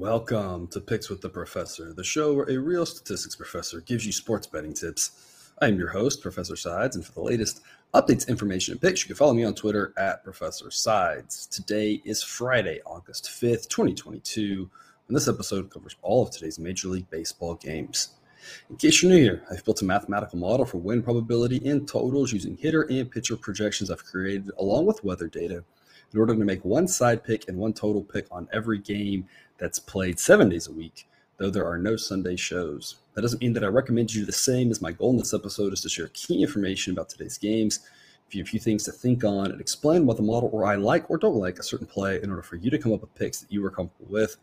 Welcome 0.00 0.68
to 0.68 0.80
Picks 0.80 1.10
with 1.10 1.20
the 1.20 1.28
Professor, 1.28 1.92
the 1.92 2.02
show 2.02 2.32
where 2.32 2.48
a 2.48 2.56
real 2.56 2.86
statistics 2.86 3.36
professor 3.36 3.82
gives 3.82 4.06
you 4.06 4.12
sports 4.12 4.46
betting 4.46 4.72
tips. 4.72 5.52
I 5.60 5.68
am 5.68 5.78
your 5.78 5.90
host, 5.90 6.22
Professor 6.22 6.56
Sides, 6.56 6.96
and 6.96 7.04
for 7.04 7.12
the 7.12 7.20
latest 7.20 7.60
updates, 7.92 8.26
information, 8.26 8.72
and 8.72 8.80
picks, 8.80 9.02
you 9.02 9.08
can 9.08 9.16
follow 9.16 9.34
me 9.34 9.44
on 9.44 9.54
Twitter 9.54 9.92
at 9.98 10.24
Professor 10.24 10.70
Sides. 10.70 11.44
Today 11.48 12.00
is 12.06 12.22
Friday, 12.22 12.80
August 12.86 13.26
5th, 13.26 13.68
2022, 13.68 14.70
and 15.06 15.14
this 15.14 15.28
episode 15.28 15.68
covers 15.68 15.96
all 16.00 16.22
of 16.22 16.30
today's 16.30 16.58
Major 16.58 16.88
League 16.88 17.10
Baseball 17.10 17.56
games. 17.56 18.14
In 18.70 18.76
case 18.76 19.02
you're 19.02 19.12
new 19.12 19.18
here, 19.18 19.42
I've 19.52 19.66
built 19.66 19.82
a 19.82 19.84
mathematical 19.84 20.38
model 20.38 20.64
for 20.64 20.78
win 20.78 21.02
probability 21.02 21.60
and 21.68 21.86
totals 21.86 22.32
using 22.32 22.56
hitter 22.56 22.84
and 22.84 23.10
pitcher 23.10 23.36
projections 23.36 23.90
I've 23.90 24.06
created 24.06 24.50
along 24.58 24.86
with 24.86 25.04
weather 25.04 25.28
data 25.28 25.62
in 26.12 26.18
order 26.18 26.34
to 26.34 26.44
make 26.44 26.64
one 26.64 26.88
side 26.88 27.22
pick 27.22 27.48
and 27.48 27.58
one 27.58 27.72
total 27.72 28.02
pick 28.02 28.26
on 28.30 28.48
every 28.52 28.78
game 28.78 29.28
that's 29.60 29.78
played 29.78 30.18
seven 30.18 30.48
days 30.48 30.66
a 30.66 30.72
week, 30.72 31.06
though 31.36 31.50
there 31.50 31.66
are 31.66 31.78
no 31.78 31.94
Sunday 31.94 32.34
shows. 32.34 32.96
That 33.14 33.22
doesn't 33.22 33.42
mean 33.42 33.52
that 33.52 33.64
I 33.64 33.68
recommend 33.68 34.12
you 34.12 34.22
do 34.22 34.26
the 34.26 34.32
same, 34.32 34.70
as 34.70 34.80
my 34.80 34.90
goal 34.90 35.10
in 35.10 35.18
this 35.18 35.34
episode 35.34 35.74
is 35.74 35.82
to 35.82 35.88
share 35.88 36.08
key 36.14 36.42
information 36.42 36.92
about 36.94 37.10
today's 37.10 37.36
games, 37.36 37.80
give 38.30 38.38
you 38.38 38.42
a 38.42 38.46
few 38.46 38.58
things 38.58 38.84
to 38.84 38.92
think 38.92 39.22
on, 39.22 39.52
and 39.52 39.60
explain 39.60 40.06
what 40.06 40.16
the 40.16 40.22
model 40.22 40.48
or 40.52 40.64
I 40.64 40.76
like 40.76 41.10
or 41.10 41.18
don't 41.18 41.36
like 41.36 41.58
a 41.58 41.62
certain 41.62 41.86
play 41.86 42.20
in 42.22 42.30
order 42.30 42.42
for 42.42 42.56
you 42.56 42.70
to 42.70 42.78
come 42.78 42.92
up 42.92 43.02
with 43.02 43.14
picks 43.14 43.40
that 43.40 43.52
you 43.52 43.64
are 43.66 43.70
comfortable 43.70 44.10
with. 44.10 44.36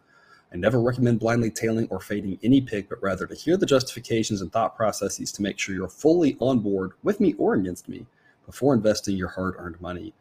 I 0.53 0.55
never 0.55 0.79
recommend 0.79 1.19
blindly 1.19 1.49
tailing 1.49 1.87
or 1.89 1.99
fading 1.99 2.39
any 2.43 2.61
pick, 2.61 2.87
but 2.87 3.01
rather 3.01 3.25
to 3.25 3.35
hear 3.35 3.57
the 3.57 3.65
justifications 3.65 4.41
and 4.41 4.51
thought 4.51 4.77
processes 4.77 5.31
to 5.33 5.41
make 5.41 5.57
sure 5.57 5.75
you're 5.75 5.89
fully 5.89 6.37
on 6.39 6.59
board 6.59 6.91
with 7.03 7.19
me 7.19 7.33
or 7.37 7.55
against 7.55 7.89
me 7.89 8.05
before 8.45 8.73
investing 8.73 9.17
your 9.17 9.27
hard 9.29 9.55
earned 9.57 9.81
money. 9.81 10.13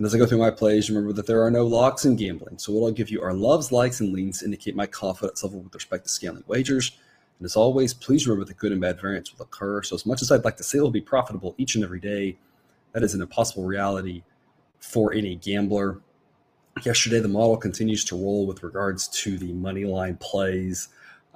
And 0.00 0.06
as 0.06 0.14
I 0.14 0.18
go 0.18 0.24
through 0.24 0.38
my 0.38 0.50
plays, 0.50 0.88
remember 0.88 1.12
that 1.12 1.26
there 1.26 1.44
are 1.44 1.50
no 1.50 1.66
locks 1.66 2.06
in 2.06 2.16
gambling. 2.16 2.56
So 2.56 2.72
what 2.72 2.86
I'll 2.86 2.90
give 2.90 3.10
you 3.10 3.20
are 3.20 3.34
loves, 3.34 3.70
likes, 3.70 4.00
and 4.00 4.14
leans 4.14 4.38
to 4.38 4.46
indicate 4.46 4.74
my 4.74 4.86
confidence 4.86 5.44
level 5.44 5.60
with 5.60 5.74
respect 5.74 6.04
to 6.04 6.08
scaling 6.08 6.42
wagers. 6.46 6.92
And 7.38 7.44
as 7.44 7.54
always, 7.54 7.92
please 7.92 8.26
remember 8.26 8.46
that 8.46 8.56
good 8.56 8.72
and 8.72 8.80
bad 8.80 8.98
variance 8.98 9.30
will 9.30 9.44
occur. 9.44 9.82
So 9.82 9.94
as 9.94 10.06
much 10.06 10.22
as 10.22 10.32
I'd 10.32 10.42
like 10.42 10.56
to 10.56 10.62
say 10.62 10.78
it'll 10.78 10.90
be 10.90 11.02
profitable 11.02 11.54
each 11.58 11.74
and 11.74 11.84
every 11.84 12.00
day, 12.00 12.38
that 12.92 13.02
is 13.02 13.12
an 13.12 13.20
impossible 13.20 13.64
reality 13.64 14.22
for 14.78 15.12
any 15.12 15.36
gambler. 15.36 16.00
Yesterday, 16.82 17.20
the 17.20 17.28
model 17.28 17.58
continues 17.58 18.02
to 18.06 18.16
roll 18.16 18.46
with 18.46 18.62
regards 18.62 19.06
to 19.06 19.36
the 19.36 19.52
money 19.52 19.84
line 19.84 20.16
plays. 20.16 20.88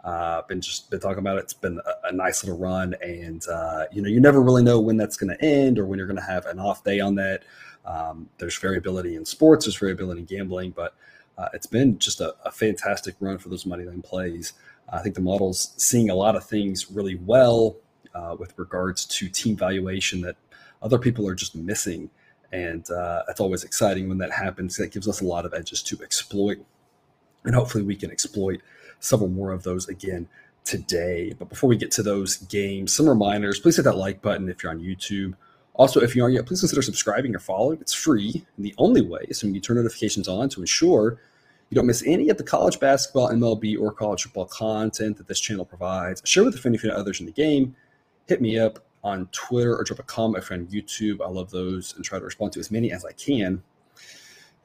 Uh, 0.05 0.43
been 0.43 0.61
just 0.61 0.91
been 0.91 1.01
talking 1.01 1.19
about 1.19 1.39
it. 1.39 1.45
It's 1.45 1.55
been 1.55 1.81
a, 1.87 2.09
a 2.09 2.13
nice 2.13 2.45
little 2.45 2.59
run, 2.59 2.95
and 3.03 3.43
uh, 3.49 3.87
you 3.91 4.03
know 4.03 4.09
you 4.09 4.21
never 4.21 4.43
really 4.43 4.63
know 4.63 4.79
when 4.79 4.99
that's 4.99 5.17
going 5.17 5.35
to 5.35 5.45
end 5.45 5.79
or 5.79 5.87
when 5.87 5.99
you're 5.99 6.07
going 6.07 6.21
to 6.21 6.23
have 6.23 6.45
an 6.47 6.59
off 6.59 6.85
day 6.85 7.01
on 7.01 7.15
that. 7.15 7.43
Um, 7.87 8.29
there's 8.39 8.57
variability 8.59 9.17
in 9.17 9.25
sports, 9.25 9.65
there's 9.65 9.77
variability 9.77 10.21
in 10.21 10.27
gambling, 10.27 10.71
but 10.73 10.95
uh, 11.37 11.49
it's 11.53 11.67
been 11.67 11.99
just 11.99 12.21
a, 12.21 12.35
a, 12.45 12.51
fantastic 12.51 13.15
run 13.21 13.39
for 13.39 13.49
those 13.49 13.67
money 13.67 13.85
line 13.85 14.03
plays. 14.03 14.53
I 14.91 15.01
think 15.01 15.15
the 15.15 15.21
model's 15.21 15.75
seeing 15.77 16.09
a 16.09 16.15
lot 16.15 16.37
of 16.37 16.45
things 16.45 16.91
really 16.91 17.17
well 17.17 17.77
uh, 18.15 18.37
with 18.39 18.57
regards 18.59 19.05
to 19.07 19.29
team 19.29 19.57
valuation 19.57 20.21
that 20.23 20.37
other 20.83 20.99
people 20.99 21.27
are 21.29 21.35
just 21.35 21.55
missing. 21.55 22.11
And 22.53 22.89
uh, 22.91 23.23
it's 23.29 23.41
always 23.41 23.65
exciting 23.65 24.09
when 24.09 24.19
that 24.19 24.31
happens. 24.31 24.77
That 24.77 24.93
gives 24.93 25.09
us 25.09 25.21
a 25.21 25.25
lot 25.25 25.45
of 25.45 25.53
edges 25.53 25.83
to 25.85 26.01
exploit. 26.03 26.59
And 27.45 27.55
hopefully, 27.55 27.85
we 27.85 27.97
can 27.97 28.11
exploit 28.11 28.61
several 29.01 29.29
more 29.29 29.53
of 29.53 29.63
those 29.63 29.89
again 29.89 30.29
today. 30.65 31.35
But 31.39 31.49
before 31.49 31.69
we 31.69 31.77
get 31.77 31.91
to 31.93 32.03
those 32.03 32.37
games, 32.37 32.95
some 32.95 33.09
reminders 33.09 33.61
please 33.61 33.77
hit 33.77 33.83
that 33.83 33.97
like 33.97 34.23
button 34.23 34.49
if 34.49 34.63
you're 34.63 34.73
on 34.73 34.81
YouTube. 34.81 35.35
Also, 35.75 36.01
if 36.01 36.15
you 36.15 36.23
aren't 36.23 36.35
yet, 36.35 36.47
please 36.47 36.61
consider 36.61 36.83
subscribing 36.83 37.35
or 37.35 37.41
following. 37.41 37.81
It's 37.81 37.93
free. 37.93 38.45
And 38.57 38.65
the 38.65 38.75
only 38.79 39.03
way 39.03 39.21
is 39.29 39.43
when 39.43 39.55
you 39.55 39.61
turn 39.61 39.77
notifications 39.77 40.29
on 40.29 40.49
to 40.51 40.61
ensure 40.61 41.19
you 41.71 41.75
don't 41.75 41.87
miss 41.87 42.05
any 42.07 42.29
of 42.29 42.37
the 42.37 42.45
college 42.45 42.79
basketball, 42.79 43.31
MLB, 43.31 43.79
or 43.81 43.93
college 43.93 44.23
football 44.23 44.45
content 44.45 45.17
that 45.17 45.27
this 45.27 45.41
channel 45.41 45.65
provides. 45.65 46.23
Share 46.25 46.45
with 46.45 46.55
a 46.55 46.59
friend 46.59 46.75
if 46.75 46.85
you 46.85 46.91
know 46.91 46.97
others 46.97 47.19
in 47.19 47.27
the 47.27 47.33
game. 47.33 47.75
Hit 48.29 48.41
me 48.41 48.59
up 48.59 48.85
on 49.03 49.27
Twitter 49.33 49.77
or 49.77 49.83
drop 49.83 49.99
a 49.99 50.05
comment 50.05 50.51
on 50.53 50.67
YouTube. 50.67 51.21
I 51.21 51.29
love 51.29 51.51
those 51.51 51.95
and 51.97 52.05
try 52.05 52.19
to 52.19 52.25
respond 52.25 52.53
to 52.53 52.61
as 52.61 52.71
many 52.71 52.93
as 52.93 53.05
I 53.05 53.13
can. 53.13 53.63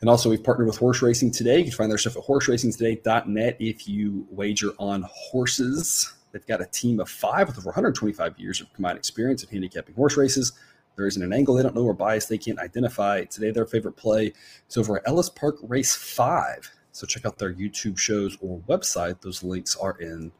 And 0.01 0.09
also, 0.09 0.29
we've 0.29 0.43
partnered 0.43 0.67
with 0.67 0.77
Horse 0.77 1.01
Racing 1.01 1.31
Today. 1.31 1.57
You 1.57 1.65
can 1.65 1.73
find 1.73 1.91
their 1.91 1.97
stuff 1.97 2.15
at 2.15 2.23
horseracingtoday.net 2.23 3.57
if 3.59 3.87
you 3.87 4.25
wager 4.29 4.71
on 4.79 5.05
horses. 5.09 6.13
They've 6.31 6.45
got 6.45 6.61
a 6.61 6.65
team 6.67 6.99
of 6.99 7.09
five 7.09 7.47
with 7.47 7.57
over 7.57 7.67
125 7.67 8.39
years 8.39 8.61
of 8.61 8.71
combined 8.73 8.97
experience 8.97 9.43
of 9.43 9.49
handicapping 9.49 9.95
horse 9.95 10.15
races. 10.15 10.53
There 10.95 11.07
isn't 11.07 11.21
an 11.21 11.33
angle 11.33 11.55
they 11.55 11.63
don't 11.63 11.75
know 11.75 11.85
or 11.85 11.93
bias 11.93 12.25
they 12.25 12.37
can't 12.37 12.59
identify. 12.59 13.25
Today, 13.25 13.51
their 13.51 13.65
favorite 13.65 13.97
play 13.97 14.33
is 14.69 14.77
over 14.77 14.97
at 14.97 15.03
Ellis 15.07 15.29
Park 15.29 15.57
Race 15.63 15.95
5. 15.95 16.71
So 16.91 17.05
check 17.05 17.25
out 17.25 17.37
their 17.37 17.53
YouTube 17.53 17.97
shows 17.97 18.37
or 18.41 18.59
website. 18.69 19.21
Those 19.21 19.43
links 19.43 19.75
are 19.75 19.97
in 19.99 20.31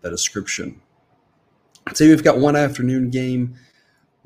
the 0.00 0.10
description. 0.10 0.80
Today, 1.94 2.10
we've 2.10 2.24
got 2.24 2.38
one 2.38 2.56
afternoon 2.56 3.10
game 3.10 3.56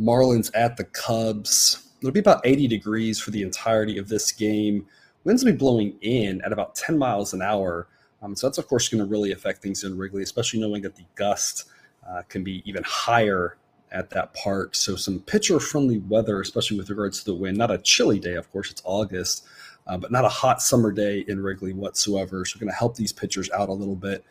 Marlins 0.01 0.51
at 0.55 0.77
the 0.77 0.85
Cubs. 0.85 1.86
It'll 2.01 2.13
be 2.13 2.21
about 2.21 2.47
80 2.47 2.69
degrees 2.69 3.19
for 3.19 3.31
the 3.31 3.43
entirety 3.43 3.99
of 3.99 4.09
this 4.09 4.33
game. 4.33 4.87
Winds 5.25 5.45
will 5.45 5.53
be 5.53 5.59
blowing 5.59 5.97
in 6.03 6.41
at 6.43 6.53
about 6.53 6.75
10 6.75 6.99
miles 6.99 7.33
an 7.33 7.43
hour. 7.43 7.89
Um, 8.23 8.37
so 8.37 8.47
that's, 8.47 8.59
of 8.59 8.69
course, 8.69 8.89
going 8.89 9.03
to 9.03 9.11
really 9.11 9.33
affect 9.33 9.63
things 9.63 9.85
in 9.85 9.97
Wrigley, 9.97 10.23
especially 10.23 10.61
knowing 10.61 10.83
that 10.83 10.97
the 10.97 11.05
gust 11.15 11.65
uh, 12.09 12.23
can 12.29 12.45
be 12.45 12.63
even 12.65 12.83
higher 12.85 13.57
at 13.93 14.11
that 14.11 14.35
park. 14.35 14.75
So 14.75 14.97
some 14.97 15.21
pitcher 15.21 15.61
friendly 15.61 15.99
weather, 15.99 16.41
especially 16.41 16.79
with 16.79 16.91
regards 16.91 17.21
to 17.21 17.25
the 17.25 17.35
wind. 17.35 17.57
Not 17.57 17.71
a 17.71 17.79
chilly 17.79 18.19
day, 18.19 18.35
of 18.35 18.51
course, 18.53 18.71
it's 18.71 18.83
August, 18.85 19.45
uh, 19.87 19.97
but 19.97 20.13
not 20.13 20.25
a 20.25 20.29
hot 20.29 20.61
summer 20.61 20.93
day 20.93 21.25
in 21.29 21.43
Wrigley 21.43 21.73
whatsoever. 21.73 22.45
So 22.45 22.57
we're 22.57 22.67
going 22.67 22.73
to 22.73 22.79
help 22.79 22.97
these 22.97 23.13
pitchers 23.13 23.51
out 23.51 23.69
a 23.69 23.73
little 23.73 23.97
bit. 23.97 24.25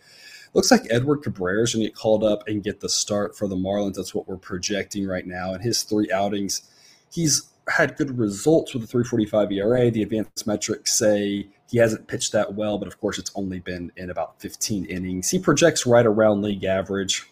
Looks 0.54 0.72
like 0.72 0.88
Edward 0.90 1.18
Cabrera 1.18 1.64
is 1.64 1.74
going 1.74 1.84
to 1.84 1.90
get 1.90 1.98
called 1.98 2.24
up 2.24 2.48
and 2.48 2.64
get 2.64 2.80
the 2.80 2.90
start 2.90 3.38
for 3.38 3.48
the 3.48 3.58
Marlins. 3.58 3.96
That's 3.96 4.16
what 4.16 4.28
we're 4.28 4.38
projecting 4.38 5.06
right 5.06 5.26
now. 5.26 5.54
In 5.54 5.62
his 5.62 5.84
three 5.84 6.10
outings, 6.12 6.62
he's 7.12 7.50
had 7.68 7.98
good 7.98 8.18
results 8.18 8.74
with 8.74 8.84
a 8.84 8.88
345 8.88 9.52
ERA. 9.52 9.90
The 9.90 10.04
advanced 10.04 10.46
metrics 10.46 10.94
say 10.94 11.48
he 11.70 11.78
hasn't 11.78 12.08
pitched 12.08 12.32
that 12.34 12.54
well, 12.54 12.78
but 12.78 12.88
of 12.88 13.00
course, 13.00 13.18
it's 13.18 13.32
only 13.36 13.60
been 13.60 13.92
in 13.98 14.10
about 14.10 14.40
15 14.40 14.86
innings. 14.86 15.30
He 15.30 15.40
projects 15.40 15.86
right 15.86 16.06
around 16.06 16.42
league 16.42 16.64
average 16.64 17.30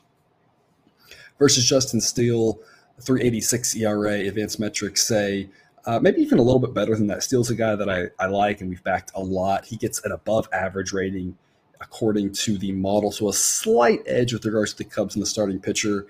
versus 1.38 1.66
Justin 1.66 2.02
Steele, 2.02 2.60
386 3.02 3.76
ERA. 3.76 4.14
Advanced 4.28 4.60
metrics 4.60 5.06
say 5.06 5.50
uh, 5.86 6.00
maybe 6.00 6.22
even 6.22 6.40
a 6.40 6.42
little 6.42 6.60
bit 6.60 6.74
better 6.74 6.96
than 6.96 7.08
that. 7.08 7.22
Steele's 7.22 7.50
a 7.50 7.56
guy 7.56 7.76
that 7.76 7.90
I, 7.90 8.08
I 8.20 8.28
like 8.28 8.62
and 8.62 8.70
we've 8.70 8.84
backed 8.84 9.12
a 9.16 9.22
lot. 9.22 9.66
He 9.66 9.76
gets 9.76 10.04
an 10.04 10.12
above 10.12 10.48
average 10.52 10.94
rating 10.94 11.38
according 11.82 12.32
to 12.32 12.58
the 12.58 12.72
model, 12.72 13.12
so 13.12 13.28
a 13.28 13.34
slight 13.34 14.02
edge 14.06 14.32
with 14.32 14.46
regards 14.46 14.72
to 14.72 14.78
the 14.78 14.90
Cubs 14.90 15.16
and 15.16 15.22
the 15.22 15.28
starting 15.28 15.60
pitcher. 15.60 16.08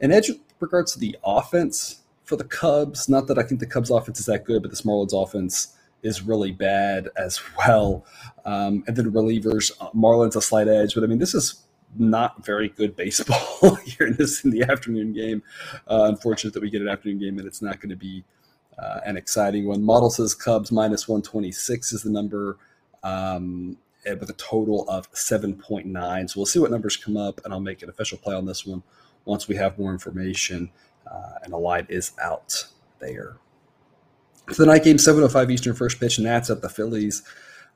An 0.00 0.10
edge 0.10 0.28
with 0.28 0.40
regards 0.58 0.92
to 0.92 0.98
the 0.98 1.16
offense 1.24 2.01
for 2.32 2.36
the 2.36 2.44
Cubs. 2.44 3.10
Not 3.10 3.26
that 3.26 3.36
I 3.36 3.42
think 3.42 3.60
the 3.60 3.66
Cubs 3.66 3.90
offense 3.90 4.18
is 4.18 4.24
that 4.24 4.44
good, 4.44 4.62
but 4.62 4.70
this 4.70 4.82
Marlins 4.82 5.12
offense 5.12 5.76
is 6.02 6.22
really 6.22 6.50
bad 6.50 7.10
as 7.14 7.38
well. 7.58 8.06
Um, 8.46 8.84
and 8.86 8.96
then 8.96 9.12
relievers, 9.12 9.70
uh, 9.82 9.90
Marlins 9.90 10.34
a 10.34 10.40
slight 10.40 10.66
edge, 10.66 10.94
but 10.94 11.04
I 11.04 11.06
mean 11.06 11.18
this 11.18 11.34
is 11.34 11.62
not 11.98 12.42
very 12.42 12.70
good 12.70 12.96
baseball 12.96 13.74
here 13.84 14.06
in 14.06 14.14
this 14.14 14.46
in 14.46 14.50
the 14.50 14.62
afternoon 14.62 15.12
game. 15.12 15.42
Uh, 15.86 16.04
unfortunate 16.04 16.54
that 16.54 16.62
we 16.62 16.70
get 16.70 16.80
an 16.80 16.88
afternoon 16.88 17.18
game 17.18 17.38
and 17.38 17.46
it's 17.46 17.60
not 17.60 17.80
going 17.80 17.90
to 17.90 17.96
be 17.96 18.24
uh, 18.78 19.00
an 19.04 19.18
exciting 19.18 19.66
one. 19.66 19.82
Model 19.82 20.08
says 20.08 20.34
Cubs 20.34 20.72
minus 20.72 21.06
126 21.06 21.92
is 21.92 22.02
the 22.02 22.08
number 22.08 22.56
um, 23.02 23.76
with 24.06 24.30
a 24.30 24.34
total 24.34 24.88
of 24.88 25.12
7.9. 25.12 26.30
So 26.30 26.40
we'll 26.40 26.46
see 26.46 26.58
what 26.60 26.70
numbers 26.70 26.96
come 26.96 27.18
up 27.18 27.42
and 27.44 27.52
I'll 27.52 27.60
make 27.60 27.82
an 27.82 27.90
official 27.90 28.16
play 28.16 28.34
on 28.34 28.46
this 28.46 28.64
one 28.64 28.82
once 29.26 29.48
we 29.48 29.56
have 29.56 29.78
more 29.78 29.92
information 29.92 30.70
uh, 31.12 31.38
and 31.42 31.52
a 31.52 31.56
line 31.56 31.86
is 31.88 32.12
out 32.20 32.66
there. 32.98 33.36
So 34.50 34.64
the 34.64 34.66
night 34.66 34.84
game, 34.84 34.96
7.05 34.96 35.50
Eastern 35.52 35.74
first 35.74 36.00
pitch, 36.00 36.18
and 36.18 36.26
that's 36.26 36.50
at 36.50 36.62
the 36.62 36.68
Phillies. 36.68 37.22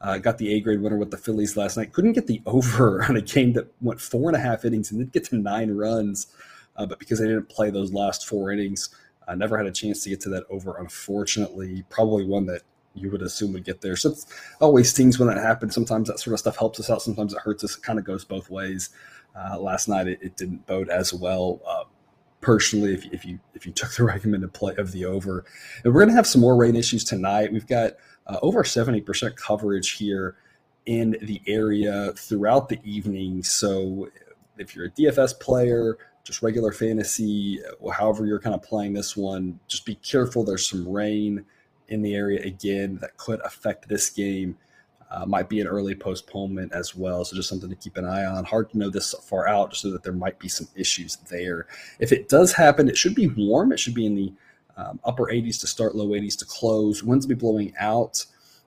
Uh, 0.01 0.19
got 0.19 0.39
the 0.39 0.53
A 0.55 0.61
grade 0.61 0.81
winner 0.81 0.97
with 0.97 1.11
the 1.11 1.17
Phillies 1.17 1.57
last 1.57 1.77
night. 1.77 1.93
Couldn't 1.93 2.13
get 2.13 2.27
the 2.27 2.43
over 2.47 3.05
on 3.05 3.17
a 3.17 3.21
game 3.21 3.53
that 3.53 3.73
went 3.81 4.01
four 4.01 4.29
and 4.29 4.37
a 4.37 4.41
half 4.41 4.65
innings 4.65 4.91
and 4.91 5.01
did 5.01 5.13
get 5.13 5.25
to 5.27 5.37
nine 5.37 5.71
runs, 5.71 6.29
uh, 6.77 6.87
but 6.87 6.99
because 6.99 7.19
they 7.19 7.27
didn't 7.27 7.49
play 7.49 7.71
those 7.71 7.93
last 7.93 8.27
four 8.27 8.51
innings, 8.51 8.91
I 9.29 9.33
uh, 9.33 9.35
never 9.35 9.57
had 9.57 9.67
a 9.67 9.73
chance 9.73 10.03
to 10.05 10.11
get 10.11 10.21
to 10.23 10.29
that 10.31 10.45
over. 10.51 10.77
Unfortunately, 10.79 11.85
probably 11.89 12.25
one 12.25 12.47
that 12.47 12.63
you 12.95 13.11
would 13.11 13.23
assume 13.23 13.53
would 13.53 13.65
get 13.65 13.81
there. 13.81 13.97
So 13.97 14.11
it 14.11 14.25
always 14.61 14.91
stings 14.91 15.19
when 15.19 15.29
that 15.29 15.39
happens. 15.39 15.75
Sometimes 15.75 16.09
that 16.09 16.19
sort 16.19 16.35
of 16.35 16.41
stuff 16.41 16.57
helps 16.57 16.81
us 16.81 16.89
out. 16.91 17.03
Sometimes 17.03 17.33
it 17.35 17.41
hurts 17.41 17.63
us. 17.65 17.77
It 17.77 17.83
kind 17.83 17.99
of 17.99 18.05
goes 18.05 18.25
both 18.25 18.51
ways. 18.51 18.91
Uh, 19.35 19.59
last 19.59 19.89
night 19.89 20.09
it, 20.09 20.19
it, 20.23 20.37
didn't 20.37 20.65
bode 20.67 20.89
as 20.89 21.13
well. 21.13 21.61
Uh, 22.47 22.53
personally, 22.53 22.95
if, 22.95 23.05
if 23.13 23.25
you 23.25 23.39
if 23.55 23.67
you 23.67 23.73
took 23.73 23.93
the 23.93 24.05
recommended 24.15 24.53
play 24.53 24.75
of 24.77 24.93
the 24.93 25.05
over, 25.05 25.45
and 25.85 25.93
we're 25.93 26.01
going 26.01 26.09
to 26.09 26.15
have 26.15 26.27
some 26.27 26.41
more 26.41 26.57
rain 26.57 26.77
issues 26.77 27.05
tonight. 27.05 27.53
We've 27.53 27.67
got 27.67 27.95
uh, 28.27 28.39
over 28.43 28.63
70% 28.63 29.37
coverage 29.37 29.93
here 29.93 30.37
in 30.87 31.17
the 31.23 31.43
area 31.47 32.13
throughout 32.17 32.69
the 32.69 32.79
evening. 32.85 33.43
So 33.43 34.09
if 34.57 34.75
you're 34.75 34.87
a 34.87 34.91
DFS 34.91 35.39
player, 35.41 35.99
just 36.25 36.43
regular 36.43 36.73
fantasy, 36.73 37.61
however 37.93 38.27
you're 38.27 38.41
kind 38.41 38.55
of 38.55 38.63
playing 38.63 38.93
this 38.93 39.17
one, 39.17 39.59
just 39.69 39.85
be 39.85 39.97
careful. 39.97 40.45
There's 40.45 40.69
some 40.69 40.89
rain 40.89 41.45
in 41.89 42.03
the 42.03 42.15
area 42.15 42.43
again 42.45 42.99
that 43.01 43.17
could 43.17 43.41
affect 43.41 43.89
this 43.89 44.11
game. 44.11 44.57
Uh, 45.11 45.25
might 45.25 45.49
be 45.49 45.61
an 45.61 45.67
early 45.67 45.95
postponement 45.95 46.73
as 46.73 46.95
well. 46.95 47.25
So 47.25 47.37
just 47.37 47.49
something 47.49 47.71
to 47.71 47.77
keep 47.77 47.97
an 47.97 48.05
eye 48.05 48.25
on. 48.25 48.45
Hard 48.45 48.71
to 48.71 48.79
know 48.79 48.91
this 48.91 49.15
far 49.23 49.49
out, 49.49 49.71
just 49.71 49.83
so 49.83 49.91
that 49.91 50.03
there 50.03 50.13
might 50.13 50.39
be 50.39 50.49
some 50.49 50.69
issues 50.75 51.17
there. 51.31 51.67
If 52.01 52.13
it 52.13 52.29
does 52.29 52.53
happen, 52.53 52.89
it 52.89 52.97
should 52.97 53.15
be 53.15 53.29
warm. 53.29 53.73
It 53.73 53.79
should 53.79 53.95
be 53.95 54.07
in 54.07 54.17
the 54.17 54.33
um, 54.77 55.01
upper 55.05 55.25
80s 55.25 55.61
to 55.61 55.67
start, 55.67 55.95
low 55.95 56.09
80s 56.09 56.39
to 56.39 56.45
close. 56.45 57.03
Winds 57.03 57.27
will 57.27 57.35
be 57.35 57.41
blowing 57.41 57.73
out 57.79 58.25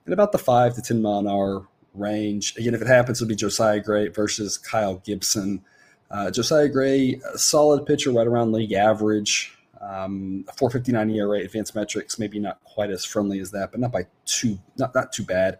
in 0.08 0.14
about 0.14 0.32
the 0.32 0.38
5 0.38 0.76
to 0.76 0.82
10 0.82 1.02
mile 1.02 1.20
an 1.20 1.28
hour 1.28 1.68
range. 1.94 2.56
Again, 2.58 2.74
if 2.74 2.82
it 2.82 2.88
happens, 2.88 3.22
it'll 3.22 3.30
be 3.30 3.36
Josiah 3.36 3.80
Gray 3.80 4.08
versus 4.08 4.58
Kyle 4.58 4.96
Gibson. 4.96 5.64
Uh, 6.10 6.32
Josiah 6.32 6.70
Gray, 6.70 7.22
solid 7.36 7.86
pitcher, 7.86 8.12
right 8.12 8.26
around 8.26 8.52
league 8.52 8.74
average. 8.74 9.56
Um, 9.82 10.46
459 10.58 11.10
ERA, 11.12 11.40
advanced 11.40 11.76
metrics, 11.76 12.20
maybe 12.20 12.40
not 12.40 12.62
quite 12.64 12.90
as 12.90 13.06
friendly 13.06 13.40
as 13.40 13.52
that, 13.52 13.72
but 13.72 13.80
not 13.80 13.94
by 13.94 14.08
too 14.26 14.60
not 14.78 14.94
not 14.94 15.14
too 15.14 15.24
bad. 15.24 15.58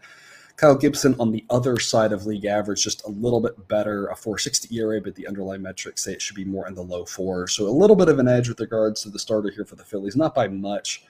Kyle 0.60 0.76
Gibson 0.76 1.16
on 1.22 1.32
the 1.32 1.46
other 1.50 1.80
side 1.80 2.12
of 2.12 2.26
league 2.26 2.44
average, 2.44 2.84
just 2.84 3.06
a 3.06 3.10
little 3.10 3.40
bit 3.40 3.70
better, 3.70 4.08
a 4.08 4.16
460 4.16 4.76
ERA, 4.76 5.00
but 5.00 5.16
the 5.16 5.26
underlying 5.26 5.62
metrics 5.62 6.04
say 6.04 6.12
it 6.12 6.22
should 6.22 6.36
be 6.36 6.44
more 6.44 6.68
in 6.68 6.76
the 6.76 6.84
low 6.84 7.06
four. 7.06 7.48
So 7.48 7.66
a 7.66 7.70
little 7.70 7.96
bit 7.96 8.10
of 8.10 8.20
an 8.20 8.28
edge 8.28 8.50
with 8.50 8.60
regards 8.60 9.04
to 9.04 9.10
the 9.10 9.20
starter 9.20 9.52
here 9.52 9.64
for 9.64 9.78
the 9.78 9.86
Phillies, 9.86 10.18
not 10.18 10.36
by 10.36 10.50
much. 10.50 11.06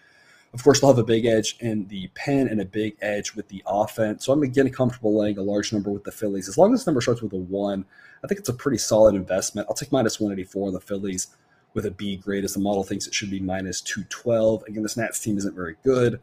Of 0.54 0.64
course, 0.64 0.80
they'll 0.80 0.92
have 0.92 1.00
a 1.00 1.04
big 1.04 1.26
edge 1.26 1.58
in 1.62 1.88
the 1.88 2.12
pen 2.14 2.48
and 2.48 2.62
a 2.62 2.66
big 2.66 2.96
edge 3.02 3.34
with 3.34 3.48
the 3.48 3.64
offense. 3.66 4.24
So 4.24 4.34
I'm 4.34 4.44
again 4.44 4.70
comfortable 4.70 5.18
laying 5.18 5.40
a 5.40 5.42
large 5.42 5.74
number 5.74 5.90
with 5.90 6.04
the 6.04 6.12
Phillies. 6.12 6.48
As 6.48 6.56
long 6.56 6.72
as 6.72 6.82
this 6.82 6.86
number 6.86 7.02
starts 7.02 7.24
with 7.24 7.34
a 7.34 7.38
one, 7.38 7.86
I 8.24 8.28
think 8.28 8.40
it's 8.40 8.50
a 8.50 8.54
pretty 8.54 8.78
solid 8.78 9.16
investment. 9.16 9.66
I'll 9.68 9.76
take 9.76 9.92
minus 9.92 10.20
184 10.20 10.68
on 10.68 10.74
the 10.76 10.80
Phillies 10.80 11.36
with 11.74 11.88
a 11.88 11.92
B 11.92 12.18
grade 12.18 12.44
as 12.44 12.54
the 12.54 12.60
model 12.60 12.84
thinks 12.84 13.08
it 13.08 13.16
should 13.16 13.32
be 13.32 13.40
minus 13.40 13.82
212. 13.82 14.66
Again, 14.68 14.84
this 14.84 14.96
Nats 14.96 15.20
team 15.20 15.40
isn't 15.40 15.56
very 15.56 15.76
good. 15.84 16.22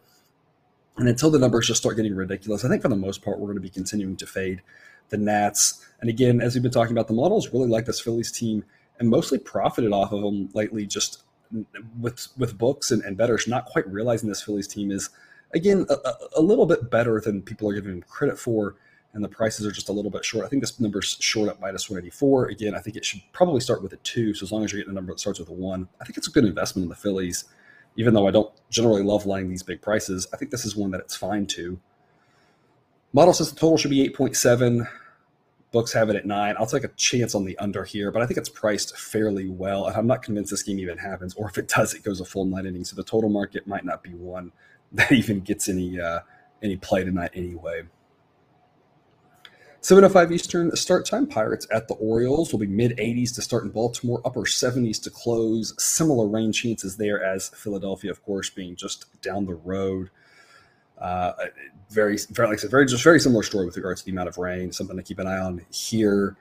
And 0.99 1.09
until 1.09 1.31
the 1.31 1.39
numbers 1.39 1.67
just 1.67 1.81
start 1.81 1.97
getting 1.97 2.15
ridiculous, 2.15 2.65
I 2.65 2.69
think 2.69 2.83
for 2.83 2.89
the 2.89 2.97
most 2.97 3.23
part, 3.23 3.39
we're 3.39 3.47
going 3.47 3.57
to 3.57 3.63
be 3.63 3.69
continuing 3.69 4.17
to 4.17 4.27
fade 4.27 4.63
the 5.11 5.19
Nats. 5.19 5.85
And 6.01 6.09
again, 6.09 6.41
as 6.41 6.55
we've 6.55 6.63
been 6.63 6.73
talking 6.73 6.93
about, 6.93 7.09
the 7.09 7.15
models 7.15 7.53
really 7.53 7.69
like 7.69 7.85
this 7.85 8.01
Phillies 8.01 8.33
team 8.33 8.65
and 8.99 9.09
mostly 9.09 9.39
profited 9.39 9.93
off 9.93 10.13
of 10.13 10.23
them 10.23 10.49
lately, 10.55 10.87
just 10.87 11.23
with 12.01 12.29
with 12.37 12.59
books 12.59 12.91
and, 12.91 13.03
and 13.05 13.17
bettors 13.17 13.47
not 13.47 13.67
quite 13.67 13.87
realizing 13.87 14.29
this 14.29 14.43
Phillies 14.43 14.67
team 14.67 14.91
is, 14.91 15.11
again, 15.55 15.87
a, 15.91 16.13
a 16.37 16.41
little 16.41 16.67
bit 16.67 16.91
better 16.91 17.21
than 17.21 17.43
people 17.43 17.69
are 17.69 17.75
giving 17.75 17.91
them 17.91 18.03
credit 18.03 18.39
for. 18.39 18.77
And 19.13 19.25
the 19.25 19.29
prices 19.29 19.65
are 19.67 19.71
just 19.71 19.89
a 19.89 19.93
little 19.93 20.11
bit 20.11 20.27
short. 20.27 20.45
I 20.45 20.49
think 20.49 20.63
this 20.63 20.79
number's 20.79 21.17
short 21.21 21.49
at 21.49 21.59
minus 21.59 21.89
184. 21.89 22.49
Again, 22.49 22.75
I 22.75 22.81
think 22.81 22.97
it 22.97 23.05
should 23.05 23.23
probably 23.33 23.61
start 23.61 23.83
with 23.83 23.95
a 23.95 23.97
two. 23.99 24.35
So 24.35 24.45
as 24.45 24.53
long 24.53 24.63
as 24.63 24.73
you're 24.73 24.81
getting 24.81 24.91
a 24.91 24.95
number 24.95 25.11
that 25.11 25.21
starts 25.21 25.39
with 25.39 25.49
a 25.49 25.55
one, 25.55 25.89
I 26.03 26.05
think 26.05 26.19
it's 26.19 26.29
a 26.29 26.31
good 26.31 26.45
investment 26.45 26.85
in 26.85 26.91
the 26.91 26.97
Phillies 26.97 27.47
even 27.97 28.15
though 28.15 28.29
I 28.29 28.31
don't 28.31 28.53
generally 28.71 29.03
love 29.03 29.27
laying 29.27 29.49
these 29.49 29.63
big 29.63 29.83
prices, 29.83 30.27
I 30.33 30.37
think 30.37 30.51
this 30.51 30.65
is 30.65 30.77
one 30.77 30.91
that 30.93 31.01
it's 31.01 31.17
fine 31.17 31.47
to. 31.49 31.79
Model 33.13 33.33
says 33.33 33.51
the 33.53 33.59
total 33.59 33.79
should 33.79 33.91
be 33.91 34.09
8.7. 34.11 34.89
Books 35.73 35.93
have 35.93 36.09
it 36.11 36.17
at 36.17 36.27
nine. 36.27 36.55
I'll 36.59 36.67
take 36.67 36.85
a 36.85 36.89
chance 36.89 37.35
on 37.35 37.45
the 37.45 37.59
under 37.59 37.85
here, 37.85 38.11
but 38.11 38.23
I 38.23 38.27
think 38.27 38.39
it's 38.39 38.49
priced 38.49 38.97
fairly 38.97 39.49
well. 39.49 39.87
And 39.87 39.97
I'm 39.97 40.07
not 40.07 40.23
convinced 40.23 40.51
this 40.51 40.63
game 40.63 40.79
even 40.79 40.99
happens, 40.99 41.35
or 41.35 41.49
if 41.49 41.59
it 41.59 41.69
does, 41.69 41.95
it 41.95 42.03
goes 42.03 42.21
a 42.21 42.25
full 42.25 42.45
nine 42.45 42.67
innings. 42.67 42.91
So 42.91 42.97
the 42.97 43.03
total 43.03 43.31
market 43.31 43.67
might 43.67 43.85
not 43.85 44.03
be 44.03 44.11
one 44.11 44.53
that 44.93 45.13
even 45.13 45.41
gets 45.41 45.69
any 45.69 46.01
uh, 46.01 46.21
any 46.63 46.77
play 46.77 47.05
tonight 47.05 47.33
anyway. 47.35 47.83
7.05 49.87 50.33
Eastern 50.33 50.75
start 50.75 51.07
time. 51.07 51.29
Pirates 51.29 51.65
at 51.71 51.87
the 51.87 51.95
Orioles 51.95 52.51
will 52.51 52.59
be 52.59 52.67
mid 52.67 52.99
80s 52.99 53.33
to 53.37 53.41
start 53.41 53.63
in 53.63 53.71
Baltimore, 53.71 54.21
upper 54.25 54.41
70s 54.41 55.01
to 55.05 55.11
close. 55.11 55.81
Similar 55.81 56.27
rain 56.27 56.51
chances 56.51 56.97
there 56.97 57.23
as 57.23 57.51
Philadelphia, 57.51 58.11
of 58.11 58.21
course, 58.25 58.51
being 58.51 58.75
just 58.75 59.07
down 59.23 59.47
the 59.47 59.55
road. 59.55 60.11
Uh, 60.99 61.35
very, 61.89 62.19
very, 62.33 62.49
like 62.49 62.59
I 62.59 62.63
said, 62.63 62.71
very, 62.73 62.85
just 62.87 63.05
very 63.05 63.21
similar 63.21 63.45
story 63.45 63.65
with 63.65 63.77
regards 63.77 64.01
to 64.01 64.07
the 64.07 64.11
amount 64.11 64.29
of 64.29 64.39
rain. 64.39 64.73
Something 64.73 64.97
to 64.97 65.05
keep 65.05 65.21
an 65.21 65.29
eye 65.29 65.39
on 65.39 65.65
here. 65.71 66.37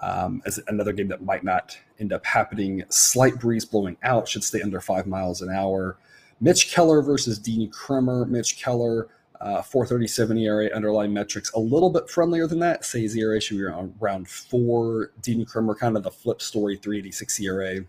Um, 0.00 0.40
as 0.46 0.58
another 0.68 0.94
game 0.94 1.08
that 1.08 1.22
might 1.22 1.44
not 1.44 1.78
end 2.00 2.14
up 2.14 2.24
happening. 2.24 2.82
Slight 2.88 3.38
breeze 3.38 3.66
blowing 3.66 3.98
out 4.04 4.26
should 4.26 4.42
stay 4.42 4.62
under 4.62 4.80
five 4.80 5.06
miles 5.06 5.42
an 5.42 5.50
hour. 5.50 5.98
Mitch 6.40 6.72
Keller 6.72 7.02
versus 7.02 7.38
Dean 7.38 7.70
Kremer. 7.70 8.24
Mitch 8.24 8.58
Keller 8.58 9.08
uh, 9.40 9.62
437 9.62 10.38
ERA 10.38 10.66
underlying 10.74 11.12
metrics 11.12 11.52
a 11.52 11.58
little 11.58 11.90
bit 11.90 12.08
friendlier 12.08 12.46
than 12.46 12.58
that. 12.60 12.84
Say 12.84 13.02
his 13.02 13.16
ERA 13.16 13.40
should 13.40 13.58
be 13.58 13.64
around, 13.64 13.94
around 14.00 14.28
four. 14.28 15.12
Dean 15.20 15.44
Kremer 15.44 15.74
kind 15.74 15.96
of 15.96 16.02
the 16.02 16.10
flip 16.10 16.40
story, 16.40 16.76
386 16.76 17.40
ERA. 17.40 17.80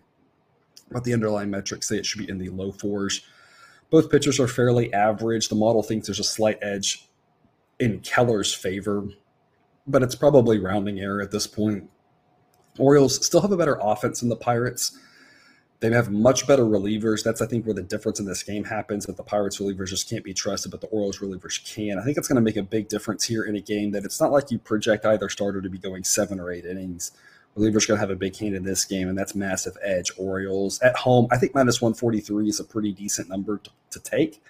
But 0.90 1.04
the 1.04 1.12
underlying 1.12 1.50
metrics 1.50 1.88
say 1.88 1.96
it 1.96 2.06
should 2.06 2.20
be 2.20 2.30
in 2.30 2.38
the 2.38 2.48
low 2.50 2.72
fours. 2.72 3.22
Both 3.90 4.10
pitchers 4.10 4.38
are 4.38 4.48
fairly 4.48 4.92
average. 4.92 5.48
The 5.48 5.54
model 5.54 5.82
thinks 5.82 6.06
there's 6.06 6.20
a 6.20 6.24
slight 6.24 6.58
edge 6.60 7.08
in 7.78 8.00
Keller's 8.00 8.52
favor, 8.52 9.08
but 9.86 10.02
it's 10.02 10.14
probably 10.14 10.58
rounding 10.58 11.00
error 11.00 11.22
at 11.22 11.30
this 11.30 11.46
point. 11.46 11.88
Orioles 12.78 13.24
still 13.24 13.40
have 13.40 13.52
a 13.52 13.56
better 13.56 13.78
offense 13.80 14.20
than 14.20 14.28
the 14.28 14.36
Pirates. 14.36 14.98
They 15.80 15.92
have 15.92 16.10
much 16.10 16.46
better 16.46 16.64
relievers. 16.64 17.22
That's, 17.22 17.40
I 17.40 17.46
think, 17.46 17.64
where 17.64 17.74
the 17.74 17.82
difference 17.82 18.18
in 18.18 18.26
this 18.26 18.42
game 18.42 18.64
happens. 18.64 19.06
That 19.06 19.16
the 19.16 19.22
Pirates 19.22 19.58
relievers 19.58 19.88
just 19.88 20.10
can't 20.10 20.24
be 20.24 20.34
trusted, 20.34 20.72
but 20.72 20.80
the 20.80 20.88
Orioles 20.88 21.18
relievers 21.18 21.64
can. 21.64 21.98
I 21.98 22.04
think 22.04 22.18
it's 22.18 22.26
going 22.26 22.36
to 22.36 22.42
make 22.42 22.56
a 22.56 22.62
big 22.62 22.88
difference 22.88 23.24
here 23.24 23.44
in 23.44 23.54
a 23.54 23.60
game 23.60 23.92
that 23.92 24.04
it's 24.04 24.20
not 24.20 24.32
like 24.32 24.50
you 24.50 24.58
project 24.58 25.06
either 25.06 25.28
starter 25.28 25.62
to 25.62 25.70
be 25.70 25.78
going 25.78 26.02
seven 26.02 26.40
or 26.40 26.50
eight 26.50 26.64
innings. 26.64 27.12
Relievers 27.56 27.86
going 27.86 27.96
to 27.96 28.00
have 28.00 28.10
a 28.10 28.16
big 28.16 28.36
hand 28.36 28.56
in 28.56 28.64
this 28.64 28.84
game, 28.84 29.08
and 29.08 29.16
that's 29.16 29.36
massive 29.36 29.76
edge. 29.82 30.10
Orioles 30.18 30.80
at 30.80 30.96
home, 30.96 31.28
I 31.30 31.38
think 31.38 31.54
minus 31.54 31.80
143 31.80 32.48
is 32.48 32.58
a 32.58 32.64
pretty 32.64 32.92
decent 32.92 33.28
number 33.28 33.58
to, 33.58 33.70
to 33.90 34.00
take. 34.00 34.42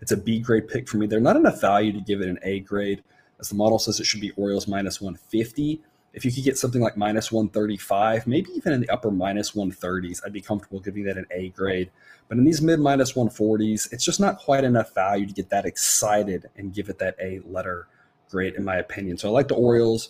It's 0.00 0.12
a 0.12 0.16
B 0.16 0.38
grade 0.38 0.68
pick 0.68 0.88
for 0.88 0.98
me. 0.98 1.06
They're 1.06 1.20
not 1.20 1.36
enough 1.36 1.60
value 1.60 1.92
to 1.92 2.00
give 2.00 2.20
it 2.20 2.28
an 2.28 2.38
A 2.42 2.60
grade. 2.60 3.02
As 3.40 3.48
the 3.48 3.54
model 3.56 3.78
says, 3.78 3.98
it 3.98 4.04
should 4.04 4.20
be 4.20 4.30
Orioles 4.32 4.68
minus 4.68 5.00
150 5.00 5.82
if 6.16 6.24
you 6.24 6.32
could 6.32 6.44
get 6.44 6.56
something 6.56 6.80
like 6.80 6.96
minus 6.96 7.30
135, 7.30 8.26
maybe 8.26 8.50
even 8.54 8.72
in 8.72 8.80
the 8.80 8.88
upper 8.88 9.10
minus 9.10 9.52
130s, 9.52 10.22
I'd 10.24 10.32
be 10.32 10.40
comfortable 10.40 10.80
giving 10.80 11.04
that 11.04 11.18
an 11.18 11.26
A 11.30 11.50
grade. 11.50 11.90
But 12.28 12.38
in 12.38 12.44
these 12.44 12.62
mid 12.62 12.80
minus 12.80 13.12
140s, 13.12 13.92
it's 13.92 14.02
just 14.02 14.18
not 14.18 14.38
quite 14.38 14.64
enough 14.64 14.94
value 14.94 15.26
to 15.26 15.34
get 15.34 15.50
that 15.50 15.66
excited 15.66 16.48
and 16.56 16.72
give 16.72 16.88
it 16.88 16.98
that 17.00 17.16
A 17.20 17.40
letter 17.44 17.86
grade, 18.30 18.54
in 18.54 18.64
my 18.64 18.76
opinion. 18.76 19.18
So 19.18 19.28
I 19.28 19.32
like 19.32 19.48
the 19.48 19.56
Orioles. 19.56 20.08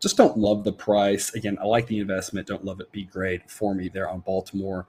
Just 0.00 0.16
don't 0.16 0.38
love 0.38 0.64
the 0.64 0.72
price. 0.72 1.34
Again, 1.34 1.58
I 1.60 1.66
like 1.66 1.86
the 1.86 2.00
investment. 2.00 2.48
Don't 2.48 2.64
love 2.64 2.80
it. 2.80 2.90
B 2.90 3.04
grade 3.04 3.42
for 3.46 3.74
me 3.74 3.90
there 3.90 4.08
on 4.08 4.20
Baltimore. 4.20 4.86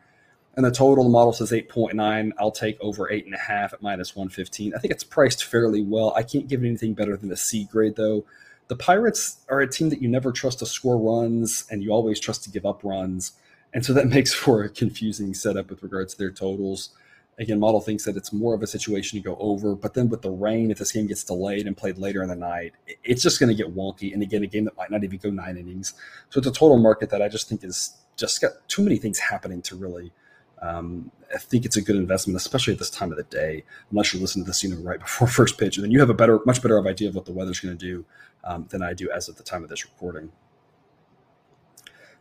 And 0.55 0.65
the 0.65 0.71
total, 0.71 1.03
the 1.03 1.09
model 1.09 1.33
says 1.33 1.51
8.9. 1.51 2.31
I'll 2.39 2.51
take 2.51 2.79
over 2.79 3.09
8.5 3.09 3.73
at 3.73 3.81
minus 3.81 4.15
115. 4.15 4.73
I 4.73 4.79
think 4.79 4.93
it's 4.93 5.03
priced 5.03 5.43
fairly 5.43 5.81
well. 5.81 6.13
I 6.15 6.23
can't 6.23 6.47
give 6.47 6.63
it 6.63 6.67
anything 6.67 6.93
better 6.93 7.17
than 7.17 7.33
a 7.33 7.37
C 7.37 7.65
grade, 7.65 7.97
though 7.97 8.23
the 8.67 8.75
Pirates 8.75 9.37
are 9.49 9.61
a 9.61 9.69
team 9.69 9.89
that 9.89 10.01
you 10.01 10.07
never 10.07 10.31
trust 10.31 10.59
to 10.59 10.65
score 10.65 10.97
runs 10.97 11.65
and 11.69 11.83
you 11.83 11.91
always 11.91 12.19
trust 12.19 12.43
to 12.43 12.49
give 12.49 12.65
up 12.65 12.83
runs. 12.83 13.33
And 13.73 13.85
so 13.85 13.93
that 13.93 14.07
makes 14.15 14.33
for 14.33 14.63
a 14.63 14.69
confusing 14.69 15.33
setup 15.33 15.69
with 15.69 15.83
regards 15.83 16.13
to 16.13 16.19
their 16.19 16.31
totals. 16.31 16.89
Again, 17.39 17.59
model 17.59 17.81
thinks 17.81 18.05
that 18.05 18.15
it's 18.15 18.31
more 18.31 18.53
of 18.53 18.61
a 18.61 18.67
situation 18.67 19.17
to 19.17 19.23
go 19.23 19.35
over, 19.37 19.75
but 19.75 19.95
then 19.95 20.07
with 20.07 20.21
the 20.21 20.29
rain, 20.29 20.69
if 20.69 20.77
this 20.77 20.91
game 20.91 21.07
gets 21.07 21.23
delayed 21.23 21.65
and 21.65 21.75
played 21.75 21.97
later 21.97 22.21
in 22.21 22.29
the 22.29 22.35
night, 22.35 22.73
it's 23.03 23.23
just 23.23 23.39
going 23.39 23.49
to 23.49 23.55
get 23.55 23.75
wonky. 23.75 24.13
And 24.13 24.21
again, 24.21 24.43
a 24.43 24.47
game 24.47 24.65
that 24.65 24.77
might 24.77 24.91
not 24.91 25.03
even 25.03 25.17
go 25.17 25.31
nine 25.31 25.57
innings. 25.57 25.95
So 26.29 26.37
it's 26.37 26.47
a 26.47 26.51
total 26.51 26.77
market 26.77 27.09
that 27.09 27.23
I 27.23 27.29
just 27.29 27.49
think 27.49 27.63
is 27.63 27.97
just 28.17 28.39
got 28.39 28.51
too 28.67 28.83
many 28.83 28.97
things 28.97 29.17
happening 29.17 29.63
to 29.63 29.75
really 29.75 30.11
um, 30.63 31.11
I 31.33 31.39
think 31.39 31.65
it's 31.65 31.75
a 31.75 31.81
good 31.81 31.97
investment, 31.97 32.37
especially 32.37 32.73
at 32.73 32.79
this 32.79 32.89
time 32.89 33.11
of 33.11 33.17
the 33.17 33.23
day, 33.23 33.65
unless 33.91 34.13
you're 34.13 34.21
listening 34.21 34.45
to 34.45 34.49
this, 34.49 34.63
you 34.63 34.69
know, 34.69 34.81
right 34.81 34.99
before 34.99 35.27
first 35.39 35.57
pitch, 35.57 35.75
and 35.77 35.83
then 35.83 35.91
you 35.91 35.99
have 35.99 36.09
a 36.09 36.13
better, 36.13 36.39
much 36.45 36.61
better 36.61 36.77
of 36.77 36.87
idea 36.87 37.09
of 37.09 37.15
what 37.15 37.25
the 37.25 37.33
weather's 37.33 37.59
going 37.59 37.77
to 37.77 37.85
do 37.85 38.05
um, 38.45 38.65
than 38.69 38.81
I 38.81 38.93
do 38.93 39.11
as 39.11 39.27
of 39.27 39.35
the 39.35 39.43
time 39.43 39.63
of 39.63 39.69
this 39.69 39.83
recording. 39.83 40.31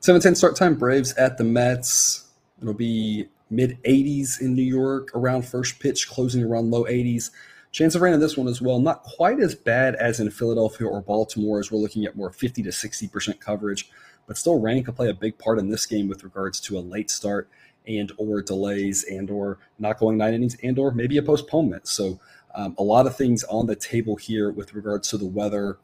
7:10 0.01 0.37
start 0.37 0.57
time. 0.57 0.75
Braves 0.75 1.15
at 1.15 1.39
the 1.39 1.45
Mets. 1.45 2.31
It'll 2.61 2.75
be 2.75 3.29
mid 3.51 3.81
80s 3.85 4.41
in 4.41 4.55
New 4.55 4.63
York 4.63 5.15
around 5.15 5.43
first 5.43 5.79
pitch, 5.79 6.09
closing 6.09 6.43
around 6.43 6.71
low 6.71 6.85
80s. 6.85 7.31
Chance 7.71 7.95
of 7.95 8.03
rain 8.03 8.13
in 8.13 8.21
this 8.21 8.37
one 8.37 8.49
as 8.49 8.61
well. 8.61 8.81
Not 8.81 9.03
quite 9.05 9.41
as 9.41 9.55
bad 9.55 9.95
as 9.95 10.21
in 10.21 10.31
Philadelphia 10.31 10.87
or 10.87 11.01
Baltimore, 11.01 11.61
as 11.61 11.71
we're 11.71 11.79
looking 11.79 12.05
at 12.05 12.17
more 12.17 12.31
50 12.31 12.63
to 12.65 12.71
60% 12.71 13.41
coverage, 13.41 13.91
but 14.27 14.37
still 14.37 14.61
rain 14.61 14.85
could 14.85 14.97
play 14.97 15.09
a 15.09 15.15
big 15.15 15.39
part 15.39 15.59
in 15.59 15.71
this 15.71 15.87
game 15.87 16.09
with 16.09 16.25
regards 16.25 16.61
to 16.61 16.77
a 16.77 16.81
late 16.81 17.11
start 17.11 17.49
and 17.87 18.13
or 18.17 18.43
delays 18.43 19.05
and 19.05 19.31
or 19.31 19.59
not 19.79 19.99
going 19.99 20.17
nine 20.17 20.35
innings 20.35 20.57
and 20.63 20.79
or 20.79 20.93
maybe 20.93 21.17
a 21.17 21.23
postponement. 21.23 21.89
So 21.89 22.21
um, 22.55 22.75
a 22.79 22.83
lot 22.83 23.07
of 23.07 23.17
things 23.17 23.45
on 23.45 23.67
the 23.67 23.77
table 23.77 24.17
here 24.17 24.51
with 24.51 24.75
regards 24.75 25.09
to 25.09 25.19
the 25.19 25.27
weather 25.27 25.79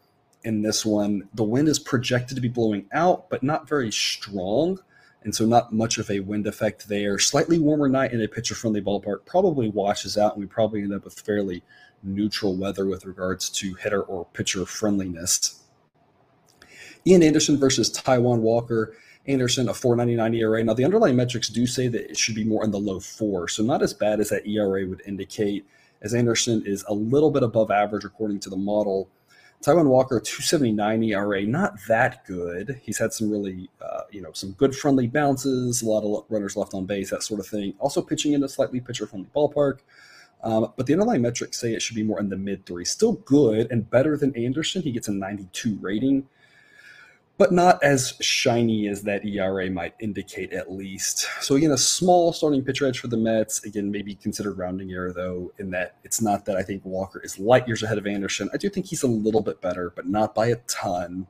in 0.44 0.62
this 0.62 0.84
one. 0.84 1.28
The 1.34 1.44
wind 1.44 1.68
is 1.68 1.78
projected 1.78 2.36
to 2.36 2.40
be 2.40 2.48
blowing 2.48 2.86
out, 2.92 3.28
but 3.30 3.42
not 3.42 3.68
very 3.68 3.90
strong. 3.90 4.78
And 5.24 5.34
so, 5.34 5.44
not 5.44 5.72
much 5.72 5.98
of 5.98 6.10
a 6.10 6.20
wind 6.20 6.46
effect 6.46 6.88
there. 6.88 7.18
Slightly 7.18 7.58
warmer 7.58 7.88
night 7.88 8.12
in 8.12 8.22
a 8.22 8.28
pitcher 8.28 8.54
friendly 8.54 8.80
ballpark 8.80 9.26
probably 9.26 9.68
washes 9.68 10.16
out, 10.16 10.34
and 10.34 10.40
we 10.40 10.46
probably 10.46 10.80
end 10.80 10.94
up 10.94 11.04
with 11.04 11.18
fairly 11.18 11.62
neutral 12.04 12.56
weather 12.56 12.86
with 12.86 13.04
regards 13.04 13.50
to 13.50 13.74
hitter 13.74 14.00
or 14.00 14.26
pitcher 14.32 14.64
friendliness. 14.64 15.60
Ian 17.04 17.24
Anderson 17.24 17.58
versus 17.58 17.90
Taijuan 17.90 18.38
Walker. 18.38 18.96
Anderson, 19.28 19.68
a 19.68 19.74
499 19.74 20.34
ERA. 20.34 20.64
Now, 20.64 20.74
the 20.74 20.84
underlying 20.84 21.16
metrics 21.16 21.48
do 21.48 21.66
say 21.66 21.86
that 21.88 22.10
it 22.10 22.16
should 22.16 22.34
be 22.34 22.44
more 22.44 22.64
in 22.64 22.70
the 22.70 22.78
low 22.78 22.98
four, 22.98 23.46
so 23.46 23.62
not 23.62 23.82
as 23.82 23.92
bad 23.92 24.20
as 24.20 24.30
that 24.30 24.46
ERA 24.46 24.86
would 24.86 25.02
indicate, 25.06 25.66
as 26.00 26.14
Anderson 26.14 26.62
is 26.64 26.84
a 26.88 26.94
little 26.94 27.30
bit 27.30 27.42
above 27.42 27.70
average 27.70 28.04
according 28.04 28.40
to 28.40 28.50
the 28.50 28.56
model. 28.56 29.08
Taijuan 29.62 29.86
Walker, 29.86 30.20
279 30.20 31.02
ERA, 31.02 31.44
not 31.44 31.74
that 31.88 32.24
good. 32.24 32.80
He's 32.82 32.98
had 32.98 33.12
some 33.12 33.30
really, 33.30 33.68
uh, 33.82 34.02
you 34.10 34.22
know, 34.22 34.32
some 34.32 34.52
good 34.52 34.74
friendly 34.74 35.08
bounces, 35.08 35.82
a 35.82 35.86
lot 35.86 36.04
of 36.04 36.24
runners 36.28 36.56
left 36.56 36.74
on 36.74 36.86
base, 36.86 37.10
that 37.10 37.24
sort 37.24 37.40
of 37.40 37.46
thing. 37.46 37.74
Also 37.80 38.00
pitching 38.00 38.32
in 38.32 38.44
a 38.44 38.48
slightly 38.48 38.80
pitcher 38.80 39.06
friendly 39.06 39.28
ballpark. 39.34 39.80
Um, 40.44 40.72
but 40.76 40.86
the 40.86 40.92
underlying 40.92 41.22
metrics 41.22 41.58
say 41.58 41.74
it 41.74 41.82
should 41.82 41.96
be 41.96 42.04
more 42.04 42.20
in 42.20 42.28
the 42.28 42.36
mid 42.36 42.64
three. 42.64 42.84
Still 42.84 43.14
good 43.14 43.66
and 43.72 43.90
better 43.90 44.16
than 44.16 44.34
Anderson. 44.36 44.82
He 44.82 44.92
gets 44.92 45.08
a 45.08 45.12
92 45.12 45.76
rating 45.80 46.28
but 47.38 47.52
not 47.52 47.82
as 47.84 48.14
shiny 48.20 48.88
as 48.88 49.02
that 49.02 49.24
ERA 49.24 49.70
might 49.70 49.94
indicate, 50.00 50.52
at 50.52 50.72
least. 50.72 51.28
So, 51.40 51.54
again, 51.54 51.70
a 51.70 51.78
small 51.78 52.32
starting 52.32 52.64
pitcher 52.64 52.84
edge 52.84 52.98
for 52.98 53.06
the 53.06 53.16
Mets. 53.16 53.64
Again, 53.64 53.92
maybe 53.92 54.16
considered 54.16 54.58
rounding 54.58 54.90
error, 54.90 55.12
though, 55.12 55.52
in 55.58 55.70
that 55.70 55.96
it's 56.02 56.20
not 56.20 56.44
that 56.46 56.56
I 56.56 56.64
think 56.64 56.84
Walker 56.84 57.20
is 57.22 57.38
light 57.38 57.68
years 57.68 57.84
ahead 57.84 57.96
of 57.96 58.08
Anderson. 58.08 58.50
I 58.52 58.56
do 58.56 58.68
think 58.68 58.86
he's 58.86 59.04
a 59.04 59.08
little 59.08 59.40
bit 59.40 59.60
better, 59.60 59.92
but 59.94 60.08
not 60.08 60.34
by 60.34 60.48
a 60.48 60.56
ton. 60.66 61.28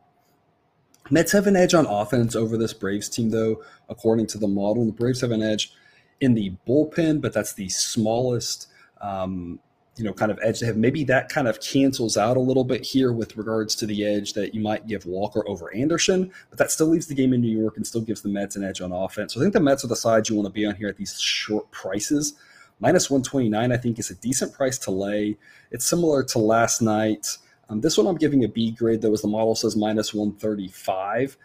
Mets 1.11 1.33
have 1.33 1.47
an 1.47 1.57
edge 1.57 1.75
on 1.75 1.85
offense 1.85 2.35
over 2.35 2.57
this 2.57 2.73
Braves 2.73 3.11
team, 3.11 3.29
though, 3.29 3.62
according 3.91 4.29
to 4.29 4.38
the 4.38 4.49
model. 4.49 4.87
The 4.87 4.93
Braves 4.93 5.21
have 5.21 5.31
an 5.31 5.43
edge 5.43 5.75
in 6.23 6.33
the 6.33 6.55
bullpen, 6.67 7.21
but 7.21 7.35
that's 7.35 7.53
the 7.53 7.69
smallest 7.69 8.69
um, 9.03 9.61
you 9.99 10.05
know 10.05 10.12
kind 10.12 10.31
of 10.31 10.38
edge 10.43 10.61
they 10.61 10.67
have. 10.67 10.76
Maybe 10.76 11.05
that 11.05 11.28
kind 11.28 11.49
of 11.49 11.61
cancels 11.61 12.17
out 12.17 12.37
a 12.37 12.40
little 12.40 12.64
bit 12.64 12.85
here 12.85 13.12
with 13.12 13.37
regards 13.37 13.75
to 13.76 13.87
the 13.87 14.05
edge 14.05 14.33
that 14.35 14.55
you 14.55 14.61
might 14.61 14.87
give 14.87 15.05
Walker 15.07 15.47
over 15.49 15.75
Anderson, 15.75 16.33
but 16.50 16.59
that 16.59 16.71
still 16.71 16.87
leaves 16.87 17.07
the 17.07 17.14
game 17.14 17.33
in 17.33 17.40
New 17.40 17.57
York 17.57 17.76
and 17.76 17.87
still 17.87 18.00
gives 18.00 18.23
the 18.23 18.28
Mets 18.28 18.57
an 18.57 18.64
edge 18.64 18.81
on 18.81 18.93
offense. 18.93 19.35
So 19.35 19.40
I 19.40 19.43
think 19.43 19.55
the 19.55 19.61
Mets 19.61 19.85
are 19.85 19.88
the 19.88 19.97
side 19.97 20.28
you 20.28 20.37
want 20.37 20.47
to 20.47 20.52
be 20.52 20.67
on 20.67 20.76
here 20.76 20.88
at 20.88 20.97
these 20.97 21.21
short 21.21 21.71
prices. 21.71 22.35
Minus 22.81 23.11
129, 23.11 23.73
I 23.73 23.76
think, 23.76 23.99
is 23.99 24.11
a 24.11 24.14
decent 24.14 24.52
price 24.52 24.78
to 24.78 24.93
lay. 24.93 25.37
It's 25.73 25.85
similar 25.85 26.23
to 26.25 26.38
last 26.38 26.81
night. 26.81 27.37
Um, 27.69 27.81
this 27.81 27.99
one 27.99 28.07
I'm 28.07 28.17
giving 28.17 28.45
a 28.45 28.49
B 28.49 28.71
grade, 28.71 29.02
though, 29.02 29.12
as 29.12 29.23
the 29.23 29.28
model 29.28 29.55
says 29.55 29.76
minus 29.76 30.14
135. 30.14 31.37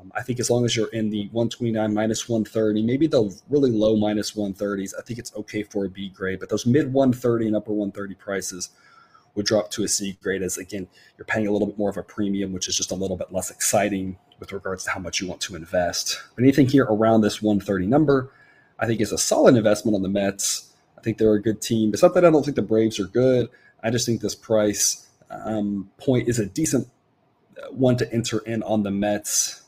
Um, 0.00 0.12
I 0.14 0.22
think 0.22 0.40
as 0.40 0.50
long 0.50 0.64
as 0.64 0.76
you're 0.76 0.88
in 0.88 1.10
the 1.10 1.28
129 1.32 1.92
minus 1.92 2.28
130, 2.28 2.82
maybe 2.82 3.06
the 3.06 3.34
really 3.48 3.70
low 3.70 3.96
minus 3.96 4.32
130s, 4.32 4.92
I 4.98 5.02
think 5.02 5.18
it's 5.18 5.34
okay 5.36 5.62
for 5.62 5.84
a 5.84 5.88
B 5.88 6.08
grade. 6.08 6.40
But 6.40 6.48
those 6.48 6.66
mid 6.66 6.92
130 6.92 7.48
and 7.48 7.56
upper 7.56 7.72
130 7.72 8.14
prices 8.14 8.70
would 9.34 9.46
drop 9.46 9.70
to 9.70 9.84
a 9.84 9.88
C 9.88 10.18
grade 10.20 10.42
as 10.42 10.58
again 10.58 10.88
you're 11.16 11.24
paying 11.24 11.46
a 11.46 11.52
little 11.52 11.66
bit 11.66 11.78
more 11.78 11.90
of 11.90 11.96
a 11.96 12.02
premium, 12.02 12.52
which 12.52 12.68
is 12.68 12.76
just 12.76 12.90
a 12.90 12.94
little 12.94 13.16
bit 13.16 13.32
less 13.32 13.50
exciting 13.50 14.16
with 14.38 14.52
regards 14.52 14.84
to 14.84 14.90
how 14.90 15.00
much 15.00 15.20
you 15.20 15.28
want 15.28 15.40
to 15.42 15.56
invest. 15.56 16.20
But 16.34 16.44
anything 16.44 16.66
here 16.66 16.84
around 16.84 17.20
this 17.20 17.42
130 17.42 17.86
number, 17.86 18.32
I 18.78 18.86
think 18.86 19.00
is 19.00 19.12
a 19.12 19.18
solid 19.18 19.56
investment 19.56 19.94
on 19.94 20.02
the 20.02 20.08
Mets. 20.08 20.72
I 20.98 21.02
think 21.02 21.18
they're 21.18 21.34
a 21.34 21.42
good 21.42 21.62
team. 21.62 21.92
It's 21.92 22.02
not 22.02 22.14
that 22.14 22.24
I 22.24 22.30
don't 22.30 22.44
think 22.44 22.56
the 22.56 22.62
Braves 22.62 22.98
are 22.98 23.06
good. 23.06 23.48
I 23.82 23.90
just 23.90 24.04
think 24.04 24.20
this 24.20 24.34
price 24.34 25.08
um, 25.30 25.90
point 25.98 26.28
is 26.28 26.38
a 26.38 26.46
decent 26.46 26.88
one 27.70 27.96
to 27.98 28.12
enter 28.12 28.38
in 28.40 28.62
on 28.62 28.82
the 28.82 28.90
Mets. 28.90 29.59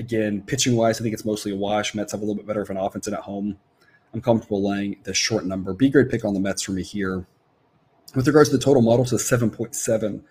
Again, 0.00 0.40
pitching 0.40 0.76
wise, 0.76 0.98
I 0.98 1.02
think 1.02 1.12
it's 1.12 1.26
mostly 1.26 1.52
a 1.52 1.56
wash. 1.56 1.94
Mets 1.94 2.12
have 2.12 2.22
a 2.22 2.24
little 2.24 2.34
bit 2.34 2.46
better 2.46 2.62
of 2.62 2.70
an 2.70 2.78
offense 2.78 3.06
at 3.06 3.12
home. 3.12 3.58
I'm 4.14 4.22
comfortable 4.22 4.66
laying 4.66 4.96
the 5.02 5.12
short 5.12 5.44
number. 5.44 5.74
B 5.74 5.90
grade 5.90 6.08
pick 6.08 6.24
on 6.24 6.32
the 6.32 6.40
Mets 6.40 6.62
for 6.62 6.72
me 6.72 6.82
here. 6.82 7.26
With 8.14 8.26
regards 8.26 8.48
to 8.48 8.56
the 8.56 8.64
total 8.64 8.80
model, 8.80 9.04
to 9.04 9.16
7.7. 9.16 10.22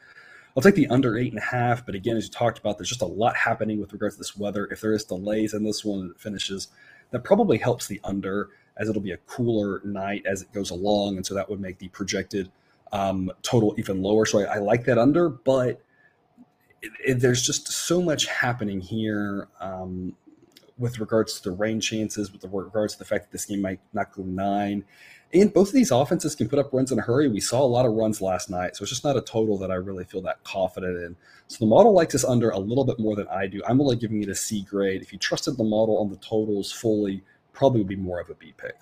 I'll 0.57 0.63
take 0.63 0.73
the 0.73 0.87
under 0.87 1.19
eight 1.19 1.31
and 1.31 1.37
a 1.37 1.45
half, 1.45 1.85
but 1.85 1.93
again, 1.93 2.17
as 2.17 2.25
you 2.25 2.31
talked 2.31 2.57
about, 2.57 2.79
there's 2.79 2.89
just 2.89 3.03
a 3.03 3.05
lot 3.05 3.35
happening 3.35 3.79
with 3.79 3.93
regards 3.93 4.15
to 4.15 4.21
this 4.21 4.35
weather. 4.35 4.65
If 4.71 4.81
there 4.81 4.91
is 4.91 5.03
delays 5.03 5.53
in 5.53 5.63
this 5.63 5.85
one 5.85 5.99
and 5.99 6.19
finishes, 6.19 6.69
that 7.11 7.23
probably 7.23 7.59
helps 7.59 7.85
the 7.85 8.01
under, 8.03 8.49
as 8.75 8.89
it'll 8.89 9.03
be 9.03 9.11
a 9.11 9.17
cooler 9.17 9.81
night 9.85 10.23
as 10.25 10.41
it 10.41 10.51
goes 10.51 10.71
along, 10.71 11.17
and 11.17 11.25
so 11.25 11.35
that 11.35 11.47
would 11.47 11.59
make 11.59 11.77
the 11.77 11.89
projected 11.89 12.51
um, 12.91 13.31
total 13.43 13.75
even 13.77 14.01
lower. 14.01 14.25
So 14.25 14.39
I, 14.39 14.55
I 14.55 14.57
like 14.57 14.85
that 14.85 14.97
under, 14.97 15.29
but 15.29 15.79
it, 16.81 16.91
it, 17.05 17.19
there's 17.19 17.41
just 17.41 17.67
so 17.67 18.01
much 18.01 18.27
happening 18.27 18.79
here 18.79 19.47
um, 19.59 20.15
with 20.77 20.99
regards 20.99 21.39
to 21.39 21.49
the 21.49 21.55
rain 21.55 21.79
chances, 21.81 22.31
with 22.31 22.45
regards 22.51 22.93
to 22.93 22.99
the 22.99 23.05
fact 23.05 23.25
that 23.25 23.31
this 23.31 23.45
game 23.45 23.61
might 23.61 23.79
not 23.93 24.11
go 24.13 24.23
nine. 24.23 24.85
And 25.31 25.53
both 25.53 25.67
of 25.67 25.73
these 25.73 25.91
offenses 25.91 26.35
can 26.35 26.49
put 26.49 26.57
up 26.57 26.73
runs 26.73 26.91
in 26.91 26.97
a 26.97 27.03
hurry. 27.03 27.27
We 27.27 27.41
saw 27.41 27.61
a 27.61 27.67
lot 27.67 27.85
of 27.85 27.93
runs 27.93 28.19
last 28.19 28.49
night, 28.49 28.75
so 28.75 28.83
it's 28.83 28.89
just 28.89 29.03
not 29.03 29.15
a 29.15 29.21
total 29.21 29.57
that 29.59 29.69
I 29.69 29.75
really 29.75 30.03
feel 30.03 30.21
that 30.23 30.43
confident 30.43 30.97
in. 31.03 31.15
So 31.47 31.57
the 31.59 31.69
model 31.69 31.93
likes 31.93 32.13
this 32.13 32.25
under 32.25 32.49
a 32.49 32.57
little 32.57 32.85
bit 32.85 32.99
more 32.99 33.15
than 33.15 33.27
I 33.27 33.45
do. 33.45 33.61
I'm 33.67 33.79
only 33.79 33.95
giving 33.95 34.23
it 34.23 34.29
a 34.29 34.35
C 34.35 34.63
grade. 34.63 35.01
If 35.01 35.13
you 35.13 35.19
trusted 35.19 35.57
the 35.57 35.63
model 35.63 35.99
on 35.99 36.09
the 36.09 36.17
totals 36.17 36.71
fully, 36.71 37.23
probably 37.53 37.81
would 37.81 37.87
be 37.87 37.95
more 37.95 38.19
of 38.19 38.29
a 38.29 38.33
B 38.33 38.53
pick. 38.57 38.75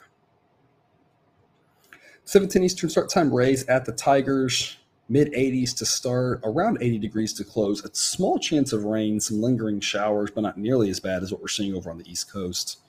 17 2.23 2.63
Eastern 2.63 2.89
start 2.89 3.09
time 3.09 3.33
Rays 3.33 3.65
at 3.67 3.85
the 3.85 3.91
Tigers 3.91 4.77
mid 5.09 5.31
80s 5.33 5.75
to 5.77 5.85
start, 5.85 6.41
around 6.43 6.77
80 6.81 6.99
degrees 6.99 7.33
to 7.33 7.43
close. 7.43 7.83
A 7.83 7.93
small 7.93 8.39
chance 8.39 8.73
of 8.73 8.83
rain, 8.83 9.19
some 9.19 9.41
lingering 9.41 9.79
showers, 9.79 10.31
but 10.31 10.41
not 10.41 10.57
nearly 10.57 10.89
as 10.89 10.99
bad 10.99 11.23
as 11.23 11.31
what 11.31 11.41
we're 11.41 11.47
seeing 11.47 11.75
over 11.75 11.89
on 11.89 11.97
the 11.97 12.09
East 12.09 12.31
Coast. 12.31 12.79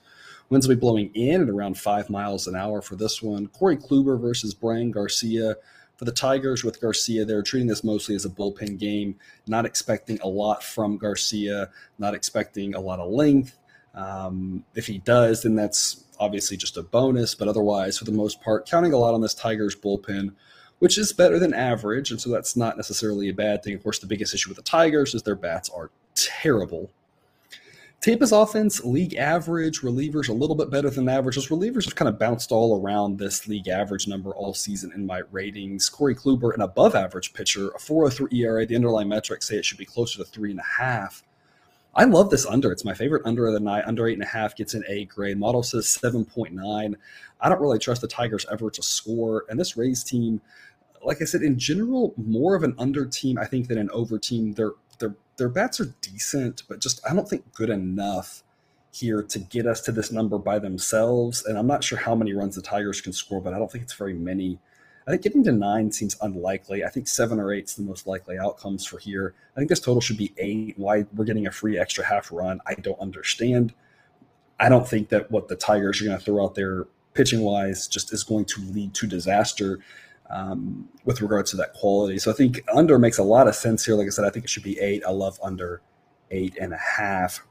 Winds 0.49 0.67
will 0.67 0.75
be 0.75 0.79
blowing 0.79 1.11
in 1.13 1.43
at 1.43 1.49
around 1.49 1.77
five 1.77 2.09
miles 2.09 2.47
an 2.47 2.55
hour 2.55 2.81
for 2.81 2.95
this 2.95 3.21
one. 3.21 3.47
Corey 3.47 3.77
Kluber 3.77 4.19
versus 4.19 4.53
Bryan 4.53 4.91
Garcia. 4.91 5.55
For 5.97 6.05
the 6.05 6.11
Tigers 6.11 6.63
with 6.63 6.79
Garcia, 6.79 7.25
they're 7.25 7.43
treating 7.43 7.67
this 7.67 7.83
mostly 7.83 8.15
as 8.15 8.23
a 8.23 8.29
bullpen 8.29 8.79
game, 8.79 9.15
not 9.47 9.65
expecting 9.65 10.17
a 10.21 10.27
lot 10.27 10.63
from 10.63 10.97
Garcia, 10.97 11.69
not 11.97 12.15
expecting 12.15 12.73
a 12.73 12.79
lot 12.79 12.99
of 12.99 13.11
length. 13.11 13.59
Um, 13.93 14.63
if 14.75 14.87
he 14.87 14.99
does, 14.99 15.43
then 15.43 15.55
that's 15.55 16.05
obviously 16.19 16.57
just 16.57 16.77
a 16.77 16.83
bonus, 16.83 17.35
but 17.35 17.47
otherwise, 17.47 17.97
for 17.97 18.05
the 18.05 18.11
most 18.11 18.41
part, 18.41 18.67
counting 18.67 18.93
a 18.93 18.97
lot 18.97 19.13
on 19.13 19.21
this 19.21 19.33
Tigers 19.33 19.75
bullpen 19.75 20.33
which 20.79 20.97
is 20.97 21.13
better 21.13 21.39
than 21.39 21.53
average. 21.53 22.11
And 22.11 22.19
so 22.19 22.29
that's 22.29 22.55
not 22.55 22.77
necessarily 22.77 23.29
a 23.29 23.33
bad 23.33 23.63
thing. 23.63 23.75
Of 23.75 23.83
course, 23.83 23.99
the 23.99 24.07
biggest 24.07 24.33
issue 24.33 24.49
with 24.49 24.57
the 24.57 24.63
Tigers 24.63 25.13
is 25.13 25.23
their 25.23 25.35
bats 25.35 25.69
are 25.69 25.91
terrible. 26.15 26.89
Tampa's 28.01 28.31
offense, 28.31 28.85
league 28.85 29.15
average, 29.15 29.81
relievers 29.81 30.29
a 30.29 30.33
little 30.33 30.55
bit 30.55 30.69
better 30.69 30.89
than 30.89 31.09
average. 31.09 31.35
Those 31.35 31.49
relievers 31.49 31.83
have 31.83 31.95
kind 31.95 32.07
of 32.07 32.17
bounced 32.17 32.49
all 32.49 32.79
around 32.79 33.17
this 33.17 33.45
league 33.45 33.67
average 33.67 34.07
number 34.07 34.31
all 34.31 34.53
season 34.53 34.93
in 34.95 35.05
my 35.05 35.21
ratings. 35.31 35.89
Corey 35.89 36.15
Kluber, 36.15 36.53
an 36.53 36.61
above 36.61 36.95
average 36.95 37.33
pitcher, 37.33 37.71
a 37.71 37.79
403 37.79 38.39
ERA. 38.39 38.65
The 38.65 38.75
underlying 38.75 39.09
metrics 39.09 39.49
say 39.49 39.57
it 39.57 39.65
should 39.65 39.77
be 39.77 39.85
closer 39.85 40.17
to 40.17 40.23
three 40.23 40.51
and 40.51 40.61
a 40.61 40.81
half. 40.81 41.23
I 41.93 42.05
love 42.05 42.29
this 42.29 42.45
under. 42.45 42.71
It's 42.71 42.85
my 42.85 42.93
favorite 42.93 43.23
under 43.25 43.47
of 43.47 43.53
the 43.53 43.59
night. 43.59 43.83
Under 43.85 44.07
eight 44.07 44.13
and 44.13 44.23
a 44.23 44.27
half 44.27 44.55
gets 44.55 44.75
an 44.75 44.85
A 44.87 45.03
grade. 45.03 45.37
Model 45.37 45.63
says 45.63 45.85
7.9. 45.85 46.95
I 47.41 47.49
don't 47.49 47.61
really 47.61 47.79
trust 47.79 47.99
the 47.99 48.07
Tigers 48.07 48.45
ever 48.49 48.69
to 48.69 48.81
score. 48.81 49.43
And 49.49 49.59
this 49.59 49.75
Rays 49.75 50.05
team, 50.05 50.39
like 51.03 51.21
I 51.21 51.25
said, 51.25 51.41
in 51.41 51.57
general, 51.57 52.13
more 52.17 52.55
of 52.55 52.63
an 52.63 52.75
under 52.77 53.05
team, 53.05 53.37
I 53.37 53.45
think, 53.45 53.67
than 53.67 53.77
an 53.77 53.89
over 53.91 54.17
team. 54.17 54.53
Their 54.53 54.71
their 54.99 55.15
their 55.37 55.49
bats 55.49 55.79
are 55.79 55.93
decent, 56.01 56.63
but 56.67 56.79
just 56.79 57.01
I 57.09 57.13
don't 57.13 57.27
think 57.27 57.53
good 57.53 57.69
enough 57.69 58.43
here 58.91 59.21
to 59.21 59.39
get 59.39 59.65
us 59.65 59.81
to 59.81 59.91
this 59.91 60.11
number 60.11 60.37
by 60.37 60.59
themselves. 60.59 61.45
And 61.45 61.57
I'm 61.57 61.67
not 61.67 61.83
sure 61.83 61.97
how 61.97 62.15
many 62.15 62.33
runs 62.33 62.55
the 62.55 62.61
Tigers 62.61 63.01
can 63.01 63.13
score, 63.13 63.39
but 63.39 63.53
I 63.53 63.59
don't 63.59 63.71
think 63.71 63.83
it's 63.83 63.93
very 63.93 64.13
many. 64.13 64.59
I 65.07 65.11
think 65.11 65.23
getting 65.23 65.43
to 65.45 65.51
nine 65.51 65.91
seems 65.91 66.17
unlikely. 66.21 66.83
I 66.83 66.89
think 66.89 67.07
seven 67.07 67.39
or 67.39 67.53
eight 67.53 67.65
is 67.65 67.75
the 67.75 67.83
most 67.83 68.05
likely 68.05 68.37
outcomes 68.37 68.85
for 68.85 68.99
here. 68.99 69.33
I 69.55 69.59
think 69.59 69.69
this 69.69 69.79
total 69.79 70.01
should 70.01 70.17
be 70.17 70.33
eight. 70.37 70.77
Why 70.77 71.05
we're 71.15 71.25
getting 71.25 71.47
a 71.47 71.51
free 71.51 71.77
extra 71.77 72.05
half 72.05 72.31
run, 72.31 72.59
I 72.67 72.75
don't 72.75 72.99
understand. 72.99 73.73
I 74.59 74.69
don't 74.69 74.87
think 74.87 75.09
that 75.09 75.31
what 75.31 75.47
the 75.47 75.55
Tigers 75.55 76.01
are 76.01 76.05
going 76.05 76.17
to 76.17 76.23
throw 76.23 76.43
out 76.43 76.55
there 76.55 76.87
pitching 77.13 77.41
wise 77.41 77.87
just 77.87 78.13
is 78.13 78.23
going 78.23 78.45
to 78.45 78.61
lead 78.61 78.93
to 78.95 79.07
disaster 79.07 79.79
um, 80.29 80.87
with 81.05 81.21
regards 81.21 81.51
to 81.51 81.57
that 81.57 81.73
quality. 81.73 82.19
So 82.19 82.31
I 82.31 82.33
think 82.33 82.61
under 82.73 82.99
makes 82.99 83.17
a 83.17 83.23
lot 83.23 83.47
of 83.47 83.55
sense 83.55 83.85
here. 83.85 83.95
Like 83.95 84.07
I 84.07 84.11
said, 84.11 84.25
I 84.25 84.29
think 84.29 84.45
it 84.45 84.49
should 84.49 84.63
be 84.63 84.79
eight. 84.79 85.03
I 85.05 85.11
love 85.11 85.39
under 85.43 85.81
eight 86.31 86.57
and 86.59 86.73
a 86.73 86.77
half. 86.77 87.45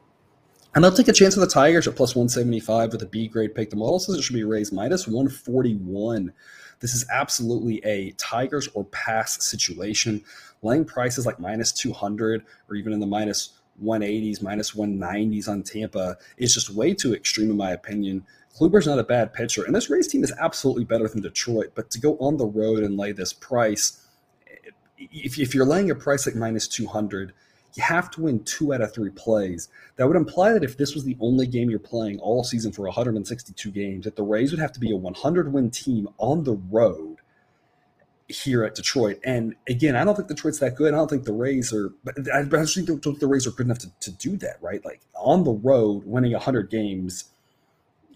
And 0.75 0.85
I'll 0.85 0.93
take 0.93 1.09
a 1.09 1.13
chance 1.13 1.35
with 1.35 1.49
the 1.49 1.53
Tigers 1.53 1.89
at 1.89 1.97
plus 1.97 2.15
175 2.15 2.93
with 2.93 3.03
a 3.03 3.07
B 3.07 3.27
grade 3.27 3.55
pick. 3.55 3.71
The 3.71 3.77
model 3.77 3.99
says 3.99 4.17
it 4.17 4.23
should 4.23 4.35
be 4.35 4.45
raised 4.45 4.73
minus 4.73 5.09
141. 5.09 6.33
This 6.81 6.95
is 6.95 7.05
absolutely 7.11 7.85
a 7.85 8.13
Tigers 8.13 8.69
or 8.75 8.85
pass 8.85 9.43
situation. 9.45 10.23
Laying 10.63 10.85
prices 10.85 11.27
like 11.27 11.41
minus 11.41 11.73
200 11.73 12.45
or 12.69 12.77
even 12.77 12.93
in 12.93 13.01
the 13.01 13.07
minus 13.07 13.59
180s, 13.83 14.43
minus 14.43 14.73
190s 14.73 15.49
on 15.49 15.63
Tampa 15.63 16.17
is 16.37 16.55
just 16.55 16.71
way 16.71 16.95
too 16.95 17.15
extreme, 17.15 17.51
in 17.51 17.57
my 17.57 17.73
opinion. 17.73 18.25
Kluber's 18.59 18.87
not 18.87 18.99
a 18.99 19.05
bad 19.05 19.33
pitcher, 19.33 19.65
and 19.65 19.75
this 19.75 19.89
Rays 19.89 20.09
team 20.09 20.25
is 20.25 20.33
absolutely 20.41 20.85
better 20.85 21.07
than 21.07 21.23
Detroit. 21.23 21.73
But 21.75 21.91
to 21.91 22.01
go 22.01 22.17
on 22.19 22.37
the 22.37 22.47
road 22.47 22.83
and 22.83 22.97
lay 22.97 23.13
this 23.13 23.33
price, 23.33 24.05
if, 24.99 25.39
if 25.39 25.55
you're 25.55 25.65
laying 25.65 25.91
a 25.91 25.95
price 25.95 26.27
like 26.27 26.35
minus 26.35 26.67
200, 26.67 27.33
you 27.75 27.83
have 27.85 28.11
to 28.13 28.23
win 28.23 28.43
two 28.43 28.75
out 28.75 28.81
of 28.81 28.93
three 28.93 29.11
plays. 29.11 29.69
That 29.97 30.09
would 30.09 30.17
imply 30.17 30.53
that 30.53 30.65
if 30.65 30.77
this 30.77 30.95
was 30.95 31.05
the 31.05 31.17
only 31.21 31.47
game 31.47 31.71
you're 31.71 31.79
playing 31.79 32.19
all 32.19 32.43
season 32.43 32.73
for 32.73 32.83
162 32.83 33.71
games, 33.71 34.05
that 34.05 34.17
the 34.17 34.25
Rays 34.25 34.51
would 34.51 34.61
have 34.61 34.73
to 34.73 34.81
be 34.81 34.91
a 34.91 34.97
100 34.97 35.53
win 35.53 35.71
team 35.71 36.09
on 36.19 36.43
the 36.43 36.55
road 36.55 37.19
here 38.27 38.65
at 38.65 38.75
Detroit. 38.75 39.21
And 39.25 39.55
again, 39.69 39.95
I 39.95 40.03
don't 40.03 40.17
think 40.17 40.29
Detroit's 40.29 40.59
that 40.59 40.75
good. 40.75 40.93
I 40.93 40.97
don't 40.97 41.09
think 41.09 41.25
the 41.25 41.33
Rays 41.33 41.73
are, 41.73 41.91
but 42.03 42.17
I 42.35 42.41
actually 42.61 42.87
don't 42.87 43.03
think 43.03 43.21
the 43.21 43.29
Rays 43.29 43.47
are 43.47 43.53
good 43.53 43.67
enough 43.67 43.79
to, 43.79 43.91
to 44.01 44.11
do 44.11 44.37
that, 44.39 44.57
right? 44.61 44.85
Like 44.85 45.01
on 45.15 45.45
the 45.45 45.53
road, 45.53 46.03
winning 46.05 46.33
100 46.33 46.71
games 46.71 47.33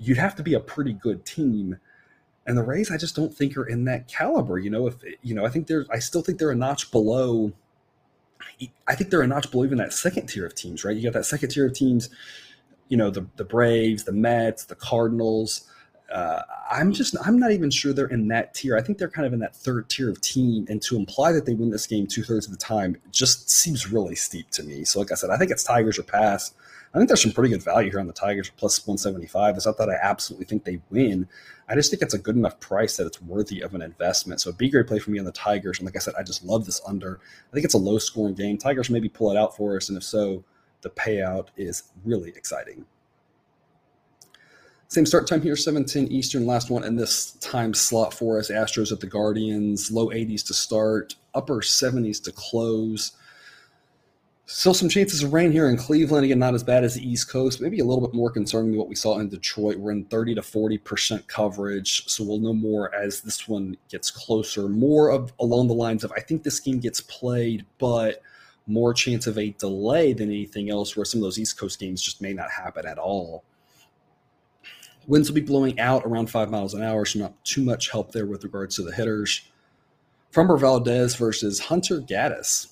you'd 0.02 0.18
have 0.18 0.34
to 0.36 0.42
be 0.42 0.54
a 0.54 0.60
pretty 0.60 0.92
good 0.92 1.24
team. 1.24 1.78
And 2.46 2.58
the 2.58 2.62
Rays, 2.62 2.90
I 2.90 2.96
just 2.96 3.14
don't 3.14 3.32
think 3.32 3.56
are 3.56 3.64
in 3.64 3.84
that 3.84 4.08
caliber. 4.08 4.58
You 4.58 4.70
know, 4.70 4.86
if 4.88 4.96
you 5.22 5.34
know, 5.34 5.46
I 5.46 5.48
think 5.48 5.68
they're, 5.68 5.86
I 5.90 6.00
still 6.00 6.22
think 6.22 6.38
they're 6.38 6.50
a 6.50 6.56
notch 6.56 6.90
below 6.90 7.52
I 8.86 8.94
think 8.94 9.10
they're 9.10 9.22
a 9.22 9.26
notch 9.26 9.50
below 9.50 9.64
even 9.64 9.78
that 9.78 9.92
second 9.92 10.26
tier 10.26 10.46
of 10.46 10.54
teams, 10.54 10.84
right? 10.84 10.96
You 10.96 11.02
got 11.02 11.12
that 11.14 11.26
second 11.26 11.50
tier 11.50 11.66
of 11.66 11.72
teams, 11.72 12.10
you 12.88 12.96
know, 12.96 13.10
the 13.10 13.26
the 13.36 13.44
Braves, 13.44 14.04
the 14.04 14.12
Mets, 14.12 14.64
the 14.64 14.74
Cardinals. 14.74 15.68
Uh, 16.12 16.42
I'm 16.70 16.92
just 16.92 17.16
I'm 17.24 17.38
not 17.38 17.52
even 17.52 17.70
sure 17.70 17.92
they're 17.92 18.06
in 18.06 18.28
that 18.28 18.54
tier. 18.54 18.76
I 18.76 18.82
think 18.82 18.98
they're 18.98 19.08
kind 19.08 19.26
of 19.26 19.32
in 19.32 19.38
that 19.40 19.56
third 19.56 19.88
tier 19.88 20.10
of 20.10 20.20
team, 20.20 20.66
and 20.68 20.82
to 20.82 20.96
imply 20.96 21.32
that 21.32 21.46
they 21.46 21.54
win 21.54 21.70
this 21.70 21.86
game 21.86 22.06
two 22.06 22.22
thirds 22.22 22.46
of 22.46 22.52
the 22.52 22.58
time 22.58 22.96
just 23.10 23.50
seems 23.50 23.90
really 23.90 24.14
steep 24.14 24.50
to 24.50 24.62
me. 24.62 24.84
So, 24.84 24.98
like 25.00 25.10
I 25.10 25.14
said, 25.14 25.30
I 25.30 25.38
think 25.38 25.50
it's 25.50 25.64
Tigers 25.64 25.98
or 25.98 26.02
pass. 26.02 26.52
I 26.94 26.98
think 26.98 27.08
there's 27.08 27.22
some 27.22 27.32
pretty 27.32 27.50
good 27.50 27.62
value 27.62 27.90
here 27.90 28.00
on 28.00 28.06
the 28.06 28.12
Tigers 28.12 28.50
plus 28.56 28.86
175. 28.86 29.56
It's 29.56 29.64
not 29.64 29.78
that 29.78 29.88
I 29.88 29.96
absolutely 30.02 30.44
think 30.44 30.64
they 30.64 30.80
win. 30.90 31.26
I 31.68 31.74
just 31.74 31.90
think 31.90 32.02
it's 32.02 32.12
a 32.12 32.18
good 32.18 32.36
enough 32.36 32.60
price 32.60 32.98
that 32.98 33.06
it's 33.06 33.22
worthy 33.22 33.62
of 33.62 33.74
an 33.74 33.80
investment. 33.80 34.42
So, 34.42 34.52
be 34.52 34.68
great 34.68 34.86
play 34.86 34.98
for 34.98 35.10
me 35.10 35.18
on 35.18 35.24
the 35.24 35.32
Tigers. 35.32 35.78
And 35.78 35.86
like 35.86 35.96
I 35.96 36.00
said, 36.00 36.14
I 36.18 36.22
just 36.22 36.44
love 36.44 36.66
this 36.66 36.82
under. 36.86 37.18
I 37.50 37.54
think 37.54 37.64
it's 37.64 37.74
a 37.74 37.78
low 37.78 37.98
scoring 37.98 38.34
game. 38.34 38.58
Tigers 38.58 38.90
maybe 38.90 39.08
pull 39.08 39.30
it 39.30 39.38
out 39.38 39.56
for 39.56 39.76
us, 39.76 39.88
and 39.88 39.96
if 39.96 40.04
so, 40.04 40.44
the 40.82 40.90
payout 40.90 41.48
is 41.56 41.84
really 42.04 42.30
exciting. 42.30 42.84
Same 44.88 45.06
start 45.06 45.26
time 45.26 45.40
here, 45.40 45.56
7:10 45.56 46.08
Eastern. 46.08 46.44
Last 46.44 46.68
one 46.68 46.84
in 46.84 46.96
this 46.96 47.30
time 47.40 47.72
slot 47.72 48.12
for 48.12 48.38
us. 48.38 48.50
Astros 48.50 48.92
at 48.92 49.00
the 49.00 49.06
Guardians. 49.06 49.90
Low 49.90 50.10
80s 50.10 50.44
to 50.48 50.52
start, 50.52 51.14
upper 51.34 51.62
70s 51.62 52.22
to 52.24 52.32
close. 52.32 53.12
Still 54.54 54.74
some 54.74 54.90
chances 54.90 55.22
of 55.22 55.32
rain 55.32 55.50
here 55.50 55.70
in 55.70 55.78
Cleveland. 55.78 56.26
Again, 56.26 56.38
not 56.38 56.52
as 56.52 56.62
bad 56.62 56.84
as 56.84 56.94
the 56.94 57.08
East 57.08 57.30
Coast. 57.30 57.62
Maybe 57.62 57.78
a 57.78 57.84
little 57.86 58.06
bit 58.06 58.14
more 58.14 58.30
concerning 58.30 58.72
than 58.72 58.78
what 58.78 58.86
we 58.86 58.94
saw 58.94 59.18
in 59.18 59.30
Detroit. 59.30 59.78
We're 59.78 59.92
in 59.92 60.04
30 60.04 60.34
to 60.34 60.42
40% 60.42 61.26
coverage. 61.26 62.06
So 62.06 62.22
we'll 62.22 62.38
know 62.38 62.52
more 62.52 62.94
as 62.94 63.22
this 63.22 63.48
one 63.48 63.78
gets 63.88 64.10
closer. 64.10 64.68
More 64.68 65.08
of 65.08 65.32
along 65.40 65.68
the 65.68 65.74
lines 65.74 66.04
of 66.04 66.12
I 66.12 66.20
think 66.20 66.42
this 66.42 66.60
game 66.60 66.80
gets 66.80 67.00
played, 67.00 67.64
but 67.78 68.20
more 68.66 68.92
chance 68.92 69.26
of 69.26 69.38
a 69.38 69.52
delay 69.52 70.12
than 70.12 70.28
anything 70.28 70.68
else, 70.68 70.98
where 70.98 71.06
some 71.06 71.20
of 71.20 71.22
those 71.22 71.38
East 71.38 71.58
Coast 71.58 71.80
games 71.80 72.02
just 72.02 72.20
may 72.20 72.34
not 72.34 72.50
happen 72.50 72.84
at 72.84 72.98
all. 72.98 73.44
Winds 75.06 75.30
will 75.30 75.34
be 75.34 75.40
blowing 75.40 75.80
out 75.80 76.04
around 76.04 76.30
five 76.30 76.50
miles 76.50 76.74
an 76.74 76.82
hour, 76.82 77.06
so 77.06 77.20
not 77.20 77.42
too 77.42 77.62
much 77.64 77.90
help 77.90 78.12
there 78.12 78.26
with 78.26 78.44
regards 78.44 78.76
to 78.76 78.82
the 78.82 78.92
hitters. 78.92 79.48
Framber 80.30 80.60
Valdez 80.60 81.16
versus 81.16 81.58
Hunter 81.58 82.02
Gaddis. 82.02 82.71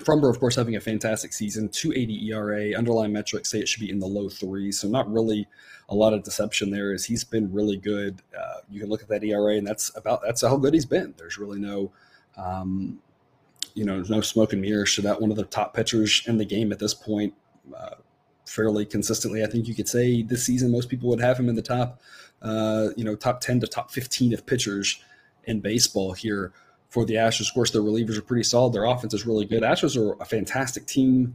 Framber, 0.00 0.28
of 0.28 0.40
course, 0.40 0.56
having 0.56 0.74
a 0.74 0.80
fantastic 0.80 1.32
season, 1.32 1.68
280 1.68 2.28
ERA. 2.30 2.74
Underlying 2.76 3.12
metrics 3.12 3.50
say 3.50 3.60
it 3.60 3.68
should 3.68 3.80
be 3.80 3.90
in 3.90 4.00
the 4.00 4.06
low 4.06 4.28
threes, 4.28 4.80
so 4.80 4.88
not 4.88 5.10
really 5.10 5.46
a 5.88 5.94
lot 5.94 6.12
of 6.12 6.24
deception 6.24 6.70
there. 6.70 6.92
As 6.92 7.04
he's 7.04 7.22
been 7.22 7.52
really 7.52 7.76
good. 7.76 8.20
Uh, 8.36 8.58
you 8.68 8.80
can 8.80 8.88
look 8.88 9.02
at 9.02 9.08
that 9.08 9.22
ERA, 9.22 9.54
and 9.54 9.66
that's 9.66 9.96
about 9.96 10.20
that's 10.22 10.42
how 10.42 10.56
good 10.56 10.74
he's 10.74 10.84
been. 10.84 11.14
There's 11.16 11.38
really 11.38 11.60
no, 11.60 11.92
um, 12.36 12.98
you 13.74 13.84
know, 13.84 14.02
no 14.08 14.20
smoke 14.20 14.52
and 14.52 14.62
mirrors 14.62 14.94
to 14.96 15.02
that. 15.02 15.20
One 15.20 15.30
of 15.30 15.36
the 15.36 15.44
top 15.44 15.74
pitchers 15.74 16.24
in 16.26 16.38
the 16.38 16.44
game 16.44 16.72
at 16.72 16.78
this 16.80 16.94
point. 16.94 17.34
Uh, 17.74 17.94
fairly 18.46 18.84
consistently. 18.84 19.42
I 19.42 19.46
think 19.46 19.66
you 19.66 19.74
could 19.74 19.88
say 19.88 20.22
this 20.22 20.44
season 20.44 20.70
most 20.70 20.90
people 20.90 21.08
would 21.08 21.20
have 21.20 21.38
him 21.38 21.48
in 21.48 21.54
the 21.54 21.62
top, 21.62 22.00
uh, 22.42 22.88
you 22.94 23.02
know, 23.02 23.16
top 23.16 23.40
10 23.40 23.60
to 23.60 23.66
top 23.66 23.90
15 23.90 24.34
of 24.34 24.44
pitchers 24.44 25.00
in 25.44 25.60
baseball 25.60 26.12
here 26.12 26.52
for 26.94 27.04
the 27.04 27.14
Astros. 27.14 27.48
Of 27.48 27.54
course, 27.54 27.72
their 27.72 27.82
relievers 27.82 28.16
are 28.16 28.22
pretty 28.22 28.44
solid. 28.44 28.72
Their 28.72 28.84
offense 28.84 29.12
is 29.12 29.26
really 29.26 29.44
good. 29.44 29.64
Astros 29.64 29.96
are 30.00 30.16
a 30.22 30.24
fantastic 30.24 30.86
team. 30.86 31.34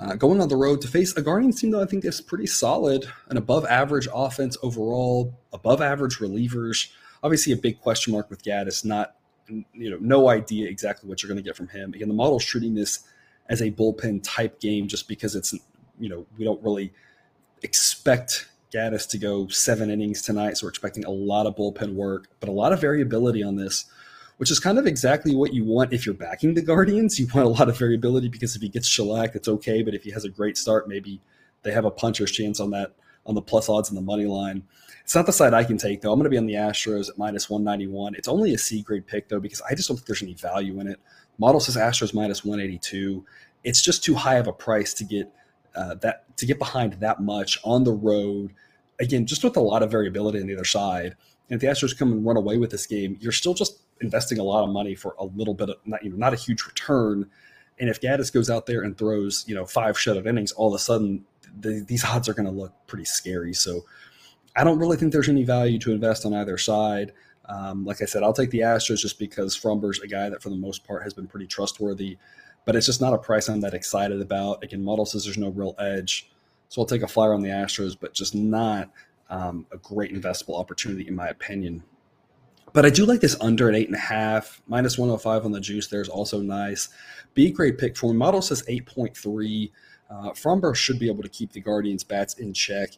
Uh, 0.00 0.14
going 0.14 0.40
on 0.40 0.48
the 0.48 0.56
road 0.56 0.80
to 0.80 0.88
face 0.88 1.14
a 1.16 1.22
Guardians 1.22 1.60
team 1.60 1.70
though, 1.70 1.82
I 1.82 1.86
think 1.86 2.06
is 2.06 2.22
pretty 2.22 2.46
solid, 2.46 3.06
an 3.28 3.36
above 3.36 3.66
average 3.66 4.08
offense 4.12 4.56
overall, 4.62 5.38
above 5.52 5.82
average 5.82 6.16
relievers. 6.16 6.88
Obviously, 7.22 7.52
a 7.52 7.56
big 7.56 7.78
question 7.78 8.14
mark 8.14 8.30
with 8.30 8.42
Gaddis. 8.42 8.86
Not, 8.86 9.16
you 9.48 9.90
know, 9.90 9.98
no 10.00 10.30
idea 10.30 10.66
exactly 10.68 11.08
what 11.08 11.22
you're 11.22 11.28
going 11.28 11.42
to 11.42 11.42
get 11.42 11.56
from 11.56 11.68
him. 11.68 11.92
Again, 11.92 12.08
the 12.08 12.14
model's 12.14 12.44
treating 12.44 12.74
this 12.74 13.00
as 13.50 13.60
a 13.60 13.70
bullpen 13.70 14.22
type 14.22 14.60
game 14.60 14.88
just 14.88 15.08
because 15.08 15.36
it's 15.36 15.54
you 15.98 16.08
know, 16.08 16.26
we 16.38 16.44
don't 16.44 16.62
really 16.62 16.92
expect 17.62 18.48
Gaddis 18.72 19.08
to 19.10 19.18
go 19.18 19.48
seven 19.48 19.90
innings 19.90 20.22
tonight, 20.22 20.56
so 20.56 20.66
we're 20.66 20.70
expecting 20.70 21.04
a 21.04 21.10
lot 21.10 21.46
of 21.46 21.54
bullpen 21.54 21.94
work, 21.94 22.28
but 22.40 22.48
a 22.48 22.52
lot 22.52 22.72
of 22.72 22.80
variability 22.80 23.42
on 23.42 23.56
this, 23.56 23.84
which 24.36 24.50
is 24.50 24.60
kind 24.60 24.78
of 24.78 24.86
exactly 24.86 25.34
what 25.34 25.54
you 25.54 25.64
want 25.64 25.92
if 25.92 26.04
you're 26.04 26.14
backing 26.14 26.54
the 26.54 26.62
Guardians. 26.62 27.18
You 27.18 27.26
want 27.34 27.46
a 27.46 27.50
lot 27.50 27.68
of 27.68 27.78
variability 27.78 28.28
because 28.28 28.54
if 28.54 28.62
he 28.62 28.68
gets 28.68 28.86
shellacked, 28.86 29.36
it's 29.36 29.48
okay, 29.48 29.82
but 29.82 29.94
if 29.94 30.02
he 30.02 30.10
has 30.10 30.24
a 30.24 30.28
great 30.28 30.56
start, 30.56 30.88
maybe 30.88 31.20
they 31.62 31.72
have 31.72 31.84
a 31.84 31.90
puncher's 31.90 32.30
chance 32.30 32.60
on 32.60 32.70
that 32.70 32.94
on 33.24 33.34
the 33.34 33.42
plus 33.42 33.68
odds 33.68 33.88
and 33.88 33.98
the 33.98 34.02
money 34.02 34.26
line. 34.26 34.62
It's 35.02 35.14
not 35.14 35.26
the 35.26 35.32
side 35.32 35.54
I 35.54 35.64
can 35.64 35.78
take 35.78 36.00
though. 36.00 36.12
I'm 36.12 36.18
going 36.18 36.24
to 36.24 36.30
be 36.30 36.38
on 36.38 36.46
the 36.46 36.54
Astros 36.54 37.08
at 37.08 37.18
minus 37.18 37.50
191. 37.50 38.14
It's 38.14 38.28
only 38.28 38.54
a 38.54 38.58
C 38.58 38.82
grade 38.82 39.06
pick 39.06 39.28
though 39.28 39.40
because 39.40 39.62
I 39.62 39.74
just 39.74 39.88
don't 39.88 39.96
think 39.96 40.06
there's 40.06 40.22
any 40.22 40.34
value 40.34 40.80
in 40.80 40.88
it. 40.88 41.00
Model 41.38 41.60
says 41.60 41.76
Astros 41.76 42.14
minus 42.14 42.44
182. 42.44 43.24
It's 43.64 43.82
just 43.82 44.04
too 44.04 44.14
high 44.14 44.36
of 44.36 44.46
a 44.46 44.52
price 44.52 44.94
to 44.94 45.04
get 45.04 45.32
uh, 45.74 45.94
that 45.96 46.36
to 46.38 46.46
get 46.46 46.58
behind 46.58 46.94
that 46.94 47.20
much 47.20 47.58
on 47.64 47.84
the 47.84 47.92
road, 47.92 48.52
again, 48.98 49.26
just 49.26 49.44
with 49.44 49.56
a 49.56 49.60
lot 49.60 49.82
of 49.82 49.90
variability 49.90 50.40
on 50.40 50.46
the 50.46 50.54
other 50.54 50.64
side. 50.64 51.16
And 51.48 51.56
if 51.56 51.60
the 51.60 51.66
Astros 51.66 51.96
come 51.96 52.12
and 52.12 52.26
run 52.26 52.36
away 52.36 52.58
with 52.58 52.70
this 52.70 52.86
game, 52.86 53.16
you're 53.20 53.32
still 53.32 53.54
just 53.54 53.78
investing 54.00 54.38
a 54.38 54.42
lot 54.42 54.64
of 54.64 54.70
money 54.70 54.94
for 54.94 55.14
a 55.18 55.24
little 55.24 55.54
bit 55.54 55.70
of 55.70 55.76
not 55.84 56.02
you 56.04 56.10
know 56.10 56.16
not 56.16 56.32
a 56.32 56.36
huge 56.36 56.64
return. 56.64 57.30
And 57.78 57.90
if 57.90 58.00
Gaddis 58.00 58.32
goes 58.32 58.48
out 58.48 58.66
there 58.66 58.82
and 58.82 58.96
throws 58.96 59.44
you 59.46 59.54
know 59.54 59.66
five 59.66 59.96
shutout 59.96 60.26
innings, 60.26 60.52
all 60.52 60.68
of 60.68 60.74
a 60.74 60.78
sudden 60.78 61.24
the, 61.58 61.84
these 61.86 62.04
odds 62.04 62.28
are 62.28 62.34
going 62.34 62.46
to 62.46 62.52
look 62.52 62.72
pretty 62.86 63.04
scary. 63.04 63.52
So 63.52 63.84
I 64.54 64.64
don't 64.64 64.78
really 64.78 64.96
think 64.96 65.12
there's 65.12 65.28
any 65.28 65.44
value 65.44 65.78
to 65.80 65.92
invest 65.92 66.24
on 66.24 66.34
either 66.34 66.58
side. 66.58 67.12
Um, 67.48 67.84
like 67.84 68.02
I 68.02 68.06
said, 68.06 68.22
I'll 68.22 68.32
take 68.32 68.50
the 68.50 68.60
Astros 68.60 68.98
just 68.98 69.18
because 69.18 69.56
Framber's 69.56 70.00
a 70.00 70.08
guy 70.08 70.28
that 70.28 70.42
for 70.42 70.50
the 70.50 70.56
most 70.56 70.84
part 70.84 71.04
has 71.04 71.14
been 71.14 71.28
pretty 71.28 71.46
trustworthy 71.46 72.18
but 72.66 72.76
it's 72.76 72.84
just 72.84 73.00
not 73.00 73.14
a 73.14 73.18
price 73.18 73.48
I'm 73.48 73.60
that 73.60 73.72
excited 73.72 74.20
about. 74.20 74.62
Again, 74.62 74.84
model 74.84 75.06
says 75.06 75.24
there's 75.24 75.38
no 75.38 75.48
real 75.48 75.74
edge. 75.78 76.28
So 76.68 76.82
I'll 76.82 76.86
take 76.86 77.02
a 77.02 77.08
flyer 77.08 77.32
on 77.32 77.40
the 77.40 77.48
Astros, 77.48 77.96
but 77.98 78.12
just 78.12 78.34
not 78.34 78.90
um, 79.30 79.64
a 79.72 79.78
great 79.78 80.12
investable 80.12 80.58
opportunity, 80.58 81.06
in 81.06 81.14
my 81.14 81.28
opinion. 81.28 81.84
But 82.76 82.84
I 82.84 82.90
do 82.90 83.06
like 83.06 83.22
this 83.22 83.40
under 83.40 83.70
at 83.70 83.74
eight 83.74 83.86
and 83.86 83.96
a 83.96 83.98
half, 83.98 84.60
minus 84.66 84.98
105 84.98 85.46
on 85.46 85.52
the 85.52 85.62
juice. 85.62 85.86
There's 85.86 86.10
also 86.10 86.42
nice. 86.42 86.90
B 87.32 87.50
grade 87.50 87.78
pick 87.78 87.96
for. 87.96 88.12
Model 88.12 88.42
says 88.42 88.62
8.3. 88.68 89.72
Uh, 90.10 90.30
Framber 90.32 90.76
should 90.76 90.98
be 90.98 91.08
able 91.08 91.22
to 91.22 91.28
keep 91.30 91.52
the 91.52 91.60
Guardians' 91.60 92.04
bats 92.04 92.34
in 92.34 92.52
check. 92.52 92.90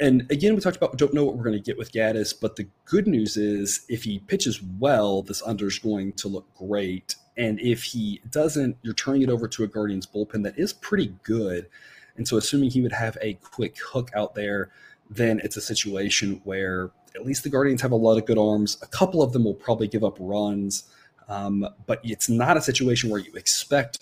And 0.00 0.28
again, 0.32 0.56
we 0.56 0.60
talked 0.60 0.76
about 0.76 0.98
don't 0.98 1.14
know 1.14 1.24
what 1.24 1.36
we're 1.36 1.44
going 1.44 1.56
to 1.56 1.62
get 1.62 1.78
with 1.78 1.92
Gaddis, 1.92 2.34
but 2.38 2.56
the 2.56 2.66
good 2.86 3.06
news 3.06 3.36
is 3.36 3.86
if 3.88 4.02
he 4.02 4.18
pitches 4.18 4.60
well, 4.80 5.22
this 5.22 5.44
under 5.46 5.68
is 5.68 5.78
going 5.78 6.14
to 6.14 6.26
look 6.26 6.52
great. 6.56 7.14
And 7.36 7.60
if 7.60 7.84
he 7.84 8.20
doesn't, 8.32 8.78
you're 8.82 8.94
turning 8.94 9.22
it 9.22 9.30
over 9.30 9.46
to 9.46 9.62
a 9.62 9.68
Guardians 9.68 10.08
bullpen 10.08 10.42
that 10.42 10.58
is 10.58 10.72
pretty 10.72 11.14
good. 11.22 11.68
And 12.16 12.26
so, 12.26 12.36
assuming 12.36 12.72
he 12.72 12.80
would 12.80 12.90
have 12.90 13.16
a 13.20 13.34
quick 13.34 13.76
hook 13.78 14.10
out 14.12 14.34
there, 14.34 14.70
then 15.08 15.40
it's 15.44 15.56
a 15.56 15.60
situation 15.60 16.40
where 16.42 16.90
at 17.14 17.24
least 17.24 17.44
the 17.44 17.50
Guardians 17.50 17.82
have 17.82 17.92
a 17.92 17.96
lot 17.96 18.18
of 18.18 18.26
good 18.26 18.38
arms. 18.38 18.78
A 18.82 18.86
couple 18.86 19.22
of 19.22 19.32
them 19.32 19.44
will 19.44 19.54
probably 19.54 19.88
give 19.88 20.04
up 20.04 20.16
runs, 20.18 20.84
um, 21.28 21.66
but 21.86 22.00
it's 22.02 22.28
not 22.28 22.56
a 22.56 22.60
situation 22.60 23.10
where 23.10 23.20
you 23.20 23.32
expect 23.34 23.98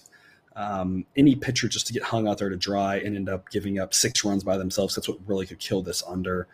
um, 0.56 1.04
any 1.16 1.34
pitcher 1.34 1.68
just 1.68 1.86
to 1.86 1.92
get 1.92 2.02
hung 2.02 2.26
out 2.28 2.38
there 2.38 2.48
to 2.48 2.56
dry 2.56 2.96
and 2.96 3.16
end 3.16 3.28
up 3.28 3.50
giving 3.50 3.78
up 3.78 3.94
six 3.94 4.24
runs 4.24 4.44
by 4.44 4.56
themselves. 4.56 4.94
That's 4.94 5.08
what 5.08 5.18
really 5.26 5.46
could 5.46 5.58
kill 5.58 5.82
this 5.82 6.02
under. 6.06 6.48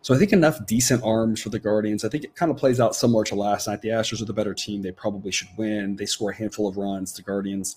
So 0.00 0.14
I 0.14 0.18
think 0.18 0.32
enough 0.32 0.66
decent 0.66 1.04
arms 1.04 1.40
for 1.40 1.48
the 1.48 1.60
Guardians. 1.60 2.04
I 2.04 2.08
think 2.08 2.24
it 2.24 2.34
kind 2.34 2.50
of 2.50 2.56
plays 2.56 2.80
out 2.80 2.96
similar 2.96 3.24
to 3.24 3.36
last 3.36 3.68
night. 3.68 3.82
The 3.82 3.90
Astros 3.90 4.20
are 4.20 4.26
the 4.26 4.32
better 4.32 4.54
team. 4.54 4.82
They 4.82 4.90
probably 4.90 5.30
should 5.30 5.48
win. 5.56 5.96
They 5.96 6.06
score 6.06 6.30
a 6.30 6.36
handful 6.36 6.66
of 6.66 6.76
runs. 6.76 7.12
The 7.12 7.22
Guardians 7.22 7.76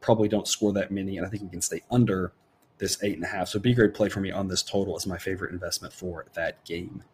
probably 0.00 0.28
don't 0.28 0.48
score 0.48 0.72
that 0.72 0.90
many, 0.90 1.16
and 1.16 1.26
I 1.26 1.30
think 1.30 1.44
we 1.44 1.48
can 1.48 1.62
stay 1.62 1.82
under 1.90 2.32
this 2.78 3.00
eight 3.04 3.14
and 3.14 3.24
a 3.24 3.28
half. 3.28 3.48
So 3.48 3.60
B 3.60 3.74
grade 3.74 3.94
play 3.94 4.08
for 4.08 4.20
me 4.20 4.32
on 4.32 4.48
this 4.48 4.62
total 4.62 4.96
is 4.96 5.06
my 5.06 5.18
favorite 5.18 5.52
investment 5.52 5.92
for 5.92 6.26
that 6.34 6.64
game. 6.64 7.04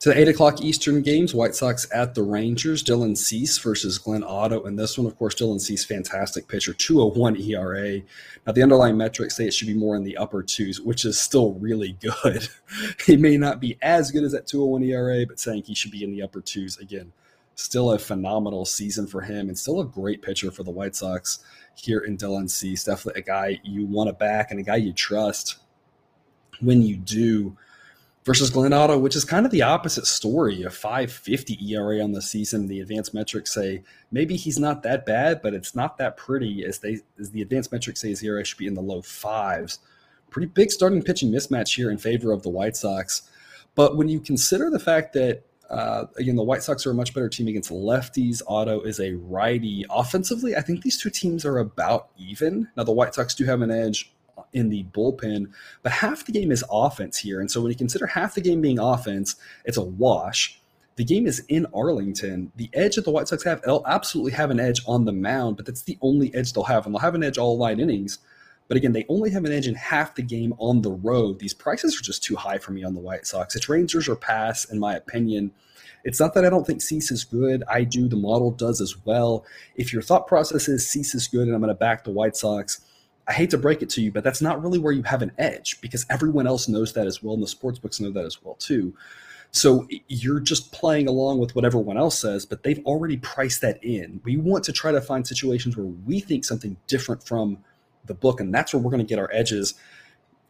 To 0.00 0.10
the 0.10 0.18
8 0.18 0.28
o'clock 0.28 0.60
Eastern 0.60 1.00
games, 1.00 1.34
White 1.34 1.54
Sox 1.54 1.86
at 1.92 2.14
the 2.14 2.22
Rangers. 2.22 2.84
Dylan 2.84 3.16
Cease 3.16 3.56
versus 3.58 3.96
Glenn 3.96 4.22
Otto. 4.22 4.62
And 4.64 4.78
this 4.78 4.98
one, 4.98 5.06
of 5.06 5.16
course, 5.16 5.34
Dylan 5.34 5.60
Cease, 5.60 5.86
fantastic 5.86 6.48
pitcher, 6.48 6.74
201 6.74 7.36
ERA. 7.40 8.02
Now, 8.46 8.52
the 8.52 8.62
underlying 8.62 8.98
metrics 8.98 9.36
say 9.36 9.46
it 9.46 9.54
should 9.54 9.68
be 9.68 9.74
more 9.74 9.96
in 9.96 10.04
the 10.04 10.18
upper 10.18 10.42
twos, 10.42 10.82
which 10.82 11.06
is 11.06 11.18
still 11.18 11.54
really 11.54 11.96
good. 12.00 12.46
he 13.06 13.16
may 13.16 13.38
not 13.38 13.58
be 13.58 13.78
as 13.80 14.10
good 14.10 14.22
as 14.22 14.32
that 14.32 14.46
201 14.46 14.82
ERA, 14.84 15.26
but 15.26 15.40
saying 15.40 15.62
he 15.62 15.74
should 15.74 15.92
be 15.92 16.04
in 16.04 16.12
the 16.12 16.22
upper 16.22 16.42
twos. 16.42 16.76
Again, 16.76 17.12
still 17.54 17.92
a 17.92 17.98
phenomenal 17.98 18.66
season 18.66 19.06
for 19.06 19.22
him 19.22 19.48
and 19.48 19.58
still 19.58 19.80
a 19.80 19.84
great 19.84 20.20
pitcher 20.20 20.50
for 20.50 20.62
the 20.62 20.70
White 20.70 20.94
Sox 20.94 21.38
here 21.74 22.00
in 22.00 22.18
Dylan 22.18 22.50
Cease. 22.50 22.84
Definitely 22.84 23.22
a 23.22 23.24
guy 23.24 23.60
you 23.64 23.86
want 23.86 24.08
to 24.08 24.12
back 24.12 24.50
and 24.50 24.60
a 24.60 24.62
guy 24.62 24.76
you 24.76 24.92
trust 24.92 25.56
when 26.60 26.82
you 26.82 26.96
do 26.96 27.56
versus 28.26 28.50
Glenn 28.50 28.72
Otto, 28.72 28.98
which 28.98 29.14
is 29.14 29.24
kind 29.24 29.46
of 29.46 29.52
the 29.52 29.62
opposite 29.62 30.04
story. 30.06 30.64
A 30.64 30.70
550 30.70 31.72
ERA 31.72 32.00
on 32.02 32.12
the 32.12 32.20
season. 32.20 32.66
The 32.66 32.80
advanced 32.80 33.14
metrics 33.14 33.54
say 33.54 33.84
maybe 34.10 34.36
he's 34.36 34.58
not 34.58 34.82
that 34.82 35.06
bad, 35.06 35.40
but 35.40 35.54
it's 35.54 35.74
not 35.76 35.96
that 35.98 36.16
pretty 36.16 36.64
as 36.64 36.80
they 36.80 36.98
as 37.18 37.30
the 37.30 37.40
advanced 37.40 37.72
metrics 37.72 38.00
say 38.00 38.08
his 38.08 38.22
ERA 38.22 38.44
should 38.44 38.58
be 38.58 38.66
in 38.66 38.74
the 38.74 38.82
low 38.82 39.00
fives. 39.00 39.78
Pretty 40.28 40.48
big 40.48 40.72
starting 40.72 41.02
pitching 41.02 41.30
mismatch 41.30 41.76
here 41.76 41.90
in 41.90 41.98
favor 41.98 42.32
of 42.32 42.42
the 42.42 42.50
White 42.50 42.76
Sox. 42.76 43.22
But 43.76 43.96
when 43.96 44.08
you 44.08 44.20
consider 44.20 44.68
the 44.68 44.80
fact 44.80 45.14
that 45.14 45.44
Uh, 45.68 46.06
again, 46.16 46.36
the 46.36 46.44
White 46.44 46.62
Sox 46.62 46.86
are 46.86 46.92
a 46.92 46.94
much 46.94 47.12
better 47.12 47.28
team 47.28 47.48
against 47.48 47.72
lefties. 47.72 48.40
Otto 48.46 48.82
is 48.82 49.00
a 49.00 49.14
righty. 49.14 49.84
Offensively, 49.90 50.54
I 50.54 50.60
think 50.60 50.82
these 50.82 50.96
two 50.96 51.10
teams 51.10 51.44
are 51.44 51.58
about 51.58 52.10
even. 52.16 52.68
Now, 52.76 52.84
the 52.84 52.92
White 52.92 53.16
Sox 53.16 53.34
do 53.34 53.44
have 53.46 53.62
an 53.62 53.72
edge 53.72 54.14
in 54.56 54.68
the 54.68 54.84
bullpen, 54.92 55.52
but 55.82 55.92
half 55.92 56.24
the 56.24 56.32
game 56.32 56.50
is 56.50 56.64
offense 56.70 57.18
here. 57.18 57.40
And 57.40 57.50
so 57.50 57.60
when 57.60 57.70
you 57.70 57.76
consider 57.76 58.06
half 58.06 58.34
the 58.34 58.40
game 58.40 58.60
being 58.60 58.78
offense, 58.78 59.36
it's 59.64 59.76
a 59.76 59.82
wash. 59.84 60.60
The 60.96 61.04
game 61.04 61.26
is 61.26 61.44
in 61.48 61.66
Arlington. 61.74 62.50
The 62.56 62.70
edge 62.72 62.96
that 62.96 63.04
the 63.04 63.10
White 63.10 63.28
Sox 63.28 63.44
have, 63.44 63.60
they'll 63.62 63.84
absolutely 63.86 64.32
have 64.32 64.50
an 64.50 64.58
edge 64.58 64.80
on 64.86 65.04
the 65.04 65.12
mound, 65.12 65.56
but 65.56 65.66
that's 65.66 65.82
the 65.82 65.98
only 66.00 66.34
edge 66.34 66.54
they'll 66.54 66.64
have. 66.64 66.86
And 66.86 66.94
they'll 66.94 67.00
have 67.00 67.14
an 67.14 67.22
edge 67.22 67.36
all 67.36 67.58
nine 67.58 67.80
innings. 67.80 68.18
But 68.68 68.78
again, 68.78 68.92
they 68.92 69.04
only 69.08 69.30
have 69.30 69.44
an 69.44 69.52
edge 69.52 69.68
in 69.68 69.74
half 69.74 70.14
the 70.14 70.22
game 70.22 70.54
on 70.58 70.82
the 70.82 70.90
road. 70.90 71.38
These 71.38 71.54
prices 71.54 71.96
are 71.98 72.02
just 72.02 72.22
too 72.22 72.34
high 72.34 72.58
for 72.58 72.72
me 72.72 72.82
on 72.82 72.94
the 72.94 73.00
White 73.00 73.26
Sox. 73.26 73.54
It's 73.54 73.68
Rangers 73.68 74.08
or 74.08 74.16
pass, 74.16 74.64
in 74.64 74.78
my 74.78 74.96
opinion. 74.96 75.52
It's 76.04 76.18
not 76.18 76.34
that 76.34 76.44
I 76.44 76.50
don't 76.50 76.66
think 76.66 76.82
Cease 76.82 77.10
is 77.10 77.24
good. 77.24 77.62
I 77.68 77.84
do. 77.84 78.08
The 78.08 78.16
model 78.16 78.50
does 78.50 78.80
as 78.80 78.96
well. 79.04 79.44
If 79.76 79.92
your 79.92 80.02
thought 80.02 80.26
process 80.26 80.68
is 80.68 80.88
Cease 80.88 81.14
is 81.14 81.28
good 81.28 81.46
and 81.46 81.54
I'm 81.54 81.60
going 81.60 81.68
to 81.68 81.74
back 81.74 82.04
the 82.04 82.10
White 82.10 82.36
Sox, 82.36 82.80
I 83.28 83.32
hate 83.32 83.50
to 83.50 83.58
break 83.58 83.82
it 83.82 83.90
to 83.90 84.00
you, 84.00 84.12
but 84.12 84.22
that's 84.22 84.40
not 84.40 84.62
really 84.62 84.78
where 84.78 84.92
you 84.92 85.02
have 85.02 85.22
an 85.22 85.32
edge 85.38 85.80
because 85.80 86.06
everyone 86.10 86.46
else 86.46 86.68
knows 86.68 86.92
that 86.92 87.06
as 87.06 87.22
well, 87.22 87.34
and 87.34 87.42
the 87.42 87.48
sports 87.48 87.78
books 87.78 88.00
know 88.00 88.10
that 88.10 88.24
as 88.24 88.42
well 88.42 88.54
too. 88.54 88.94
So 89.50 89.88
you're 90.08 90.40
just 90.40 90.72
playing 90.72 91.08
along 91.08 91.38
with 91.38 91.54
what 91.54 91.64
everyone 91.64 91.96
else 91.96 92.18
says, 92.18 92.44
but 92.44 92.62
they've 92.62 92.84
already 92.84 93.16
priced 93.16 93.62
that 93.62 93.82
in. 93.82 94.20
We 94.24 94.36
want 94.36 94.64
to 94.64 94.72
try 94.72 94.92
to 94.92 95.00
find 95.00 95.26
situations 95.26 95.76
where 95.76 95.86
we 95.86 96.20
think 96.20 96.44
something 96.44 96.76
different 96.86 97.22
from 97.22 97.58
the 98.04 98.14
book, 98.14 98.40
and 98.40 98.54
that's 98.54 98.72
where 98.72 98.82
we're 98.82 98.90
going 98.90 99.04
to 99.04 99.08
get 99.08 99.18
our 99.18 99.30
edges. 99.32 99.74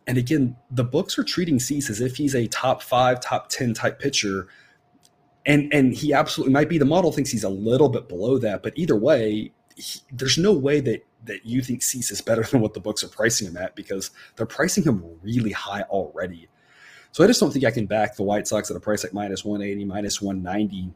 And 0.07 0.19
again, 0.19 0.57
the 0.71 0.85
books 0.85 1.19
are 1.19 1.25
treating 1.25 1.59
Cease 1.59 1.89
as 1.91 2.01
if 2.01 2.17
he's 2.17 2.35
a 2.35 2.47
top 2.49 2.83
five, 2.83 3.21
top 3.21 3.49
ten 3.49 3.75
type 3.75 3.99
pitcher, 3.99 4.49
and 5.45 5.73
and 5.73 5.95
he 5.95 6.13
absolutely 6.13 6.53
might 6.53 6.69
be. 6.69 6.79
The 6.79 6.85
model 6.85 7.13
thinks 7.13 7.31
he's 7.31 7.45
a 7.45 7.49
little 7.49 7.89
bit 7.89 8.09
below 8.09 8.39
that, 8.39 8.63
but 8.63 8.73
either 8.77 8.97
way, 8.97 9.53
he, 9.77 10.01
there's 10.13 10.39
no 10.39 10.53
way 10.53 10.81
that 10.81 11.07
that 11.27 11.45
you 11.45 11.63
think 11.63 11.83
Cease 11.83 12.11
is 12.11 12.21
better 12.21 12.43
than 12.51 12.61
what 12.61 12.75
the 12.75 12.81
books 12.81 13.05
are 13.05 13.09
pricing 13.09 13.49
him 13.49 13.57
at 13.57 13.77
because 13.77 14.11
they're 14.37 14.47
pricing 14.47 14.85
him 14.85 15.05
really 15.23 15.53
high 15.53 15.83
already. 15.83 16.49
So 17.13 17.25
I 17.25 17.27
just 17.27 17.41
don't 17.41 17.51
think 17.51 17.65
I 17.65 17.71
can 17.71 17.87
back 17.87 18.17
the 18.17 18.23
White 18.23 18.47
Sox 18.47 18.71
at 18.71 18.77
a 18.77 18.81
price 18.81 19.03
like 19.03 19.15
minus 19.15 19.45
180, 19.45 19.85
minus 19.87 20.21
190 20.21 20.93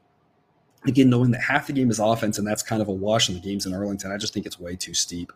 Again, 0.86 1.10
knowing 1.10 1.30
that 1.32 1.42
half 1.42 1.66
the 1.66 1.74
game 1.74 1.90
is 1.90 1.98
offense 1.98 2.38
and 2.38 2.46
that's 2.46 2.62
kind 2.62 2.80
of 2.80 2.88
a 2.88 2.92
wash 2.92 3.28
in 3.28 3.34
the 3.34 3.40
games 3.40 3.66
in 3.66 3.74
Arlington, 3.74 4.12
I 4.12 4.16
just 4.16 4.32
think 4.32 4.46
it's 4.46 4.58
way 4.58 4.76
too 4.76 4.94
steep. 4.94 5.30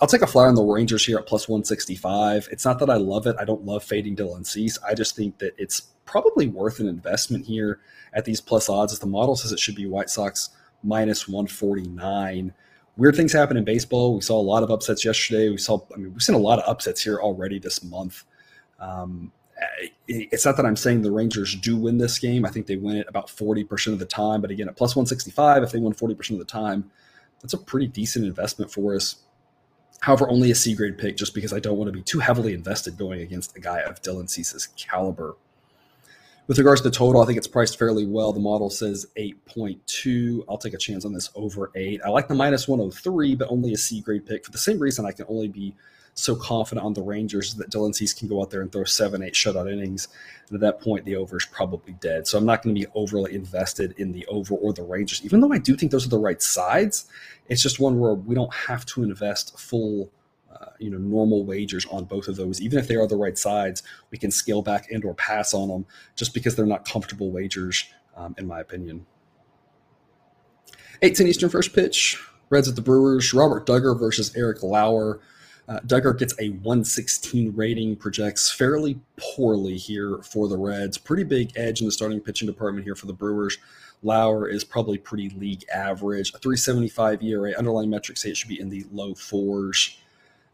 I'll 0.00 0.08
take 0.08 0.22
a 0.22 0.26
flyer 0.26 0.48
on 0.48 0.54
the 0.54 0.62
Rangers 0.62 1.04
here 1.04 1.18
at 1.18 1.26
plus 1.26 1.46
165. 1.46 2.48
It's 2.50 2.64
not 2.64 2.78
that 2.78 2.88
I 2.88 2.96
love 2.96 3.26
it. 3.26 3.36
I 3.38 3.44
don't 3.44 3.66
love 3.66 3.84
fading 3.84 4.16
Dylan 4.16 4.46
Cease. 4.46 4.78
I 4.86 4.94
just 4.94 5.14
think 5.14 5.38
that 5.38 5.52
it's 5.58 5.80
probably 6.06 6.46
worth 6.46 6.80
an 6.80 6.88
investment 6.88 7.44
here 7.44 7.80
at 8.14 8.24
these 8.24 8.40
plus 8.40 8.70
odds 8.70 8.94
as 8.94 8.98
the 8.98 9.06
model 9.06 9.36
says 9.36 9.52
it 9.52 9.58
should 9.58 9.74
be 9.74 9.84
White 9.84 10.08
Sox 10.08 10.50
minus 10.82 11.28
149. 11.28 12.54
Weird 12.98 13.14
things 13.14 13.32
happen 13.32 13.56
in 13.56 13.64
baseball. 13.64 14.16
We 14.16 14.20
saw 14.22 14.40
a 14.40 14.42
lot 14.42 14.64
of 14.64 14.72
upsets 14.72 15.04
yesterday. 15.04 15.48
We 15.50 15.56
saw, 15.56 15.80
I 15.94 15.98
mean, 15.98 16.12
we've 16.12 16.22
seen 16.22 16.34
a 16.34 16.38
lot 16.38 16.58
of 16.58 16.68
upsets 16.68 17.00
here 17.00 17.20
already 17.20 17.60
this 17.60 17.84
month. 17.84 18.24
Um, 18.80 19.30
it's 20.08 20.44
not 20.44 20.56
that 20.56 20.66
I'm 20.66 20.74
saying 20.74 21.02
the 21.02 21.12
Rangers 21.12 21.54
do 21.54 21.76
win 21.76 21.98
this 21.98 22.18
game. 22.18 22.44
I 22.44 22.50
think 22.50 22.66
they 22.66 22.76
win 22.76 22.96
it 22.96 23.06
about 23.08 23.28
40% 23.28 23.92
of 23.92 24.00
the 24.00 24.04
time. 24.04 24.40
But 24.40 24.50
again, 24.50 24.68
at 24.68 24.76
plus 24.76 24.96
165, 24.96 25.62
if 25.62 25.70
they 25.70 25.78
win 25.78 25.92
40% 25.92 26.32
of 26.32 26.38
the 26.38 26.44
time, 26.44 26.90
that's 27.40 27.54
a 27.54 27.58
pretty 27.58 27.86
decent 27.86 28.24
investment 28.24 28.70
for 28.70 28.96
us. 28.96 29.16
However, 30.00 30.28
only 30.28 30.50
a 30.50 30.54
C 30.56 30.74
grade 30.74 30.98
pick 30.98 31.16
just 31.16 31.34
because 31.34 31.52
I 31.52 31.60
don't 31.60 31.76
want 31.76 31.86
to 31.88 31.92
be 31.92 32.02
too 32.02 32.18
heavily 32.18 32.52
invested 32.52 32.98
going 32.98 33.20
against 33.20 33.56
a 33.56 33.60
guy 33.60 33.78
of 33.80 34.02
Dylan 34.02 34.28
Cease's 34.28 34.66
caliber. 34.76 35.36
With 36.48 36.56
regards 36.56 36.80
to 36.80 36.88
the 36.88 36.96
total, 36.96 37.20
I 37.20 37.26
think 37.26 37.36
it's 37.36 37.46
priced 37.46 37.78
fairly 37.78 38.06
well. 38.06 38.32
The 38.32 38.40
model 38.40 38.70
says 38.70 39.06
8.2. 39.18 40.44
I'll 40.48 40.56
take 40.56 40.72
a 40.72 40.78
chance 40.78 41.04
on 41.04 41.12
this 41.12 41.28
over 41.34 41.70
8. 41.74 42.00
I 42.02 42.08
like 42.08 42.26
the 42.26 42.34
minus 42.34 42.66
103, 42.66 43.34
but 43.34 43.50
only 43.50 43.74
a 43.74 43.76
C 43.76 44.00
grade 44.00 44.24
pick 44.24 44.46
for 44.46 44.50
the 44.50 44.56
same 44.56 44.78
reason 44.78 45.04
I 45.04 45.12
can 45.12 45.26
only 45.28 45.48
be 45.48 45.74
so 46.14 46.34
confident 46.34 46.86
on 46.86 46.94
the 46.94 47.02
Rangers 47.02 47.54
that 47.56 47.70
Dylan 47.70 47.94
Cease 47.94 48.14
can 48.14 48.28
go 48.28 48.40
out 48.40 48.50
there 48.50 48.62
and 48.62 48.72
throw 48.72 48.84
seven, 48.84 49.22
eight 49.22 49.34
shutout 49.34 49.70
innings. 49.70 50.08
And 50.48 50.54
at 50.54 50.62
that 50.62 50.80
point, 50.80 51.04
the 51.04 51.16
over 51.16 51.36
is 51.36 51.44
probably 51.44 51.92
dead. 52.00 52.26
So 52.26 52.38
I'm 52.38 52.46
not 52.46 52.62
going 52.62 52.74
to 52.74 52.80
be 52.80 52.90
overly 52.94 53.34
invested 53.34 53.94
in 53.98 54.12
the 54.12 54.24
over 54.26 54.54
or 54.54 54.72
the 54.72 54.82
Rangers, 54.82 55.22
even 55.26 55.40
though 55.40 55.52
I 55.52 55.58
do 55.58 55.76
think 55.76 55.92
those 55.92 56.06
are 56.06 56.10
the 56.10 56.18
right 56.18 56.40
sides. 56.40 57.04
It's 57.48 57.62
just 57.62 57.78
one 57.78 58.00
where 58.00 58.14
we 58.14 58.34
don't 58.34 58.52
have 58.54 58.86
to 58.86 59.02
invest 59.02 59.58
full. 59.58 60.10
Uh, 60.52 60.70
you 60.78 60.90
know 60.90 60.98
normal 60.98 61.44
wagers 61.44 61.84
on 61.86 62.04
both 62.04 62.26
of 62.26 62.36
those 62.36 62.60
even 62.60 62.78
if 62.78 62.88
they 62.88 62.96
are 62.96 63.06
the 63.06 63.16
right 63.16 63.36
sides 63.36 63.82
we 64.10 64.16
can 64.16 64.30
scale 64.30 64.62
back 64.62 64.90
and 64.90 65.04
or 65.04 65.14
pass 65.14 65.52
on 65.52 65.68
them 65.68 65.86
just 66.16 66.32
because 66.32 66.56
they're 66.56 66.64
not 66.64 66.88
comfortable 66.88 67.30
wagers 67.30 67.84
um, 68.16 68.34
in 68.38 68.46
my 68.46 68.58
opinion 68.58 69.04
8-10 71.02 71.26
eastern 71.26 71.50
first 71.50 71.74
pitch 71.74 72.18
reds 72.48 72.66
at 72.66 72.76
the 72.76 72.82
brewers 72.82 73.34
robert 73.34 73.66
dugger 73.66 73.96
versus 73.98 74.34
eric 74.34 74.62
lauer 74.62 75.20
uh, 75.68 75.80
Dugger 75.80 76.18
gets 76.18 76.34
a 76.40 76.48
116 76.48 77.54
rating, 77.54 77.94
projects 77.94 78.50
fairly 78.50 78.98
poorly 79.18 79.76
here 79.76 80.18
for 80.22 80.48
the 80.48 80.56
Reds. 80.56 80.96
Pretty 80.96 81.24
big 81.24 81.52
edge 81.56 81.80
in 81.80 81.86
the 81.86 81.92
starting 81.92 82.20
pitching 82.20 82.46
department 82.46 82.84
here 82.84 82.94
for 82.94 83.04
the 83.04 83.12
Brewers. 83.12 83.58
Lauer 84.02 84.48
is 84.48 84.64
probably 84.64 84.96
pretty 84.96 85.28
league 85.30 85.64
average. 85.72 86.30
A 86.30 86.38
375 86.38 87.22
ERA. 87.22 87.52
Underlying 87.58 87.90
metrics 87.90 88.22
say 88.22 88.30
it 88.30 88.36
should 88.36 88.48
be 88.48 88.60
in 88.60 88.70
the 88.70 88.86
low 88.90 89.14
fours. 89.14 89.98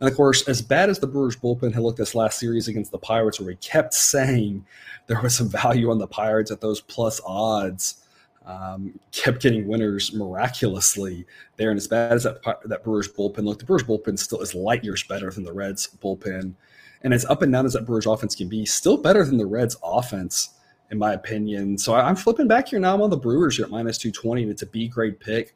And 0.00 0.08
of 0.08 0.16
course, 0.16 0.46
as 0.48 0.60
bad 0.60 0.90
as 0.90 0.98
the 0.98 1.06
Brewers 1.06 1.36
bullpen 1.36 1.72
had 1.72 1.82
looked 1.82 1.98
this 1.98 2.14
last 2.14 2.38
series 2.38 2.68
against 2.68 2.90
the 2.90 2.98
Pirates, 2.98 3.38
where 3.38 3.46
we 3.46 3.56
kept 3.56 3.94
saying 3.94 4.64
there 5.06 5.20
was 5.20 5.34
some 5.34 5.48
value 5.48 5.90
on 5.90 5.98
the 5.98 6.06
Pirates 6.06 6.50
at 6.50 6.60
those 6.60 6.80
plus 6.80 7.20
odds, 7.24 8.04
um, 8.46 8.98
kept 9.12 9.40
getting 9.40 9.66
winners 9.66 10.12
miraculously 10.12 11.26
there. 11.56 11.70
And 11.70 11.78
as 11.78 11.86
bad 11.86 12.12
as 12.12 12.24
that 12.24 12.42
that 12.64 12.84
Brewers 12.84 13.08
bullpen 13.08 13.44
looked, 13.44 13.60
the 13.60 13.66
Brewers 13.66 13.84
bullpen 13.84 14.18
still 14.18 14.40
is 14.40 14.54
light 14.54 14.84
years 14.84 15.02
better 15.04 15.30
than 15.30 15.44
the 15.44 15.52
Reds 15.52 15.88
bullpen. 16.02 16.54
And 17.02 17.14
as 17.14 17.24
up 17.26 17.42
and 17.42 17.52
down 17.52 17.66
as 17.66 17.74
that 17.74 17.86
Brewers 17.86 18.06
offense 18.06 18.34
can 18.34 18.48
be, 18.48 18.64
still 18.64 18.96
better 18.96 19.24
than 19.24 19.36
the 19.36 19.46
Reds 19.46 19.76
offense, 19.82 20.50
in 20.90 20.98
my 20.98 21.12
opinion. 21.12 21.78
So 21.78 21.94
I'm 21.94 22.16
flipping 22.16 22.48
back 22.48 22.68
here 22.68 22.80
now. 22.80 22.94
I'm 22.94 23.02
on 23.02 23.10
the 23.10 23.16
Brewers 23.16 23.56
here 23.56 23.66
at 23.66 23.70
minus 23.70 23.98
220, 23.98 24.42
and 24.42 24.50
it's 24.50 24.62
a 24.62 24.66
B 24.66 24.88
grade 24.88 25.20
pick. 25.20 25.54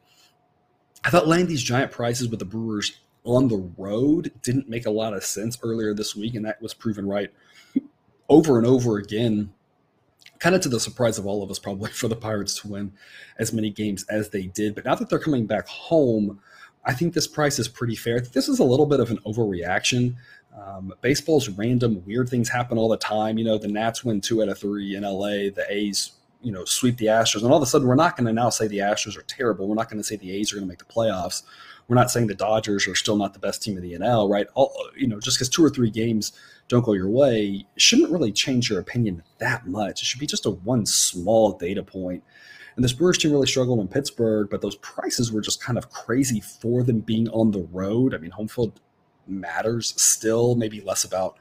I 1.03 1.09
thought 1.09 1.27
laying 1.27 1.47
these 1.47 1.63
giant 1.63 1.91
prices 1.91 2.29
with 2.29 2.39
the 2.39 2.45
Brewers 2.45 2.99
on 3.23 3.47
the 3.47 3.71
road 3.77 4.31
didn't 4.41 4.69
make 4.69 4.85
a 4.85 4.91
lot 4.91 5.13
of 5.13 5.23
sense 5.23 5.57
earlier 5.63 5.93
this 5.93 6.15
week, 6.15 6.35
and 6.35 6.45
that 6.45 6.61
was 6.61 6.73
proven 6.73 7.07
right 7.07 7.31
over 8.29 8.57
and 8.57 8.67
over 8.67 8.97
again 8.97 9.51
kind 10.39 10.55
of 10.55 10.61
to 10.61 10.69
the 10.69 10.79
surprise 10.79 11.17
of 11.17 11.25
all 11.25 11.43
of 11.43 11.51
us, 11.51 11.59
probably 11.59 11.91
for 11.91 12.07
the 12.07 12.15
Pirates 12.15 12.59
to 12.61 12.67
win 12.67 12.93
as 13.37 13.53
many 13.53 13.69
games 13.69 14.05
as 14.09 14.29
they 14.29 14.43
did. 14.43 14.75
But 14.75 14.85
now 14.85 14.95
that 14.95 15.09
they're 15.09 15.19
coming 15.19 15.45
back 15.45 15.67
home, 15.67 16.39
I 16.85 16.93
think 16.93 17.13
this 17.13 17.27
price 17.27 17.59
is 17.59 17.67
pretty 17.67 17.95
fair. 17.95 18.19
This 18.21 18.47
is 18.47 18.59
a 18.59 18.63
little 18.63 18.85
bit 18.85 18.99
of 18.99 19.11
an 19.11 19.19
overreaction. 19.25 20.15
Um, 20.57 20.93
baseball's 21.01 21.49
random, 21.49 22.03
weird 22.05 22.29
things 22.29 22.49
happen 22.49 22.77
all 22.77 22.89
the 22.89 22.97
time. 22.97 23.37
You 23.37 23.45
know, 23.45 23.57
the 23.57 23.67
Nats 23.67 24.03
win 24.03 24.21
two 24.21 24.41
out 24.41 24.49
of 24.49 24.57
three 24.57 24.95
in 24.95 25.03
LA. 25.03 25.51
The 25.53 25.65
A's, 25.69 26.13
you 26.41 26.51
know, 26.51 26.65
sweep 26.65 26.97
the 26.97 27.07
Astros, 27.07 27.43
and 27.43 27.51
all 27.51 27.57
of 27.57 27.63
a 27.63 27.65
sudden, 27.65 27.87
we're 27.87 27.95
not 27.95 28.15
going 28.15 28.27
to 28.27 28.33
now 28.33 28.49
say 28.49 28.67
the 28.67 28.79
Astros 28.79 29.17
are 29.17 29.23
terrible. 29.23 29.67
We're 29.67 29.75
not 29.75 29.89
going 29.89 30.01
to 30.01 30.03
say 30.03 30.15
the 30.15 30.31
A's 30.31 30.51
are 30.51 30.55
going 30.55 30.65
to 30.65 30.69
make 30.69 30.79
the 30.79 30.85
playoffs. 30.85 31.43
We're 31.89 31.95
not 31.95 32.11
saying 32.11 32.27
the 32.27 32.35
Dodgers 32.35 32.87
are 32.87 32.93
still 32.93 33.17
not 33.17 33.33
the 33.33 33.39
best 33.39 33.63
team 33.63 33.75
in 33.75 33.81
the 33.83 33.93
NL, 33.93 34.29
right? 34.29 34.47
All 34.53 34.71
you 34.95 35.07
know, 35.07 35.19
just 35.19 35.37
because 35.37 35.49
two 35.49 35.65
or 35.65 35.71
three 35.71 35.89
games 35.89 36.31
don't 36.67 36.85
go 36.85 36.93
your 36.93 37.09
way 37.09 37.65
shouldn't 37.77 38.11
really 38.11 38.31
change 38.31 38.69
your 38.69 38.79
opinion 38.79 39.23
that 39.39 39.67
much. 39.67 40.03
It 40.03 40.05
should 40.05 40.19
be 40.19 40.27
just 40.27 40.45
a 40.45 40.51
one 40.51 40.85
small 40.85 41.53
data 41.53 41.81
point. 41.81 42.23
And 42.75 42.83
this 42.83 42.93
Brewers 42.93 43.17
team 43.17 43.31
really 43.31 43.47
struggled 43.47 43.79
in 43.79 43.87
Pittsburgh, 43.87 44.49
but 44.51 44.61
those 44.61 44.75
prices 44.75 45.31
were 45.31 45.41
just 45.41 45.61
kind 45.61 45.79
of 45.79 45.89
crazy 45.89 46.39
for 46.39 46.83
them 46.83 46.99
being 46.99 47.27
on 47.29 47.49
the 47.49 47.67
road. 47.71 48.13
I 48.13 48.19
mean, 48.19 48.31
home 48.31 48.47
field 48.47 48.79
matters 49.27 49.99
still, 49.99 50.55
maybe 50.55 50.81
less 50.81 51.03
about 51.03 51.37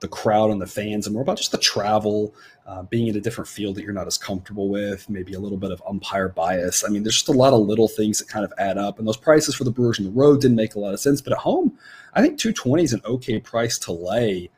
the 0.00 0.08
crowd 0.08 0.50
and 0.50 0.60
the 0.60 0.66
fans 0.66 1.06
and 1.06 1.14
more 1.14 1.22
about 1.22 1.36
just 1.36 1.52
the 1.52 1.58
travel, 1.58 2.34
uh, 2.66 2.82
being 2.84 3.06
in 3.06 3.16
a 3.16 3.20
different 3.20 3.48
field 3.48 3.74
that 3.74 3.82
you're 3.82 3.92
not 3.92 4.06
as 4.06 4.18
comfortable 4.18 4.68
with, 4.68 5.08
maybe 5.08 5.34
a 5.34 5.38
little 5.38 5.58
bit 5.58 5.70
of 5.70 5.82
umpire 5.86 6.28
bias. 6.28 6.84
I 6.84 6.88
mean, 6.88 7.02
there's 7.02 7.16
just 7.16 7.28
a 7.28 7.32
lot 7.32 7.52
of 7.52 7.60
little 7.60 7.88
things 7.88 8.18
that 8.18 8.28
kind 8.28 8.44
of 8.44 8.52
add 8.58 8.78
up. 8.78 8.98
And 8.98 9.06
those 9.06 9.16
prices 9.16 9.54
for 9.54 9.64
the 9.64 9.70
Brewers 9.70 9.98
on 9.98 10.06
the 10.06 10.10
road 10.10 10.40
didn't 10.40 10.56
make 10.56 10.74
a 10.74 10.80
lot 10.80 10.94
of 10.94 11.00
sense. 11.00 11.20
But 11.20 11.32
at 11.32 11.40
home, 11.40 11.78
I 12.14 12.22
think 12.22 12.38
220 12.38 12.82
is 12.82 12.92
an 12.92 13.02
okay 13.04 13.40
price 13.40 13.78
to 13.80 13.92
lay. 13.92 14.50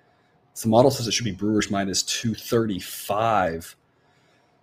The 0.60 0.68
model 0.68 0.90
says 0.90 1.08
it 1.08 1.12
should 1.12 1.24
be 1.24 1.32
Brewers 1.32 1.70
minus 1.70 2.02
235. 2.02 3.76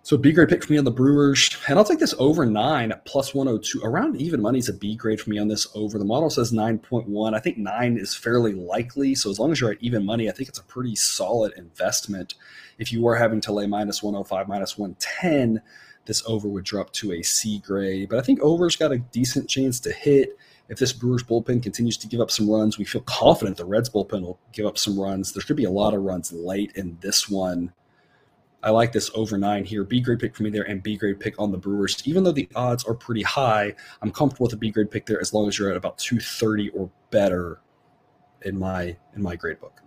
So 0.02 0.16
B 0.16 0.32
grade 0.32 0.48
pick 0.48 0.64
for 0.64 0.72
me 0.72 0.78
on 0.78 0.86
the 0.86 0.90
Brewers, 0.90 1.56
and 1.68 1.78
I'll 1.78 1.84
take 1.84 1.98
this 1.98 2.14
over 2.18 2.46
nine 2.46 2.92
plus 3.04 3.34
102. 3.34 3.82
Around 3.84 4.16
even 4.16 4.40
money 4.40 4.58
is 4.58 4.68
a 4.68 4.72
B 4.72 4.96
grade 4.96 5.20
for 5.20 5.28
me 5.28 5.38
on 5.38 5.48
this 5.48 5.68
over. 5.74 5.98
The 5.98 6.06
model 6.06 6.30
says 6.30 6.52
9.1. 6.52 7.34
I 7.34 7.38
think 7.38 7.58
nine 7.58 7.98
is 7.98 8.14
fairly 8.14 8.54
likely. 8.54 9.14
So 9.14 9.30
as 9.30 9.38
long 9.38 9.52
as 9.52 9.60
you're 9.60 9.72
at 9.72 9.82
even 9.82 10.06
money, 10.06 10.28
I 10.28 10.32
think 10.32 10.48
it's 10.48 10.58
a 10.58 10.64
pretty 10.64 10.96
solid 10.96 11.52
investment. 11.56 12.34
If 12.78 12.92
you 12.92 13.02
were 13.02 13.16
having 13.16 13.42
to 13.42 13.52
lay 13.52 13.66
minus 13.66 14.02
105, 14.02 14.48
minus 14.48 14.78
110, 14.78 15.60
this 16.06 16.22
over 16.26 16.48
would 16.48 16.64
drop 16.64 16.92
to 16.94 17.12
a 17.12 17.22
C 17.22 17.58
grade. 17.58 18.08
But 18.08 18.18
I 18.18 18.22
think 18.22 18.40
over's 18.40 18.76
got 18.76 18.92
a 18.92 18.98
decent 18.98 19.50
chance 19.50 19.80
to 19.80 19.92
hit. 19.92 20.30
If 20.70 20.78
this 20.78 20.94
Brewers 20.94 21.22
bullpen 21.22 21.62
continues 21.62 21.98
to 21.98 22.08
give 22.08 22.20
up 22.20 22.30
some 22.30 22.48
runs, 22.48 22.78
we 22.78 22.84
feel 22.84 23.02
confident 23.02 23.58
the 23.58 23.66
Reds 23.66 23.90
bullpen 23.90 24.22
will 24.22 24.40
give 24.52 24.64
up 24.64 24.78
some 24.78 24.98
runs. 24.98 25.32
There 25.32 25.42
should 25.42 25.56
be 25.56 25.64
a 25.64 25.70
lot 25.70 25.94
of 25.94 26.02
runs 26.02 26.32
late 26.32 26.72
in 26.74 26.96
this 27.02 27.28
one. 27.28 27.72
I 28.62 28.70
like 28.70 28.92
this 28.92 29.10
over 29.14 29.38
nine 29.38 29.64
here. 29.64 29.84
B 29.84 30.00
grade 30.00 30.18
pick 30.18 30.36
for 30.36 30.42
me 30.42 30.50
there 30.50 30.64
and 30.64 30.82
B 30.82 30.96
grade 30.96 31.18
pick 31.18 31.38
on 31.38 31.50
the 31.50 31.58
Brewers. 31.58 32.02
Even 32.04 32.24
though 32.24 32.32
the 32.32 32.48
odds 32.54 32.84
are 32.84 32.94
pretty 32.94 33.22
high, 33.22 33.74
I'm 34.02 34.10
comfortable 34.10 34.44
with 34.44 34.52
a 34.52 34.58
B 34.58 34.70
grade 34.70 34.90
pick 34.90 35.06
there 35.06 35.20
as 35.20 35.32
long 35.32 35.48
as 35.48 35.58
you're 35.58 35.70
at 35.70 35.76
about 35.76 35.98
230 35.98 36.70
or 36.70 36.90
better 37.10 37.60
in 38.42 38.58
my 38.58 38.96
in 39.14 39.22
my 39.22 39.36
grade 39.36 39.60
book. 39.60 39.80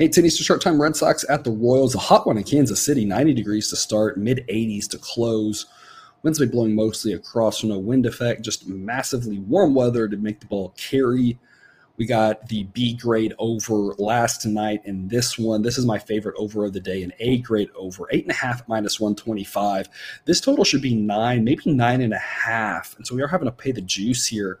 8 0.00 0.12
10 0.12 0.26
Eastern 0.26 0.44
start 0.44 0.60
time, 0.60 0.82
Red 0.82 0.96
Sox 0.96 1.24
at 1.28 1.44
the 1.44 1.52
Royals. 1.52 1.94
A 1.94 1.98
hot 1.98 2.26
one 2.26 2.36
in 2.36 2.42
Kansas 2.42 2.82
City, 2.82 3.04
90 3.04 3.32
degrees 3.32 3.70
to 3.70 3.76
start, 3.76 4.18
mid 4.18 4.44
80s 4.48 4.88
to 4.88 4.98
close. 4.98 5.66
Winds 6.24 6.40
will 6.40 6.46
be 6.46 6.52
blowing 6.52 6.74
mostly 6.74 7.12
across, 7.12 7.62
no 7.62 7.78
wind 7.78 8.06
effect, 8.06 8.42
just 8.42 8.66
massively 8.66 9.38
warm 9.38 9.74
weather 9.74 10.08
to 10.08 10.16
make 10.16 10.40
the 10.40 10.46
ball 10.46 10.70
carry. 10.76 11.38
We 11.96 12.06
got 12.06 12.48
the 12.48 12.64
B 12.64 12.94
grade 12.94 13.34
over 13.38 13.94
last 13.98 14.44
night 14.46 14.82
in 14.84 15.06
this 15.06 15.38
one. 15.38 15.62
This 15.62 15.78
is 15.78 15.86
my 15.86 15.98
favorite 15.98 16.34
over 16.36 16.64
of 16.64 16.72
the 16.72 16.80
day, 16.80 17.02
an 17.02 17.12
A 17.20 17.38
grade 17.38 17.70
over, 17.76 18.08
eight 18.10 18.24
and 18.24 18.32
a 18.32 18.34
half 18.34 18.66
minus 18.68 18.98
125. 18.98 19.88
This 20.24 20.40
total 20.40 20.64
should 20.64 20.82
be 20.82 20.94
nine, 20.94 21.44
maybe 21.44 21.72
nine 21.72 22.00
and 22.00 22.12
a 22.12 22.18
half. 22.18 22.96
And 22.96 23.06
so 23.06 23.14
we 23.14 23.22
are 23.22 23.28
having 23.28 23.46
to 23.46 23.52
pay 23.52 23.70
the 23.70 23.80
juice 23.80 24.26
here. 24.26 24.58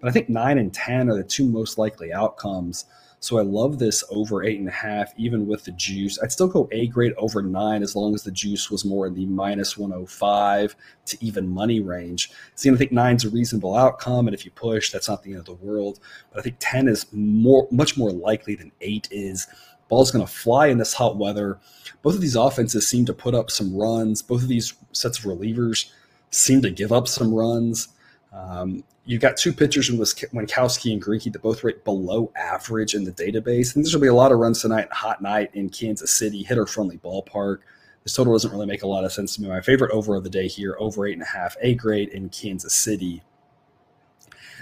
But 0.00 0.08
I 0.08 0.12
think 0.12 0.28
nine 0.28 0.58
and 0.58 0.74
10 0.74 1.08
are 1.08 1.16
the 1.16 1.22
two 1.22 1.44
most 1.44 1.78
likely 1.78 2.12
outcomes. 2.12 2.86
So 3.22 3.38
I 3.38 3.42
love 3.42 3.78
this 3.78 4.02
over 4.10 4.42
eight 4.42 4.58
and 4.58 4.66
a 4.66 4.72
half, 4.72 5.12
even 5.16 5.46
with 5.46 5.64
the 5.64 5.70
juice. 5.70 6.18
I'd 6.20 6.32
still 6.32 6.48
go 6.48 6.68
A 6.72 6.88
grade 6.88 7.12
over 7.16 7.40
nine 7.40 7.84
as 7.84 7.94
long 7.94 8.14
as 8.14 8.24
the 8.24 8.32
juice 8.32 8.68
was 8.68 8.84
more 8.84 9.06
in 9.06 9.14
the 9.14 9.26
minus 9.26 9.78
105 9.78 10.74
to 11.06 11.24
even 11.24 11.46
money 11.46 11.78
range. 11.78 12.32
See, 12.56 12.68
I 12.68 12.74
think 12.74 12.90
nine's 12.90 13.24
a 13.24 13.30
reasonable 13.30 13.76
outcome, 13.76 14.26
and 14.26 14.34
if 14.34 14.44
you 14.44 14.50
push, 14.50 14.90
that's 14.90 15.08
not 15.08 15.22
the 15.22 15.30
end 15.30 15.38
of 15.38 15.44
the 15.44 15.64
world. 15.64 16.00
But 16.32 16.40
I 16.40 16.42
think 16.42 16.56
10 16.58 16.88
is 16.88 17.06
more, 17.12 17.68
much 17.70 17.96
more 17.96 18.10
likely 18.10 18.56
than 18.56 18.72
eight 18.80 19.06
is. 19.12 19.46
Ball's 19.88 20.10
going 20.10 20.26
to 20.26 20.32
fly 20.32 20.66
in 20.66 20.78
this 20.78 20.94
hot 20.94 21.16
weather. 21.16 21.60
Both 22.02 22.16
of 22.16 22.22
these 22.22 22.34
offenses 22.34 22.88
seem 22.88 23.04
to 23.04 23.14
put 23.14 23.36
up 23.36 23.52
some 23.52 23.76
runs. 23.76 24.20
Both 24.20 24.42
of 24.42 24.48
these 24.48 24.74
sets 24.90 25.20
of 25.20 25.26
relievers 25.26 25.92
seem 26.30 26.60
to 26.62 26.70
give 26.72 26.90
up 26.90 27.06
some 27.06 27.32
runs. 27.32 27.86
Um, 28.32 28.82
you've 29.04 29.20
got 29.20 29.36
two 29.36 29.52
pitchers 29.52 29.90
in 29.90 29.98
Winckowski 29.98 30.92
and 30.92 31.02
Greinke 31.02 31.32
that 31.32 31.42
both 31.42 31.64
rate 31.64 31.84
below 31.84 32.32
average 32.36 32.94
in 32.94 33.04
the 33.04 33.12
database. 33.12 33.74
And 33.74 33.84
there's 33.84 33.92
going 33.92 34.00
to 34.00 34.04
be 34.04 34.06
a 34.08 34.14
lot 34.14 34.32
of 34.32 34.38
runs 34.38 34.62
tonight, 34.62 34.90
hot 34.92 35.20
night 35.20 35.50
in 35.54 35.68
Kansas 35.68 36.10
City, 36.10 36.42
hitter 36.42 36.66
friendly 36.66 36.98
ballpark. 36.98 37.58
This 38.04 38.14
total 38.14 38.32
doesn't 38.32 38.50
really 38.50 38.66
make 38.66 38.82
a 38.82 38.88
lot 38.88 39.04
of 39.04 39.12
sense 39.12 39.36
to 39.36 39.42
me. 39.42 39.48
My 39.48 39.60
favorite 39.60 39.92
over 39.92 40.16
of 40.16 40.24
the 40.24 40.30
day 40.30 40.48
here, 40.48 40.76
over 40.80 41.06
eight 41.06 41.12
and 41.12 41.22
a 41.22 41.26
half, 41.26 41.56
A 41.60 41.74
grade 41.74 42.08
in 42.08 42.30
Kansas 42.30 42.74
City. 42.74 43.22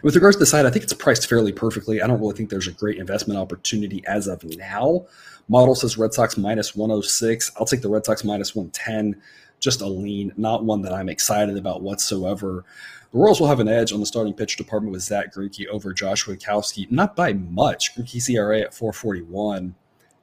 With 0.02 0.14
regards 0.14 0.37
to 0.37 0.40
the 0.40 0.46
side, 0.46 0.66
I 0.66 0.70
think 0.70 0.83
it's 0.83 0.92
priced 0.92 1.28
fairly 1.28 1.52
perfectly. 1.52 2.00
I 2.00 2.06
don't 2.06 2.20
really 2.20 2.35
think 2.35 2.48
there's 2.48 2.68
a 2.68 2.72
great 2.72 2.98
investment 2.98 3.38
opportunity 3.38 4.02
as 4.06 4.26
of 4.26 4.42
now. 4.44 5.06
Model 5.48 5.74
says 5.74 5.98
Red 5.98 6.14
Sox 6.14 6.38
minus 6.38 6.74
106. 6.74 7.52
I'll 7.56 7.66
take 7.66 7.83
the 7.83 7.88
Red 7.88 8.04
Sox 8.06 8.24
minus 8.24 8.54
110. 8.54 9.20
Just 9.59 9.83
a 9.83 9.87
lean, 9.87 10.33
not 10.37 10.64
one 10.64 10.80
that 10.83 10.92
I'm 10.92 11.11
excited 11.11 11.59
about 11.59 11.83
whatsoever. 11.83 12.64
The 13.12 13.18
Royals 13.18 13.40
will 13.40 13.49
have 13.49 13.59
an 13.59 13.68
edge 13.68 13.92
on 13.92 13.99
the 13.99 14.07
starting 14.07 14.35
pitch 14.35 14.57
department 14.57 14.92
with 14.92 15.03
Zach 15.03 15.35
Greinke 15.35 15.66
over 15.66 15.92
Josh 15.92 16.27
Winckowski, 16.27 16.88
not 16.92 17.16
by 17.16 17.33
much. 17.33 17.96
Greinke's 17.96 18.29
ERA 18.29 18.61
at 18.61 18.73
441 18.73 19.75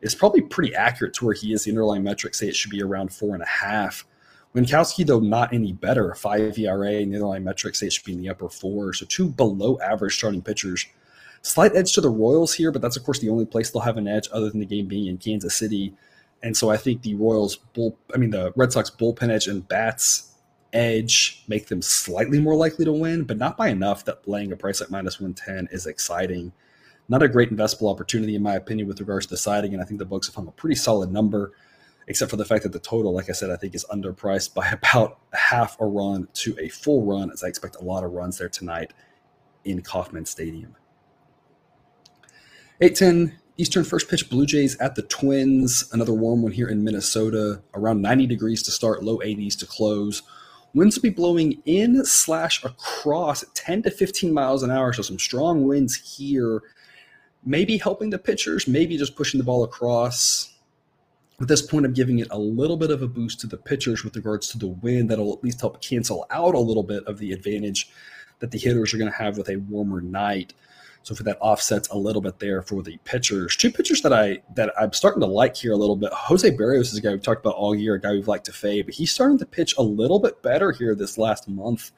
is 0.02 0.16
probably 0.16 0.42
pretty 0.42 0.74
accurate 0.74 1.14
to 1.16 1.26
where 1.26 1.34
he 1.34 1.52
is. 1.52 1.66
The 1.66 1.72
underlying 1.72 2.04
metrics 2.04 2.40
say 2.40 2.48
it 2.48 2.56
should 2.56 2.72
be 2.72 2.82
around 2.82 3.14
four 3.14 3.34
and 3.34 3.44
a 3.44 3.48
half. 3.48 4.06
Winckowski, 4.56 5.06
though, 5.06 5.20
not 5.20 5.52
any 5.52 5.74
better. 5.74 6.16
Five 6.16 6.58
ERA, 6.58 6.94
and 6.94 7.12
the 7.12 7.18
underlying 7.18 7.44
metrics 7.44 7.80
say 7.80 7.88
it 7.88 7.94
should 7.94 8.06
be 8.06 8.14
in 8.14 8.22
the 8.22 8.30
upper 8.30 8.48
four. 8.48 8.94
So 8.94 9.06
two 9.06 9.30
below 9.30 9.78
average 9.82 10.18
starting 10.18 10.42
pitchers. 10.42 10.86
Slight 11.42 11.76
edge 11.76 11.94
to 11.94 12.02
the 12.02 12.10
Royals 12.10 12.54
here, 12.54 12.72
but 12.72 12.82
that's 12.82 12.96
of 12.96 13.04
course 13.04 13.20
the 13.20 13.30
only 13.30 13.46
place 13.46 13.70
they'll 13.70 13.82
have 13.82 13.98
an 13.98 14.08
edge 14.08 14.30
other 14.32 14.50
than 14.50 14.62
the 14.62 14.66
game 14.66 14.88
being 14.88 15.08
in 15.08 15.18
Kansas 15.18 15.56
City. 15.56 15.94
And 16.42 16.56
so 16.56 16.70
I 16.70 16.78
think 16.78 17.02
the 17.02 17.16
Royals 17.16 17.58
bull, 17.58 17.98
I 18.14 18.18
mean 18.18 18.32
the 18.32 18.54
Red 18.56 18.72
Sox 18.72 18.90
bullpen 18.90 19.30
edge 19.30 19.48
and 19.48 19.68
bats 19.68 20.27
edge 20.78 21.44
make 21.48 21.68
them 21.68 21.82
slightly 21.82 22.40
more 22.40 22.56
likely 22.56 22.86
to 22.86 22.94
win, 22.94 23.24
but 23.24 23.38
not 23.38 23.58
by 23.58 23.70
enough 23.70 24.06
that 24.06 24.28
laying 24.28 24.52
a 24.52 24.56
price 24.56 24.80
at 24.80 24.92
minus 24.92 25.20
110 25.20 25.68
is 25.72 25.88
exciting. 25.88 26.54
Not 27.10 27.24
a 27.24 27.28
great 27.28 27.50
investable 27.50 27.92
opportunity, 27.92 28.36
in 28.36 28.44
my 28.44 28.56
opinion, 28.56 28.88
with 28.88 29.00
regards 29.00 29.26
to 29.26 29.32
deciding. 29.32 29.74
And 29.74 29.82
I 29.82 29.86
think 29.86 29.98
the 29.98 30.06
books 30.06 30.28
have 30.28 30.36
hung 30.36 30.48
a 30.48 30.52
pretty 30.52 30.76
solid 30.76 31.12
number, 31.12 31.54
except 32.08 32.30
for 32.30 32.38
the 32.38 32.46
fact 32.46 32.64
that 32.64 32.74
the 32.74 32.80
total, 32.80 33.14
like 33.14 33.30
I 33.30 33.34
said, 33.34 33.50
I 33.50 33.56
think 33.56 33.74
is 33.74 33.86
underpriced 33.86 34.54
by 34.54 34.68
about 34.72 35.20
half 35.34 35.80
a 35.80 35.86
run 35.86 36.28
to 36.36 36.56
a 36.60 36.70
full 36.70 37.04
run, 37.04 37.32
as 37.32 37.44
I 37.44 37.48
expect 37.48 37.78
a 37.78 37.84
lot 37.84 38.04
of 38.04 38.12
runs 38.12 38.38
there 38.38 38.50
tonight 38.50 38.94
in 39.66 39.82
Kauffman 39.82 40.26
Stadium. 40.26 40.76
810 42.80 43.40
Eastern 43.58 43.84
first 43.84 44.08
pitch 44.08 44.30
Blue 44.30 44.46
Jays 44.46 44.78
at 44.78 44.94
the 44.94 45.02
Twins. 45.02 45.90
Another 45.92 46.14
warm 46.14 46.44
one 46.44 46.52
here 46.52 46.68
in 46.68 46.84
Minnesota. 46.84 47.64
Around 47.74 48.04
90 48.04 48.28
degrees 48.28 48.62
to 48.64 48.72
start, 48.72 49.04
low 49.04 49.18
80s 49.18 49.58
to 49.58 49.66
close. 49.66 50.22
Winds 50.74 50.96
will 50.96 51.04
be 51.04 51.10
blowing 51.10 51.62
in 51.66 52.04
slash 52.06 52.64
across 52.64 53.44
10 53.54 53.84
to 53.84 53.92
15 53.92 54.34
miles 54.34 54.64
an 54.64 54.72
hour. 54.72 54.94
So 54.94 55.02
some 55.02 55.20
strong 55.20 55.66
winds 55.66 56.18
here, 56.18 56.62
maybe 57.44 57.78
helping 57.78 58.10
the 58.10 58.20
pitchers, 58.20 58.68
maybe 58.68 58.98
just 58.98 59.16
pushing 59.16 59.38
the 59.38 59.44
ball 59.44 59.64
across. 59.64 60.54
At 61.40 61.48
this 61.48 61.62
point, 61.62 61.86
I'm 61.86 61.94
giving 61.94 62.20
it 62.20 62.28
a 62.32 62.38
little 62.38 62.78
bit 62.78 62.92
of 62.92 63.02
a 63.02 63.08
boost 63.08 63.40
to 63.42 63.48
the 63.48 63.58
pitchers 63.58 64.04
with 64.04 64.16
regards 64.16 64.50
to 64.50 64.58
the 64.58 64.68
wind. 64.68 65.10
That'll 65.10 65.34
at 65.34 65.44
least 65.44 65.62
help 65.62 65.82
cancel 65.82 66.26
out 66.32 66.56
a 66.56 66.60
little 66.60 66.84
bit 66.84 67.04
of 67.06 67.20
the 67.20 67.32
advantage 67.32 67.90
that 68.40 68.52
the 68.52 68.58
hitters 68.58 68.94
are 68.94 68.98
going 68.98 69.12
to 69.12 69.18
have 69.18 69.38
with 69.38 69.50
a 69.50 69.58
warmer 69.58 70.02
night. 70.02 70.54
So 71.08 71.16
for 71.16 71.24
that 71.24 71.38
offsets 71.40 71.88
a 71.88 71.98
little 71.98 72.22
bit 72.22 72.38
there 72.38 72.62
for 72.62 72.84
the 72.84 72.98
pitchers. 73.06 73.56
Two 73.56 73.72
pitchers 73.72 74.02
that 74.02 74.12
I 74.12 74.42
that 74.56 74.74
I'm 74.78 74.92
starting 74.92 75.22
to 75.22 75.26
like 75.26 75.56
here 75.56 75.72
a 75.72 75.78
little 75.78 75.96
bit. 75.96 76.12
Jose 76.12 76.52
Berrios 76.52 76.92
is 76.92 76.98
a 76.98 77.02
guy 77.02 77.12
we've 77.12 77.22
talked 77.22 77.46
about 77.46 77.56
all 77.56 77.74
year, 77.74 77.94
a 77.94 78.02
guy 78.02 78.12
we've 78.12 78.28
liked 78.28 78.46
to 78.48 78.52
fade, 78.52 78.88
but 78.88 78.94
he's 78.94 79.10
starting 79.10 79.38
to 79.38 79.46
pitch 79.46 79.74
a 79.78 79.82
little 79.82 80.20
bit 80.20 80.42
better 80.42 80.74
here 80.74 80.96
this 80.96 81.18
last 81.18 81.48
month. 81.48 81.92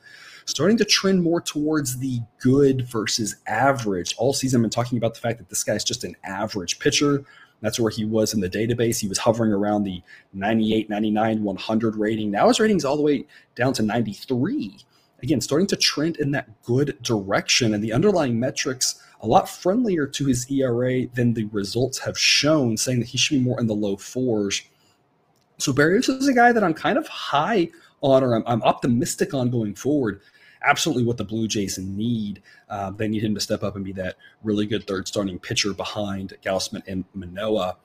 Starting 0.45 0.77
to 0.77 0.85
trend 0.85 1.23
more 1.23 1.41
towards 1.41 1.97
the 1.97 2.19
good 2.39 2.87
versus 2.87 3.37
average. 3.47 4.13
All 4.19 4.31
season, 4.31 4.59
I've 4.59 4.65
been 4.65 4.69
talking 4.69 4.99
about 4.99 5.15
the 5.15 5.21
fact 5.21 5.39
that 5.39 5.49
this 5.49 5.63
guy's 5.63 5.83
just 5.83 6.03
an 6.03 6.15
average 6.23 6.77
pitcher. 6.77 7.23
That's 7.61 7.79
where 7.79 7.89
he 7.89 8.05
was 8.05 8.35
in 8.35 8.41
the 8.41 8.49
database. 8.49 8.99
He 8.99 9.07
was 9.07 9.17
hovering 9.17 9.51
around 9.51 9.85
the 9.85 10.03
98, 10.33 10.87
99, 10.87 11.43
100 11.43 11.95
rating. 11.95 12.29
Now 12.29 12.47
his 12.47 12.59
rating's 12.59 12.85
all 12.85 12.95
the 12.95 13.01
way 13.01 13.25
down 13.55 13.73
to 13.73 13.81
93 13.81 14.77
again, 15.21 15.41
starting 15.41 15.67
to 15.67 15.75
trend 15.75 16.17
in 16.17 16.31
that 16.31 16.63
good 16.63 16.97
direction. 17.01 17.73
And 17.73 17.83
the 17.83 17.93
underlying 17.93 18.39
metrics 18.39 19.01
a 19.21 19.27
lot 19.27 19.49
friendlier 19.49 20.07
to 20.07 20.25
his 20.25 20.49
ERA 20.49 21.07
than 21.07 21.33
the 21.33 21.45
results 21.45 21.99
have 21.99 22.17
shown, 22.17 22.77
saying 22.77 22.99
that 22.99 23.09
he 23.09 23.17
should 23.17 23.37
be 23.37 23.43
more 23.43 23.59
in 23.59 23.67
the 23.67 23.75
low 23.75 23.97
fours. 23.97 24.61
So 25.57 25.73
Berrios 25.73 26.09
is 26.09 26.27
a 26.27 26.33
guy 26.33 26.51
that 26.53 26.63
I'm 26.63 26.73
kind 26.73 26.97
of 26.97 27.07
high 27.07 27.69
on, 28.01 28.23
or 28.23 28.35
I'm, 28.35 28.43
I'm 28.47 28.63
optimistic 28.63 29.33
on 29.33 29.49
going 29.49 29.75
forward. 29.75 30.21
Absolutely 30.63 31.03
what 31.03 31.17
the 31.17 31.25
Blue 31.25 31.47
Jays 31.47 31.77
need. 31.77 32.41
Uh, 32.69 32.91
they 32.91 33.07
need 33.07 33.23
him 33.23 33.33
to 33.35 33.41
step 33.41 33.63
up 33.63 33.75
and 33.75 33.83
be 33.83 33.91
that 33.93 34.15
really 34.43 34.65
good 34.65 34.87
third 34.87 35.07
starting 35.07 35.37
pitcher 35.37 35.73
behind 35.73 36.35
Gausman 36.43 36.83
and 36.87 37.03
Manoah. 37.13 37.77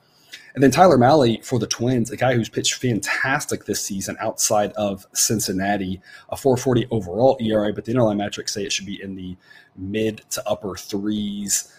And 0.55 0.63
then 0.63 0.71
Tyler 0.71 0.97
Mahle 0.97 1.43
for 1.43 1.59
the 1.59 1.67
Twins, 1.67 2.11
a 2.11 2.17
guy 2.17 2.33
who's 2.33 2.47
pitched 2.47 2.75
fantastic 2.75 3.65
this 3.65 3.81
season 3.81 4.15
outside 4.21 4.71
of 4.73 5.05
Cincinnati, 5.13 6.01
a 6.29 6.37
440 6.37 6.87
overall 6.91 7.37
ERA, 7.41 7.73
but 7.73 7.83
the 7.83 7.91
underlying 7.91 8.17
metrics 8.17 8.53
say 8.53 8.63
it 8.63 8.71
should 8.71 8.85
be 8.85 9.01
in 9.01 9.15
the 9.15 9.35
mid 9.75 10.21
to 10.29 10.47
upper 10.47 10.75
threes. 10.75 11.75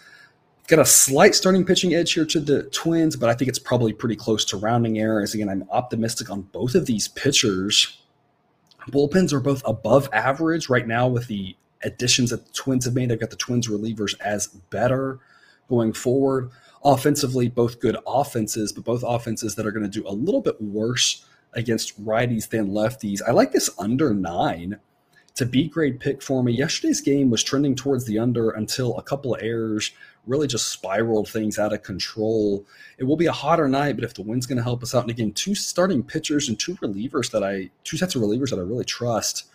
Got 0.67 0.77
a 0.77 0.85
slight 0.85 1.33
starting 1.33 1.65
pitching 1.65 1.95
edge 1.95 2.13
here 2.13 2.25
to 2.25 2.39
the 2.39 2.63
Twins, 2.63 3.15
but 3.15 3.29
I 3.29 3.33
think 3.33 3.49
it's 3.49 3.57
probably 3.57 3.93
pretty 3.93 4.15
close 4.15 4.45
to 4.45 4.57
rounding 4.57 4.99
errors. 4.99 5.33
Again, 5.33 5.49
I'm 5.49 5.67
optimistic 5.71 6.29
on 6.29 6.41
both 6.41 6.75
of 6.75 6.85
these 6.85 7.07
pitchers. 7.07 7.99
Bullpens 8.91 9.33
are 9.33 9.39
both 9.39 9.63
above 9.65 10.07
average 10.13 10.69
right 10.69 10.85
now 10.85 11.07
with 11.07 11.25
the 11.27 11.55
additions 11.83 12.29
that 12.29 12.45
the 12.45 12.53
Twins 12.53 12.85
have 12.85 12.93
made. 12.93 13.09
They've 13.09 13.19
got 13.19 13.31
the 13.31 13.37
Twins 13.37 13.67
relievers 13.67 14.13
as 14.21 14.47
better 14.47 15.19
going 15.67 15.93
forward 15.93 16.51
offensively, 16.83 17.49
both 17.49 17.79
good 17.79 17.97
offenses, 18.05 18.71
but 18.71 18.83
both 18.83 19.03
offenses 19.05 19.55
that 19.55 19.65
are 19.65 19.71
going 19.71 19.89
to 19.89 19.99
do 20.01 20.07
a 20.07 20.11
little 20.11 20.41
bit 20.41 20.61
worse 20.61 21.25
against 21.53 22.03
righties 22.03 22.49
than 22.49 22.69
lefties. 22.69 23.21
I 23.27 23.31
like 23.31 23.51
this 23.51 23.69
under 23.79 24.13
nine. 24.13 24.79
It's 25.29 25.41
a 25.41 25.45
B 25.45 25.67
grade 25.67 25.99
pick 25.99 26.21
for 26.21 26.43
me. 26.43 26.51
Yesterday's 26.51 27.01
game 27.01 27.29
was 27.29 27.43
trending 27.43 27.75
towards 27.75 28.05
the 28.05 28.17
under 28.17 28.49
until 28.49 28.97
a 28.97 29.03
couple 29.03 29.35
of 29.35 29.43
errors 29.43 29.91
really 30.25 30.47
just 30.47 30.69
spiraled 30.69 31.29
things 31.29 31.57
out 31.57 31.73
of 31.73 31.83
control. 31.83 32.65
It 32.97 33.05
will 33.05 33.17
be 33.17 33.27
a 33.27 33.31
hotter 33.31 33.67
night, 33.67 33.95
but 33.95 34.03
if 34.03 34.13
the 34.13 34.23
wind's 34.23 34.45
going 34.45 34.57
to 34.57 34.63
help 34.63 34.83
us 34.83 34.93
out, 34.93 35.03
and 35.03 35.11
again, 35.11 35.31
two 35.31 35.55
starting 35.55 36.03
pitchers 36.03 36.49
and 36.49 36.59
two 36.59 36.75
relievers 36.77 37.31
that 37.31 37.43
I, 37.43 37.69
two 37.83 37.97
sets 37.97 38.15
of 38.15 38.21
relievers 38.21 38.49
that 38.49 38.59
I 38.59 38.63
really 38.63 38.83
trust. 38.83 39.45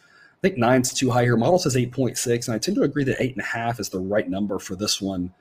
I 0.42 0.48
think 0.48 0.56
nine's 0.56 0.92
too 0.92 1.10
high 1.10 1.24
here. 1.24 1.36
Model 1.36 1.58
says 1.58 1.76
8.6, 1.76 2.46
and 2.46 2.54
I 2.54 2.58
tend 2.58 2.76
to 2.76 2.82
agree 2.82 3.04
that 3.04 3.20
eight 3.20 3.34
and 3.34 3.42
a 3.42 3.46
half 3.46 3.78
is 3.78 3.90
the 3.90 4.00
right 4.00 4.28
number 4.28 4.58
for 4.58 4.74
this 4.74 5.00
one. 5.00 5.32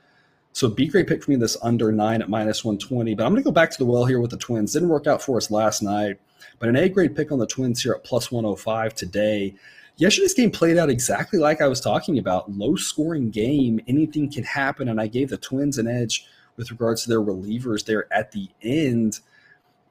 So 0.53 0.67
B 0.67 0.87
grade 0.87 1.07
pick 1.07 1.23
for 1.23 1.31
me 1.31 1.37
this 1.37 1.57
under 1.61 1.91
nine 1.91 2.21
at 2.21 2.29
minus 2.29 2.63
120. 2.65 3.15
But 3.15 3.25
I'm 3.25 3.31
going 3.31 3.41
to 3.41 3.47
go 3.47 3.53
back 3.53 3.71
to 3.71 3.77
the 3.77 3.85
well 3.85 4.05
here 4.05 4.19
with 4.19 4.31
the 4.31 4.37
Twins. 4.37 4.73
Didn't 4.73 4.89
work 4.89 5.07
out 5.07 5.21
for 5.21 5.37
us 5.37 5.49
last 5.49 5.81
night, 5.81 6.19
but 6.59 6.69
an 6.69 6.75
A 6.75 6.89
grade 6.89 7.15
pick 7.15 7.31
on 7.31 7.39
the 7.39 7.47
Twins 7.47 7.81
here 7.81 7.93
at 7.93 8.03
plus 8.03 8.31
105 8.31 8.93
today. 8.93 9.55
Yesterday's 9.97 10.33
game 10.33 10.51
played 10.51 10.77
out 10.77 10.89
exactly 10.89 11.39
like 11.39 11.61
I 11.61 11.67
was 11.67 11.79
talking 11.79 12.17
about. 12.17 12.51
Low 12.51 12.75
scoring 12.75 13.29
game. 13.29 13.79
Anything 13.87 14.31
can 14.31 14.43
happen. 14.43 14.89
And 14.89 14.99
I 14.99 15.07
gave 15.07 15.29
the 15.29 15.37
Twins 15.37 15.77
an 15.77 15.87
edge 15.87 16.25
with 16.57 16.71
regards 16.71 17.03
to 17.03 17.09
their 17.09 17.21
relievers 17.21 17.85
there 17.85 18.11
at 18.13 18.31
the 18.31 18.49
end. 18.61 19.19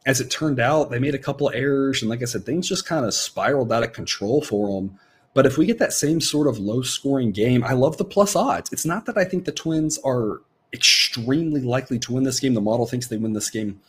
as 0.07 0.20
it 0.20 0.31
turned 0.31 0.59
out, 0.59 0.90
they 0.90 0.99
made 0.99 1.14
a 1.14 1.18
couple 1.18 1.51
errors, 1.51 2.01
and 2.01 2.09
like 2.09 2.23
I 2.23 2.25
said, 2.25 2.46
things 2.46 2.66
just 2.66 2.87
kind 2.87 3.05
of 3.05 3.12
spiraled 3.12 3.70
out 3.70 3.83
of 3.83 3.92
control 3.92 4.40
for 4.40 4.81
them. 4.81 4.99
But 5.35 5.46
if 5.46 5.59
we 5.59 5.66
get 5.66 5.79
that 5.79 5.92
same 5.92 6.20
sort 6.20 6.46
of 6.46 6.59
low 6.59 6.83
scoring 6.83 7.33
game, 7.33 7.62
I 7.62 7.75
love 7.75 7.99
the 7.99 8.05
plus 8.05 8.35
odds. 8.35 8.73
It's 8.73 8.87
not 8.87 9.07
that 9.07 9.18
I 9.18 9.25
think 9.25 9.44
the 9.44 9.53
Twins 9.53 9.99
are 10.05 10.40
extremely 10.72 11.61
likely 11.61 11.98
to 12.00 12.12
win 12.12 12.24
this 12.24 12.40
game. 12.40 12.54
The 12.54 12.61
model 12.61 12.87
thinks 12.87 13.09
they 13.09 13.16
win 13.16 13.33
this 13.33 13.50
game 13.50 13.80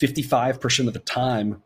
55% 0.00 0.86
of 0.86 0.92
the 0.92 1.00
time. 1.00 1.62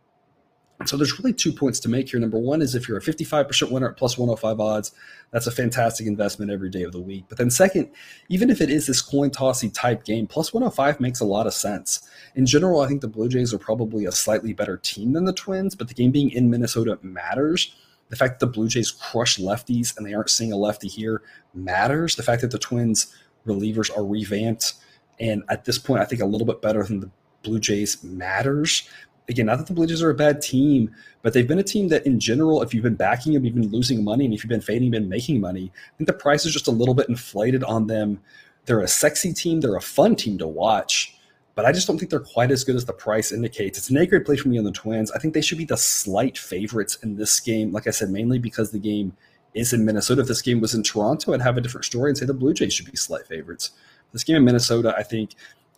So 0.87 0.96
there's 0.96 1.18
really 1.18 1.35
two 1.35 1.52
points 1.52 1.78
to 1.80 1.90
make 1.90 2.09
here. 2.09 2.18
Number 2.18 2.38
one 2.38 2.62
is 2.62 2.74
if 2.74 2.88
you're 2.88 2.96
a 2.96 3.02
55% 3.02 3.70
winner 3.70 3.90
at 3.90 3.98
plus 3.98 4.16
105 4.16 4.61
odds, 4.61 4.92
that's 5.30 5.46
a 5.46 5.50
fantastic 5.50 6.06
investment 6.06 6.50
every 6.50 6.70
day 6.70 6.85
of 6.85 6.92
the 6.92 7.00
week. 7.00 7.26
But 7.28 7.37
then 7.37 7.50
second, 7.50 7.90
even 8.30 8.48
if 8.48 8.62
it 8.62 8.70
is 8.70 8.87
this 8.87 9.02
coin 9.02 9.30
tossy 9.30 9.68
type 9.68 10.04
game, 10.04 10.26
plus 10.26 10.54
105 10.54 10.98
makes 10.98 11.20
a 11.20 11.26
lot 11.26 11.46
of 11.46 11.52
sense. 11.52 12.09
In 12.35 12.46
general, 12.46 12.80
I 12.80 12.88
think 12.88 13.02
the 13.02 13.09
Blue 13.09 13.28
Jays 13.28 13.52
are 13.52 13.59
probably 13.59 14.06
a 14.06 14.12
slightly 14.12 14.54
better 14.54 14.78
team 14.78 15.12
than 15.12 15.26
the 15.26 15.35
Twins, 15.35 15.74
but 15.74 15.88
the 15.88 15.94
game 15.94 16.12
being 16.12 16.30
in 16.30 16.48
Minnesota 16.48 16.98
matters. 17.02 17.74
The 18.09 18.16
fact 18.16 18.40
that 18.40 18.46
the 18.46 18.52
Blue 18.52 18.68
Jays 18.68 18.90
crush 18.90 19.37
lefties 19.37 19.96
and 19.96 20.06
they 20.06 20.14
aren't 20.14 20.30
seeing 20.30 20.52
a 20.52 20.56
lefty 20.56 20.88
here 20.88 21.22
matters. 21.52 22.16
The 22.16 22.22
fact 22.22 22.40
that 22.40 22.52
the 22.52 22.59
Twins 22.59 23.14
relievers 23.46 23.96
are 23.96 24.05
revamped 24.05 24.74
and 25.20 25.44
at 25.48 25.66
this 25.66 25.79
point, 25.79 26.00
I 26.00 26.07
think 26.07 26.22
a 26.22 26.26
little 26.26 26.46
bit 26.46 26.62
better 26.62 26.83
than 26.83 27.00
the 27.00 27.11
Blue 27.42 27.61
Jays 27.61 28.03
matters. 28.03 28.88
Again, 29.29 29.46
not 29.46 29.59
that 29.59 29.66
the 29.66 29.74
Blue 29.74 29.87
Jays 29.87 30.03
are 30.03 30.11
a 30.11 30.14
bad 30.14 30.40
team, 30.40 30.92
but 31.22 31.35
they've 31.35 31.46
been 31.46 31.59
a 31.59 31.62
team 31.62 31.88
that, 31.88 32.07
in 32.07 32.18
general, 32.18 32.62
if 32.62 32.72
you've 32.72 32.83
been 32.83 32.94
backing 32.94 33.35
them, 33.35 33.44
you've 33.44 33.55
been 33.55 33.70
losing 33.70 34.03
money, 34.03 34.24
and 34.24 34.35
if 34.35 34.42
you've 34.42 34.48
been 34.48 34.62
fading, 34.62 34.85
you've 34.85 34.92
been 34.92 35.09
making 35.09 35.40
money. 35.40 35.70
I 35.74 35.96
think 35.98 36.07
the 36.07 36.14
price 36.14 36.46
is 36.46 36.53
just 36.53 36.66
a 36.66 36.72
little 36.72 36.94
bit 36.94 37.09
inflated 37.09 37.62
on 37.64 37.87
them. 37.87 38.20
They're 38.64 38.81
a 38.81 38.88
sexy 38.88 39.33
team. 39.33 39.61
They're 39.61 39.76
a 39.76 39.83
fun 39.83 40.16
team 40.16 40.38
to 40.38 40.48
watch, 40.48 41.16
but 41.55 41.66
I 41.66 41.72
just 41.72 41.87
don't 41.87 41.98
think 41.98 42.11
they're 42.11 42.20
quite 42.20 42.50
as 42.50 42.64
good 42.64 42.76
as 42.76 42.87
the 42.87 42.92
price 42.92 43.31
indicates. 43.31 43.79
It's 43.79 43.90
an 43.90 43.98
A 43.98 44.07
grade 44.07 44.24
play 44.24 44.37
for 44.37 44.48
me 44.48 44.59
on 44.59 44.64
the 44.64 44.72
Twins. 44.72 45.12
I 45.12 45.18
think 45.18 45.35
they 45.35 45.42
should 45.42 45.59
be 45.59 45.64
the 45.64 45.76
slight 45.76 46.38
favorites 46.38 46.96
in 47.03 47.16
this 47.16 47.38
game. 47.40 47.72
Like 47.72 47.87
I 47.87 47.90
said, 47.90 48.11
mainly 48.11 48.38
because 48.38 48.70
the 48.70 48.79
game 48.79 49.16
is 49.54 49.72
in 49.72 49.84
Minnesota. 49.84 50.22
If 50.22 50.28
this 50.28 50.42
game 50.42 50.60
was 50.60 50.74
in 50.74 50.82
Toronto, 50.82 51.32
I'd 51.32 51.42
have 51.42 51.56
a 51.56 51.60
different 51.60 51.84
story 51.84 52.10
and 52.10 52.18
say 52.18 52.26
the 52.26 52.34
Blue 52.34 52.54
Jays 52.54 52.72
should 52.72 52.90
be 52.90 52.96
slight 52.96 53.26
favorites. 53.26 53.72
This 54.12 54.24
game 54.24 54.36
in 54.36 54.44
Minnesota, 54.44 54.94
I 54.96 55.02
think, 55.02 55.34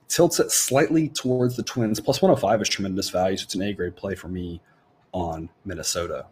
tilts 0.09 0.41
it 0.41 0.51
slightly 0.51 1.09
towards 1.09 1.57
the 1.57 1.63
Twins. 1.63 2.01
Plus 2.01 2.21
105 2.21 2.63
is 2.63 2.69
tremendous 2.69 3.11
value, 3.11 3.37
so 3.37 3.45
it's 3.45 3.55
an 3.55 3.63
A 3.63 3.73
grade 3.73 3.97
play 3.97 4.15
for 4.15 4.29
me 4.29 4.61
on 5.13 5.49
Minnesota. 5.65 6.27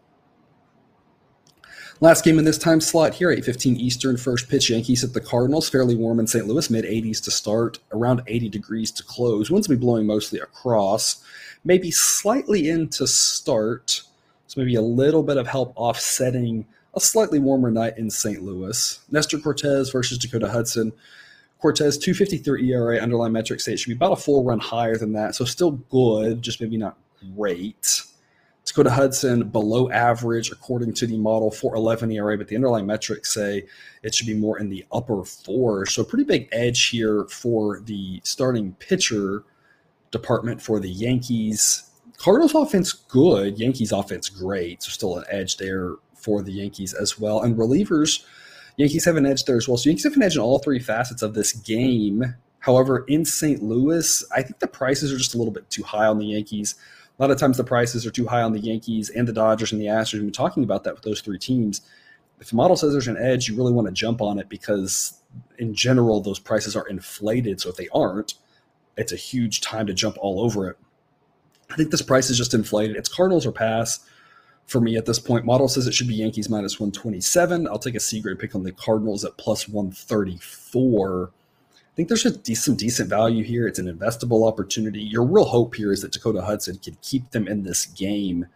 Last 2.03 2.24
game 2.24 2.38
in 2.38 2.46
this 2.46 2.57
time 2.57 2.81
slot 2.81 3.14
here, 3.14 3.31
8:15 3.31 3.76
Eastern, 3.76 4.16
first 4.16 4.48
pitch 4.48 4.70
Yankees 4.70 5.05
at 5.05 5.12
the 5.12 5.20
Cardinals. 5.20 5.68
Fairly 5.68 5.94
warm 5.94 6.18
in 6.18 6.26
St. 6.26 6.46
Louis, 6.46 6.70
mid 6.70 6.87
80s 6.87 7.20
to 7.24 7.31
start, 7.31 7.79
around 7.92 8.22
80 8.26 8.48
degrees 8.48 8.90
to 8.92 9.03
close. 9.03 9.50
Winds 9.50 9.68
will 9.68 9.76
be 9.76 9.81
blowing 9.81 10.07
mostly 10.07 10.40
across, 10.40 11.22
maybe 11.62 11.90
slightly 11.90 12.70
in 12.70 12.88
to 12.88 13.07
start. 13.07 14.03
So 14.46 14.61
maybe 14.61 14.76
a 14.76 14.83
little 14.83 15.22
bit 15.22 15.37
of 15.37 15.46
help 15.46 15.74
offsetting 15.76 16.66
a 16.94 17.00
slightly 17.00 17.38
warmer 17.38 17.70
night 17.70 17.98
in 17.98 18.11
St. 18.11 18.42
Louis. 18.42 19.00
Nestor 19.11 19.38
Cortes 19.38 19.90
versus 19.90 20.18
Dakota 20.18 20.48
Hudson. 20.48 20.92
Cortes 21.61 21.98
253 21.98 22.72
ERA, 22.72 22.98
underlying 22.98 23.33
metrics 23.33 23.64
say 23.64 23.74
it 23.74 23.79
should 23.79 23.90
be 23.90 23.94
about 23.94 24.12
a 24.12 24.16
full 24.16 24.44
run 24.44 24.59
higher 24.59 24.96
than 24.96 25.12
that. 25.12 25.35
So 25.35 25.44
still 25.44 25.72
good, 25.72 26.42
just 26.42 26.61
maybe 26.61 26.76
not 26.76 26.96
great. 27.37 28.03
Dakota 28.64 28.90
Hudson 28.90 29.48
below 29.48 29.90
average 29.90 30.50
according 30.50 30.94
to 30.94 31.07
the 31.07 31.16
model 31.16 31.50
411 31.50 32.12
ERA, 32.12 32.38
but 32.38 32.48
the 32.48 32.57
underlying 32.57 32.87
metrics 32.87 33.35
say 33.35 33.64
it 34.03 34.14
should 34.14 34.26
be 34.26 34.35
more 34.35 34.59
in 34.59 34.68
the 34.68 34.87
upper 34.92 35.24
four. 35.24 35.87
So 35.87 36.05
pretty 36.05 36.24
big 36.24 36.48
edge 36.53 36.88
here 36.88 37.26
for 37.29 37.81
the 37.81 38.20
starting 38.22 38.72
pitcher 38.74 39.44
department 40.11 40.62
for 40.62 40.81
the 40.81 40.90
Yankees. 40.90 41.90
Cardinals 42.16 42.55
offense 42.55 42.92
good, 42.92 43.59
Yankees 43.59 43.92
offense 43.92 44.29
great. 44.29 44.83
So 44.83 44.90
still 44.90 45.18
an 45.18 45.24
edge 45.31 45.57
there 45.57 45.96
for 46.22 46.42
the 46.42 46.52
Yankees 46.52 46.94
as 46.94 47.18
well. 47.18 47.42
And 47.42 47.56
relievers, 47.56 48.24
Yankees 48.76 49.04
have 49.04 49.16
an 49.16 49.26
edge 49.26 49.44
there 49.44 49.56
as 49.56 49.68
well. 49.68 49.76
So 49.76 49.90
Yankees 49.90 50.04
have 50.04 50.14
an 50.14 50.22
edge 50.22 50.37
in 50.37 50.42
all 50.42 50.59
three 50.59 50.78
facets 50.78 51.22
of 51.22 51.35
this 51.35 51.52
game. 51.52 52.35
However, 52.61 53.04
in 53.09 53.24
St. 53.24 53.62
Louis, 53.62 54.24
I 54.35 54.42
think 54.42 54.59
the 54.59 54.66
prices 54.66 55.12
are 55.12 55.18
just 55.18 55.35
a 55.35 55.38
little 55.38 55.52
bit 55.52 55.68
too 55.70 55.83
high 55.83 56.06
on 56.06 56.18
the 56.18 56.26
Yankees. 56.26 56.74
A 57.18 57.22
lot 57.22 57.30
of 57.30 57.38
times 57.38 57.56
the 57.56 57.64
prices 57.64 58.06
are 58.06 58.11
too 58.11 58.26
high 58.26 58.42
on 58.42 58.52
the 58.52 58.61
Yankees 58.61 59.11
and 59.11 59.28
the 59.28 59.33
Dodgers 59.33 59.72
and 59.72 59.80
the 59.80 59.87
Astros. 59.87 60.14
We've 60.14 60.22
been 60.22 60.33
talking 60.33 60.64
about 60.64 60.85
that 60.85 60.94
with 60.94 61.02
those 61.02 61.20
three 61.20 61.38
teams. 61.38 61.83
If 62.40 62.50
the 62.50 62.56
model 62.56 62.76
says 62.76 62.92
there's 62.92 63.09
an 63.09 63.18
edge, 63.18 63.48
you 63.48 63.56
really 63.56 63.72
want 63.72 63.88
to 63.88 63.92
jump 63.92 64.22
on 64.22 64.38
it 64.38 64.48
because, 64.48 65.20
in 65.59 65.74
general, 65.74 66.22
those 66.22 66.38
prices 66.38 66.74
are 66.74 66.88
inflated. 66.88 67.61
So 67.61 67.68
if 67.68 67.76
they 67.76 67.88
aren't, 67.92 68.35
it's 68.96 69.12
a 69.12 69.16
huge 69.16 69.61
time 69.61 69.87
to 69.87 69.92
jump 69.92 70.16
all 70.18 70.40
over 70.40 70.70
it. 70.70 70.78
I 71.70 71.76
think 71.76 71.90
this 71.90 72.02
price 72.02 72.30
is 72.30 72.38
just 72.38 72.54
inflated. 72.54 72.96
It's 72.96 73.09
Cardinals 73.09 73.46
or 73.46 73.52
pass 73.52 74.00
for 74.70 74.80
me 74.80 74.96
at 74.96 75.04
this 75.04 75.18
point. 75.18 75.44
Model 75.44 75.66
says 75.66 75.88
it 75.88 75.94
should 75.94 76.06
be 76.06 76.14
Yankees 76.14 76.48
minus 76.48 76.78
127. 76.78 77.66
I'll 77.66 77.78
take 77.78 77.96
a 77.96 78.00
C 78.00 78.20
grade 78.20 78.38
pick 78.38 78.54
on 78.54 78.62
the 78.62 78.70
Cardinals 78.70 79.24
at 79.24 79.37
plus 79.37 79.68
134. 79.68 81.30
I 81.76 81.96
think 81.96 82.09
there's 82.09 82.24
a 82.24 82.54
some 82.54 82.76
decent 82.76 83.11
value 83.11 83.42
here. 83.42 83.66
It's 83.66 83.80
an 83.80 83.92
investable 83.92 84.46
opportunity. 84.46 85.00
Your 85.00 85.24
real 85.24 85.44
hope 85.44 85.74
here 85.74 85.90
is 85.90 86.02
that 86.02 86.12
Dakota 86.12 86.42
Hudson 86.42 86.78
can 86.78 86.96
keep 87.02 87.30
them 87.33 87.48
in 87.48 87.64
this 87.64 87.85
game. 87.85 88.46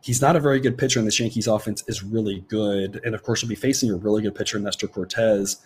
He's 0.00 0.20
not 0.20 0.34
a 0.34 0.40
very 0.40 0.58
good 0.58 0.76
pitcher, 0.76 0.98
and 0.98 1.08
the 1.08 1.16
Yankees 1.16 1.46
offense 1.46 1.84
is 1.86 2.02
really 2.02 2.44
good. 2.48 3.00
And 3.04 3.14
of 3.14 3.22
course, 3.22 3.40
you'll 3.40 3.48
be 3.48 3.54
facing 3.54 3.90
a 3.90 3.96
really 3.96 4.22
good 4.22 4.34
pitcher, 4.34 4.58
Nestor 4.58 4.88
Cortes. 4.88 5.58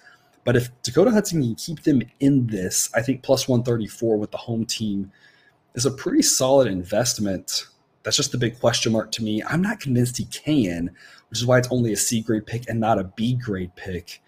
But 0.45 0.55
if 0.55 0.71
Dakota 0.83 1.11
Hudson 1.11 1.43
can 1.43 1.55
keep 1.55 1.83
them 1.83 2.03
in 2.21 2.47
this, 2.47 2.91
I 2.95 3.01
think 3.01 3.23
plus 3.23 3.49
134 3.49 4.19
with 4.19 4.31
the 4.33 4.37
home 4.37 4.67
team 4.67 5.11
is 5.75 5.87
a 5.87 5.91
pretty 5.91 6.23
solid 6.23 6.69
investment 6.69 7.65
that's 8.09 8.17
just 8.17 8.33
the 8.33 8.39
big 8.39 8.59
question 8.59 8.93
mark 8.93 9.13
to 9.13 9.23
me. 9.23 9.43
I'm 9.43 9.61
not 9.61 9.81
convinced 9.81 10.17
he 10.17 10.25
can, 10.25 10.87
which 11.29 11.41
is 11.41 11.45
why 11.45 11.59
it's 11.59 11.69
only 11.71 11.93
a 11.93 11.97
C 11.97 12.23
grade 12.23 12.47
pick 12.47 12.67
and 12.67 12.81
not 12.81 12.99
a 12.99 13.05
B 13.05 13.35
grade 13.35 13.77
pick, 13.77 14.23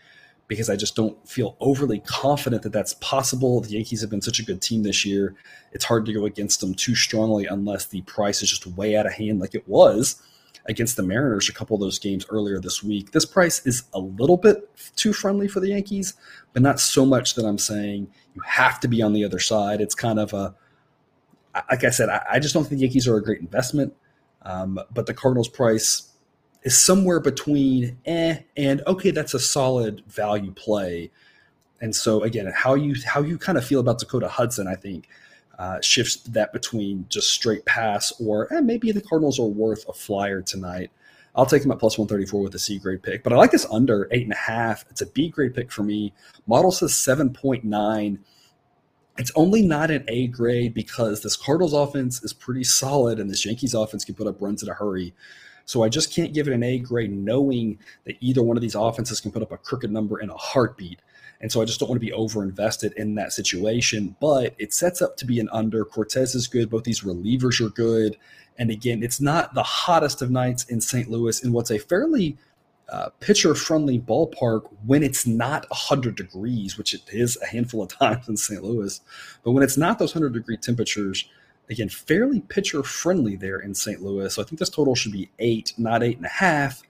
because 0.48 0.68
I 0.68 0.76
just 0.76 0.94
don't 0.94 1.16
feel 1.26 1.56
overly 1.60 2.00
confident 2.00 2.62
that 2.64 2.74
that's 2.74 2.92
possible. 3.00 3.58
The 3.62 3.70
Yankees 3.70 4.02
have 4.02 4.10
been 4.10 4.20
such 4.20 4.38
a 4.38 4.44
good 4.44 4.60
team 4.60 4.82
this 4.82 5.06
year. 5.06 5.34
It's 5.72 5.86
hard 5.86 6.04
to 6.04 6.12
go 6.12 6.26
against 6.26 6.60
them 6.60 6.74
too 6.74 6.94
strongly 6.94 7.46
unless 7.46 7.86
the 7.86 8.02
price 8.02 8.42
is 8.42 8.50
just 8.50 8.66
way 8.66 8.96
out 8.96 9.06
of 9.06 9.14
hand, 9.14 9.40
like 9.40 9.54
it 9.54 9.66
was 9.66 10.20
against 10.66 10.98
the 10.98 11.02
Mariners 11.02 11.48
a 11.48 11.54
couple 11.54 11.74
of 11.74 11.80
those 11.80 11.98
games 11.98 12.26
earlier 12.28 12.60
this 12.60 12.82
week. 12.82 13.12
This 13.12 13.24
price 13.24 13.64
is 13.66 13.84
a 13.94 13.98
little 13.98 14.36
bit 14.36 14.68
too 14.94 15.14
friendly 15.14 15.48
for 15.48 15.60
the 15.60 15.70
Yankees, 15.70 16.12
but 16.52 16.60
not 16.60 16.80
so 16.80 17.06
much 17.06 17.34
that 17.36 17.46
I'm 17.46 17.56
saying 17.56 18.08
you 18.34 18.42
have 18.44 18.78
to 18.80 18.88
be 18.88 19.00
on 19.00 19.14
the 19.14 19.24
other 19.24 19.38
side. 19.38 19.80
It's 19.80 19.94
kind 19.94 20.18
of 20.18 20.34
a 20.34 20.54
like 21.70 21.84
I 21.84 21.90
said, 21.90 22.08
I, 22.08 22.24
I 22.32 22.38
just 22.38 22.54
don't 22.54 22.64
think 22.64 22.80
the 22.80 22.86
Yankees 22.86 23.08
are 23.08 23.16
a 23.16 23.22
great 23.22 23.40
investment. 23.40 23.94
Um, 24.42 24.80
but 24.92 25.06
the 25.06 25.14
Cardinals 25.14 25.48
price 25.48 26.10
is 26.62 26.78
somewhere 26.78 27.20
between 27.20 27.98
eh 28.06 28.38
and 28.56 28.82
okay, 28.86 29.10
that's 29.10 29.34
a 29.34 29.40
solid 29.40 30.02
value 30.06 30.52
play. 30.52 31.10
And 31.80 31.94
so 31.94 32.22
again, 32.22 32.50
how 32.54 32.74
you 32.74 32.94
how 33.04 33.22
you 33.22 33.38
kind 33.38 33.58
of 33.58 33.64
feel 33.64 33.80
about 33.80 33.98
Dakota 33.98 34.28
Hudson, 34.28 34.66
I 34.66 34.74
think, 34.74 35.08
uh, 35.58 35.80
shifts 35.80 36.16
that 36.16 36.52
between 36.52 37.06
just 37.08 37.30
straight 37.30 37.64
pass 37.64 38.12
or 38.20 38.52
eh, 38.52 38.60
maybe 38.60 38.92
the 38.92 39.00
Cardinals 39.00 39.38
are 39.38 39.46
worth 39.46 39.88
a 39.88 39.92
flyer 39.92 40.42
tonight. 40.42 40.90
I'll 41.34 41.46
take 41.46 41.64
him 41.64 41.70
at 41.70 41.78
plus 41.78 41.96
134 41.96 42.42
with 42.42 42.54
a 42.54 42.58
C 42.58 42.78
grade 42.78 43.02
pick, 43.02 43.22
but 43.22 43.32
I 43.32 43.36
like 43.36 43.52
this 43.52 43.66
under 43.70 44.08
eight 44.10 44.24
and 44.24 44.32
a 44.32 44.36
half. 44.36 44.84
It's 44.90 45.00
a 45.00 45.06
B 45.06 45.28
grade 45.28 45.54
pick 45.54 45.70
for 45.70 45.82
me. 45.82 46.12
Model 46.46 46.72
says 46.72 46.92
7.9. 46.92 48.18
It's 49.20 49.32
only 49.34 49.60
not 49.60 49.90
an 49.90 50.02
A 50.08 50.28
grade 50.28 50.72
because 50.72 51.22
this 51.22 51.36
Cardinals 51.36 51.74
offense 51.74 52.22
is 52.24 52.32
pretty 52.32 52.64
solid 52.64 53.20
and 53.20 53.28
this 53.28 53.44
Yankees 53.44 53.74
offense 53.74 54.02
can 54.02 54.14
put 54.14 54.26
up 54.26 54.40
runs 54.40 54.62
in 54.62 54.70
a 54.70 54.72
hurry. 54.72 55.12
So 55.66 55.82
I 55.82 55.90
just 55.90 56.10
can't 56.10 56.32
give 56.32 56.48
it 56.48 56.54
an 56.54 56.62
A 56.62 56.78
grade 56.78 57.12
knowing 57.12 57.78
that 58.06 58.16
either 58.20 58.42
one 58.42 58.56
of 58.56 58.62
these 58.62 58.74
offenses 58.74 59.20
can 59.20 59.30
put 59.30 59.42
up 59.42 59.52
a 59.52 59.58
crooked 59.58 59.92
number 59.92 60.20
in 60.20 60.30
a 60.30 60.36
heartbeat. 60.38 61.00
And 61.42 61.52
so 61.52 61.60
I 61.60 61.66
just 61.66 61.78
don't 61.80 61.90
want 61.90 62.00
to 62.00 62.06
be 62.06 62.14
over 62.14 62.42
invested 62.42 62.94
in 62.96 63.14
that 63.16 63.34
situation. 63.34 64.16
But 64.20 64.54
it 64.56 64.72
sets 64.72 65.02
up 65.02 65.18
to 65.18 65.26
be 65.26 65.38
an 65.38 65.50
under. 65.52 65.84
Cortes 65.84 66.34
is 66.34 66.48
good. 66.48 66.70
Both 66.70 66.84
these 66.84 67.02
relievers 67.02 67.60
are 67.60 67.68
good. 67.68 68.16
And 68.56 68.70
again, 68.70 69.02
it's 69.02 69.20
not 69.20 69.52
the 69.52 69.62
hottest 69.62 70.22
of 70.22 70.30
nights 70.30 70.64
in 70.64 70.80
St. 70.80 71.10
Louis 71.10 71.44
in 71.44 71.52
what's 71.52 71.70
a 71.70 71.78
fairly 71.78 72.38
uh, 72.90 73.10
pitcher 73.20 73.54
friendly 73.54 73.98
ballpark 73.98 74.62
when 74.84 75.02
it's 75.02 75.26
not 75.26 75.68
100 75.70 76.16
degrees, 76.16 76.76
which 76.76 76.92
it 76.92 77.02
is 77.12 77.38
a 77.42 77.46
handful 77.46 77.82
of 77.82 77.88
times 77.98 78.28
in 78.28 78.36
St. 78.36 78.62
Louis. 78.62 79.00
But 79.44 79.52
when 79.52 79.62
it's 79.62 79.76
not 79.76 79.98
those 79.98 80.14
100 80.14 80.32
degree 80.32 80.56
temperatures, 80.56 81.28
again, 81.70 81.88
fairly 81.88 82.40
pitcher 82.40 82.82
friendly 82.82 83.36
there 83.36 83.60
in 83.60 83.74
St. 83.74 84.02
Louis. 84.02 84.34
So 84.34 84.42
I 84.42 84.44
think 84.44 84.58
this 84.58 84.68
total 84.68 84.94
should 84.94 85.12
be 85.12 85.30
eight, 85.38 85.72
not 85.78 86.02
eight 86.02 86.16
and 86.16 86.26
a 86.26 86.30
half. 86.30 86.82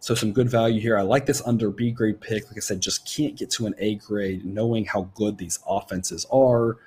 So 0.00 0.14
some 0.16 0.32
good 0.32 0.50
value 0.50 0.80
here. 0.80 0.98
I 0.98 1.02
like 1.02 1.26
this 1.26 1.42
under 1.46 1.70
B 1.70 1.92
grade 1.92 2.20
pick. 2.20 2.46
Like 2.48 2.56
I 2.56 2.60
said, 2.60 2.80
just 2.80 3.06
can't 3.06 3.36
get 3.36 3.50
to 3.50 3.66
an 3.66 3.74
A 3.78 3.96
grade 3.96 4.44
knowing 4.44 4.84
how 4.84 5.02
good 5.14 5.38
these 5.38 5.60
offenses 5.66 6.26
are. 6.32 6.78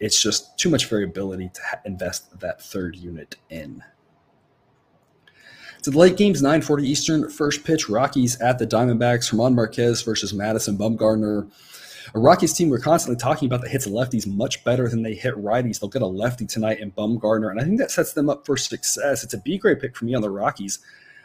It's 0.00 0.20
just 0.20 0.58
too 0.58 0.68
much 0.68 0.86
variability 0.86 1.50
to 1.54 1.60
invest 1.84 2.40
that 2.40 2.60
third 2.60 2.96
unit 2.96 3.36
in. 3.50 3.84
To 5.86 5.92
the 5.92 5.98
late 5.98 6.16
games, 6.16 6.42
9:40 6.42 6.84
Eastern, 6.84 7.30
first 7.30 7.62
pitch. 7.62 7.88
Rockies 7.88 8.40
at 8.40 8.58
the 8.58 8.66
Diamondbacks. 8.66 9.30
German 9.30 9.54
Marquez 9.54 10.02
versus 10.02 10.34
Madison 10.34 10.76
Bumgarner. 10.76 11.48
A 12.12 12.18
Rockies 12.18 12.54
team, 12.54 12.70
we're 12.70 12.80
constantly 12.80 13.22
talking 13.22 13.46
about 13.46 13.60
that 13.60 13.70
hits 13.70 13.86
lefties 13.86 14.26
much 14.26 14.64
better 14.64 14.88
than 14.88 15.04
they 15.04 15.14
hit 15.14 15.36
righties. 15.36 15.78
They'll 15.78 15.88
get 15.88 16.02
a 16.02 16.06
lefty 16.06 16.44
tonight 16.44 16.80
in 16.80 16.90
Bumgarner, 16.90 17.52
and 17.52 17.60
I 17.60 17.62
think 17.62 17.78
that 17.78 17.92
sets 17.92 18.14
them 18.14 18.28
up 18.28 18.44
for 18.44 18.56
success. 18.56 19.22
It's 19.22 19.32
a 19.32 19.38
B 19.38 19.58
grade 19.58 19.78
pick 19.78 19.94
for 19.94 20.06
me 20.06 20.16
on 20.16 20.22
the 20.22 20.28
Rockies 20.28 20.80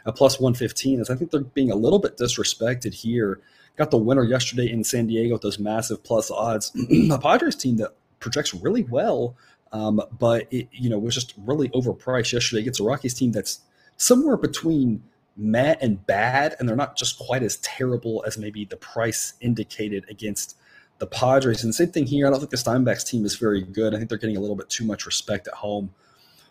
at 0.06 0.14
plus 0.14 0.38
115, 0.38 1.00
as 1.00 1.10
I 1.10 1.16
think 1.16 1.32
they're 1.32 1.40
being 1.40 1.72
a 1.72 1.74
little 1.74 1.98
bit 1.98 2.16
disrespected 2.16 2.94
here. 2.94 3.40
Got 3.74 3.90
the 3.90 3.98
winner 3.98 4.22
yesterday 4.22 4.70
in 4.70 4.84
San 4.84 5.08
Diego 5.08 5.32
with 5.32 5.42
those 5.42 5.58
massive 5.58 6.04
plus 6.04 6.30
odds. 6.30 6.70
the 6.74 7.18
Padres 7.20 7.56
team 7.56 7.78
that 7.78 7.96
projects 8.20 8.54
really 8.54 8.84
well, 8.84 9.34
um, 9.72 10.00
but 10.20 10.46
it 10.52 10.68
you 10.70 10.88
know 10.88 11.00
was 11.00 11.16
just 11.16 11.34
really 11.36 11.68
overpriced 11.70 12.32
yesterday 12.32 12.62
Gets 12.62 12.78
a 12.78 12.84
Rockies 12.84 13.14
team 13.14 13.32
that's 13.32 13.58
somewhere 14.02 14.36
between 14.36 15.02
meh 15.36 15.76
and 15.80 16.04
bad, 16.06 16.56
and 16.58 16.68
they're 16.68 16.76
not 16.76 16.96
just 16.96 17.18
quite 17.18 17.42
as 17.42 17.56
terrible 17.58 18.22
as 18.26 18.36
maybe 18.36 18.64
the 18.64 18.76
price 18.76 19.34
indicated 19.40 20.04
against 20.10 20.56
the 20.98 21.06
Padres. 21.06 21.64
And 21.64 21.74
same 21.74 21.90
thing 21.90 22.06
here. 22.06 22.26
I 22.26 22.30
don't 22.30 22.40
think 22.40 22.50
the 22.50 22.56
Diamondbacks 22.56 23.06
team 23.06 23.24
is 23.24 23.36
very 23.36 23.62
good. 23.62 23.94
I 23.94 23.98
think 23.98 24.08
they're 24.08 24.18
getting 24.18 24.36
a 24.36 24.40
little 24.40 24.56
bit 24.56 24.68
too 24.68 24.84
much 24.84 25.06
respect 25.06 25.48
at 25.48 25.54
home. 25.54 25.90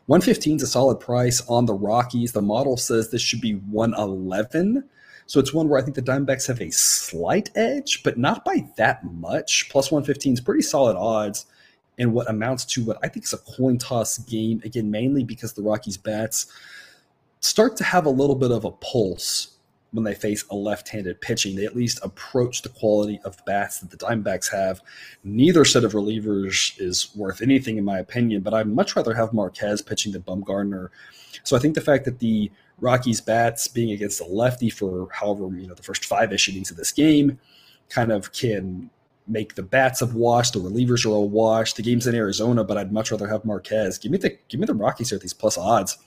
115 0.08 0.58
is 0.58 0.64
a 0.64 0.68
solid 0.68 1.00
price 1.00 1.42
on 1.48 1.66
the 1.66 1.74
Rockies. 1.74 2.32
The 2.32 2.42
model 2.42 2.76
says 2.76 3.12
this 3.12 3.22
should 3.22 3.42
be 3.42 3.54
111. 3.54 4.84
So 5.28 5.40
it's 5.40 5.54
one 5.54 5.70
where 5.70 5.80
I 5.80 5.84
think 5.84 5.96
the 5.96 6.02
Diamondbacks 6.02 6.48
have 6.48 6.60
a 6.62 6.72
slight 6.72 7.52
edge, 7.56 8.02
but 8.04 8.18
not 8.18 8.44
by 8.44 8.66
that 8.78 9.04
much. 9.14 9.70
Plus 9.70 9.92
115 9.92 10.34
is 10.34 10.42
pretty 10.42 10.64
solid 10.64 10.98
odds 10.98 11.46
in 11.98 12.14
what 12.14 12.30
amounts 12.30 12.66
to 12.66 12.84
what 12.84 12.98
I 13.04 13.08
think 13.08 13.26
is 13.26 13.34
a 13.34 13.38
coin 13.38 13.78
toss 13.78 14.18
game. 14.18 14.62
Again, 14.66 14.90
mainly 14.90 15.24
because 15.24 15.54
the 15.54 15.62
Rockies 15.62 15.98
bats 15.98 16.52
start 17.42 17.76
to 17.78 17.84
have 17.84 18.06
a 18.06 18.10
little 18.10 18.36
bit 18.36 18.52
of 18.52 18.66
a 18.66 18.72
pulse 18.72 19.58
when 19.92 20.04
they 20.06 20.16
face 20.16 20.46
a 20.50 20.56
left-handed 20.56 21.20
pitching. 21.20 21.56
They 21.56 21.66
at 21.66 21.76
least 21.76 22.00
approach 22.02 22.62
the 22.62 22.70
quality 22.70 23.20
of 23.26 23.44
bats 23.46 23.80
that 23.80 23.90
the 23.90 23.98
Diamondbacks 23.98 24.50
have. 24.52 24.82
Neither 25.24 25.66
set 25.66 25.84
of 25.84 25.92
relievers 25.94 26.80
is 26.80 27.14
worth 27.16 27.42
anything 27.42 27.78
in 27.78 27.84
my 27.84 28.00
opinion, 28.00 28.42
but 28.42 28.54
I'd 28.54 28.68
much 28.68 28.96
rather 28.96 29.14
have 29.14 29.34
Marquez 29.34 29.82
pitching 29.82 30.14
than 30.14 30.22
Bumgarner. 30.22 30.90
So 31.44 31.58
I 31.58 31.60
think 31.60 31.76
the 31.76 31.82
fact 31.82 32.06
that 32.06 32.20
the 32.20 32.52
Rockies 32.80 33.22
bats 33.22 33.68
being 33.68 33.92
against 33.92 34.22
a 34.22 34.26
lefty 34.26 34.70
for 34.70 35.10
however 35.12 35.50
you 35.56 35.68
know 35.68 35.76
the 35.76 35.84
first 35.84 36.06
five-ish 36.06 36.50
innings 36.50 36.72
of 36.72 36.78
this 36.78 36.92
game 36.92 37.40
kind 37.90 38.12
of 38.12 38.32
can 38.32 38.90
make 39.28 39.56
the 39.56 39.64
bats 39.64 40.00
have 40.00 40.16
washed, 40.16 40.54
the 40.54 40.60
relievers 40.60 41.06
are 41.06 41.10
all 41.10 41.30
washed. 41.30 41.76
The 41.76 41.84
game's 41.84 42.08
in 42.08 42.16
Arizona, 42.16 42.64
but 42.64 42.78
I'd 42.78 42.92
much 42.92 43.12
rather 43.12 43.28
have 43.28 43.46
Marquez. 43.46 43.98
Give 43.98 44.12
me 44.12 44.18
the 44.18 44.38
give 44.48 44.60
me 44.60 44.66
the 44.66 44.74
Rockies 44.74 45.10
here 45.10 45.18
at 45.18 45.22
these 45.22 45.34
plus 45.34 45.58
odds 45.58 45.98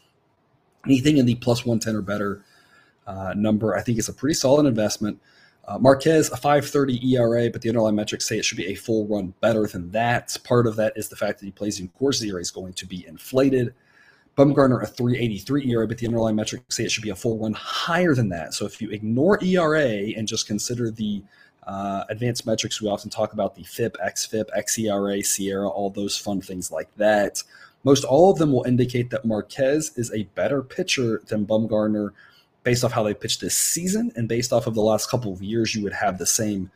anything 0.86 1.18
in 1.18 1.26
the 1.26 1.34
plus 1.36 1.64
110 1.64 1.96
or 1.96 2.02
better 2.02 2.44
uh, 3.06 3.34
number, 3.36 3.76
I 3.76 3.82
think 3.82 3.98
is 3.98 4.08
a 4.08 4.12
pretty 4.12 4.34
solid 4.34 4.66
investment. 4.66 5.20
Uh, 5.66 5.78
Marquez, 5.78 6.30
a 6.30 6.36
530 6.36 7.14
ERA, 7.14 7.50
but 7.50 7.62
the 7.62 7.70
underlying 7.70 7.96
metrics 7.96 8.28
say 8.28 8.36
it 8.36 8.44
should 8.44 8.58
be 8.58 8.66
a 8.66 8.74
full 8.74 9.06
run 9.06 9.32
better 9.40 9.66
than 9.66 9.90
that. 9.92 10.36
Part 10.44 10.66
of 10.66 10.76
that 10.76 10.92
is 10.94 11.08
the 11.08 11.16
fact 11.16 11.38
that 11.40 11.46
he 11.46 11.52
plays 11.52 11.80
in 11.80 11.88
Coors 12.00 12.22
ERA 12.22 12.40
is 12.40 12.50
going 12.50 12.74
to 12.74 12.86
be 12.86 13.06
inflated. 13.06 13.74
Bumgarner, 14.36 14.82
a 14.82 14.86
383 14.86 15.70
ERA, 15.70 15.86
but 15.86 15.96
the 15.98 16.06
underlying 16.06 16.36
metrics 16.36 16.76
say 16.76 16.84
it 16.84 16.90
should 16.90 17.04
be 17.04 17.10
a 17.10 17.16
full 17.16 17.38
run 17.38 17.54
higher 17.54 18.14
than 18.14 18.28
that. 18.30 18.52
So 18.52 18.66
if 18.66 18.82
you 18.82 18.90
ignore 18.90 19.42
ERA 19.42 20.12
and 20.16 20.26
just 20.26 20.46
consider 20.46 20.90
the 20.90 21.22
uh, 21.66 22.04
advanced 22.10 22.44
metrics, 22.44 22.82
we 22.82 22.88
often 22.88 23.10
talk 23.10 23.32
about 23.32 23.54
the 23.54 23.62
FIP, 23.62 23.96
XFIP, 24.04 24.46
XERA, 24.56 25.20
SIERA, 25.20 25.70
all 25.70 25.88
those 25.88 26.18
fun 26.18 26.40
things 26.40 26.70
like 26.70 26.94
that. 26.96 27.42
Most 27.84 28.04
all 28.04 28.30
of 28.30 28.38
them 28.38 28.52
will 28.52 28.64
indicate 28.64 29.10
that 29.10 29.24
Marquez 29.24 29.92
is 29.96 30.10
a 30.12 30.24
better 30.34 30.62
pitcher 30.62 31.22
than 31.26 31.46
Bumgarner 31.46 32.10
based 32.62 32.82
off 32.82 32.92
how 32.92 33.02
they 33.02 33.14
pitched 33.14 33.42
this 33.42 33.56
season 33.56 34.10
and 34.16 34.26
based 34.26 34.52
off 34.52 34.66
of 34.66 34.74
the 34.74 34.80
last 34.80 35.10
couple 35.10 35.32
of 35.32 35.42
years, 35.42 35.74
you 35.74 35.82
would 35.84 35.92
have 35.92 36.18
the 36.18 36.26
same 36.26 36.70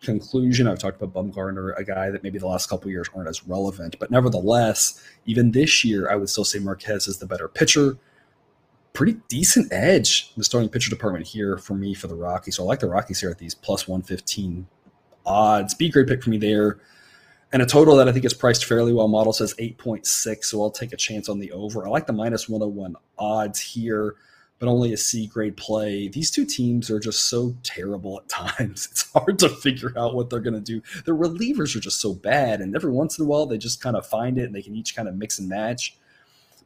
conclusion. 0.00 0.68
I've 0.68 0.78
talked 0.78 1.02
about 1.02 1.12
Bumgarner, 1.12 1.76
a 1.76 1.84
guy 1.84 2.10
that 2.10 2.22
maybe 2.22 2.38
the 2.38 2.46
last 2.46 2.68
couple 2.68 2.90
years 2.90 3.08
aren't 3.14 3.28
as 3.28 3.46
relevant, 3.46 3.96
but 3.98 4.10
nevertheless, 4.10 5.02
even 5.26 5.50
this 5.50 5.84
year, 5.84 6.10
I 6.10 6.14
would 6.14 6.28
still 6.28 6.44
say 6.44 6.60
Marquez 6.60 7.08
is 7.08 7.18
the 7.18 7.26
better 7.26 7.48
pitcher. 7.48 7.98
Pretty 8.92 9.16
decent 9.28 9.72
edge 9.72 10.32
the 10.36 10.44
starting 10.44 10.68
pitcher 10.68 10.90
department 10.90 11.26
here 11.26 11.58
for 11.58 11.74
me 11.74 11.94
for 11.94 12.06
the 12.06 12.14
Rockies. 12.14 12.56
So 12.56 12.62
I 12.62 12.66
like 12.66 12.80
the 12.80 12.88
Rockies 12.88 13.20
here 13.20 13.30
at 13.30 13.38
these 13.38 13.54
plus 13.54 13.88
115 13.88 14.66
odds. 15.26 15.74
Be 15.74 15.88
great 15.88 16.06
pick 16.06 16.22
for 16.22 16.30
me 16.30 16.38
there 16.38 16.78
and 17.52 17.60
a 17.60 17.66
total 17.66 17.96
that 17.96 18.08
I 18.08 18.12
think 18.12 18.24
is 18.24 18.32
priced 18.32 18.64
fairly 18.64 18.92
well. 18.92 19.08
Model 19.08 19.32
says 19.32 19.54
8.6, 19.58 20.44
so 20.44 20.62
I'll 20.62 20.70
take 20.70 20.92
a 20.92 20.96
chance 20.96 21.28
on 21.28 21.38
the 21.38 21.52
over. 21.52 21.86
I 21.86 21.90
like 21.90 22.06
the 22.06 22.12
minus 22.12 22.48
101 22.48 22.96
odds 23.18 23.60
here, 23.60 24.14
but 24.58 24.68
only 24.68 24.94
a 24.94 24.96
C 24.96 25.26
grade 25.26 25.56
play. 25.58 26.08
These 26.08 26.30
two 26.30 26.46
teams 26.46 26.90
are 26.90 26.98
just 26.98 27.26
so 27.26 27.54
terrible 27.62 28.20
at 28.20 28.28
times. 28.58 28.88
It's 28.90 29.12
hard 29.12 29.38
to 29.40 29.50
figure 29.50 29.92
out 29.98 30.14
what 30.14 30.30
they're 30.30 30.40
going 30.40 30.54
to 30.54 30.60
do. 30.60 30.82
The 31.04 31.12
relievers 31.12 31.76
are 31.76 31.80
just 31.80 32.00
so 32.00 32.14
bad, 32.14 32.62
and 32.62 32.74
every 32.74 32.90
once 32.90 33.18
in 33.18 33.26
a 33.26 33.28
while 33.28 33.44
they 33.44 33.58
just 33.58 33.82
kind 33.82 33.96
of 33.96 34.06
find 34.06 34.38
it 34.38 34.44
and 34.44 34.54
they 34.54 34.62
can 34.62 34.74
each 34.74 34.96
kind 34.96 35.08
of 35.08 35.14
mix 35.14 35.38
and 35.38 35.48
match. 35.48 35.96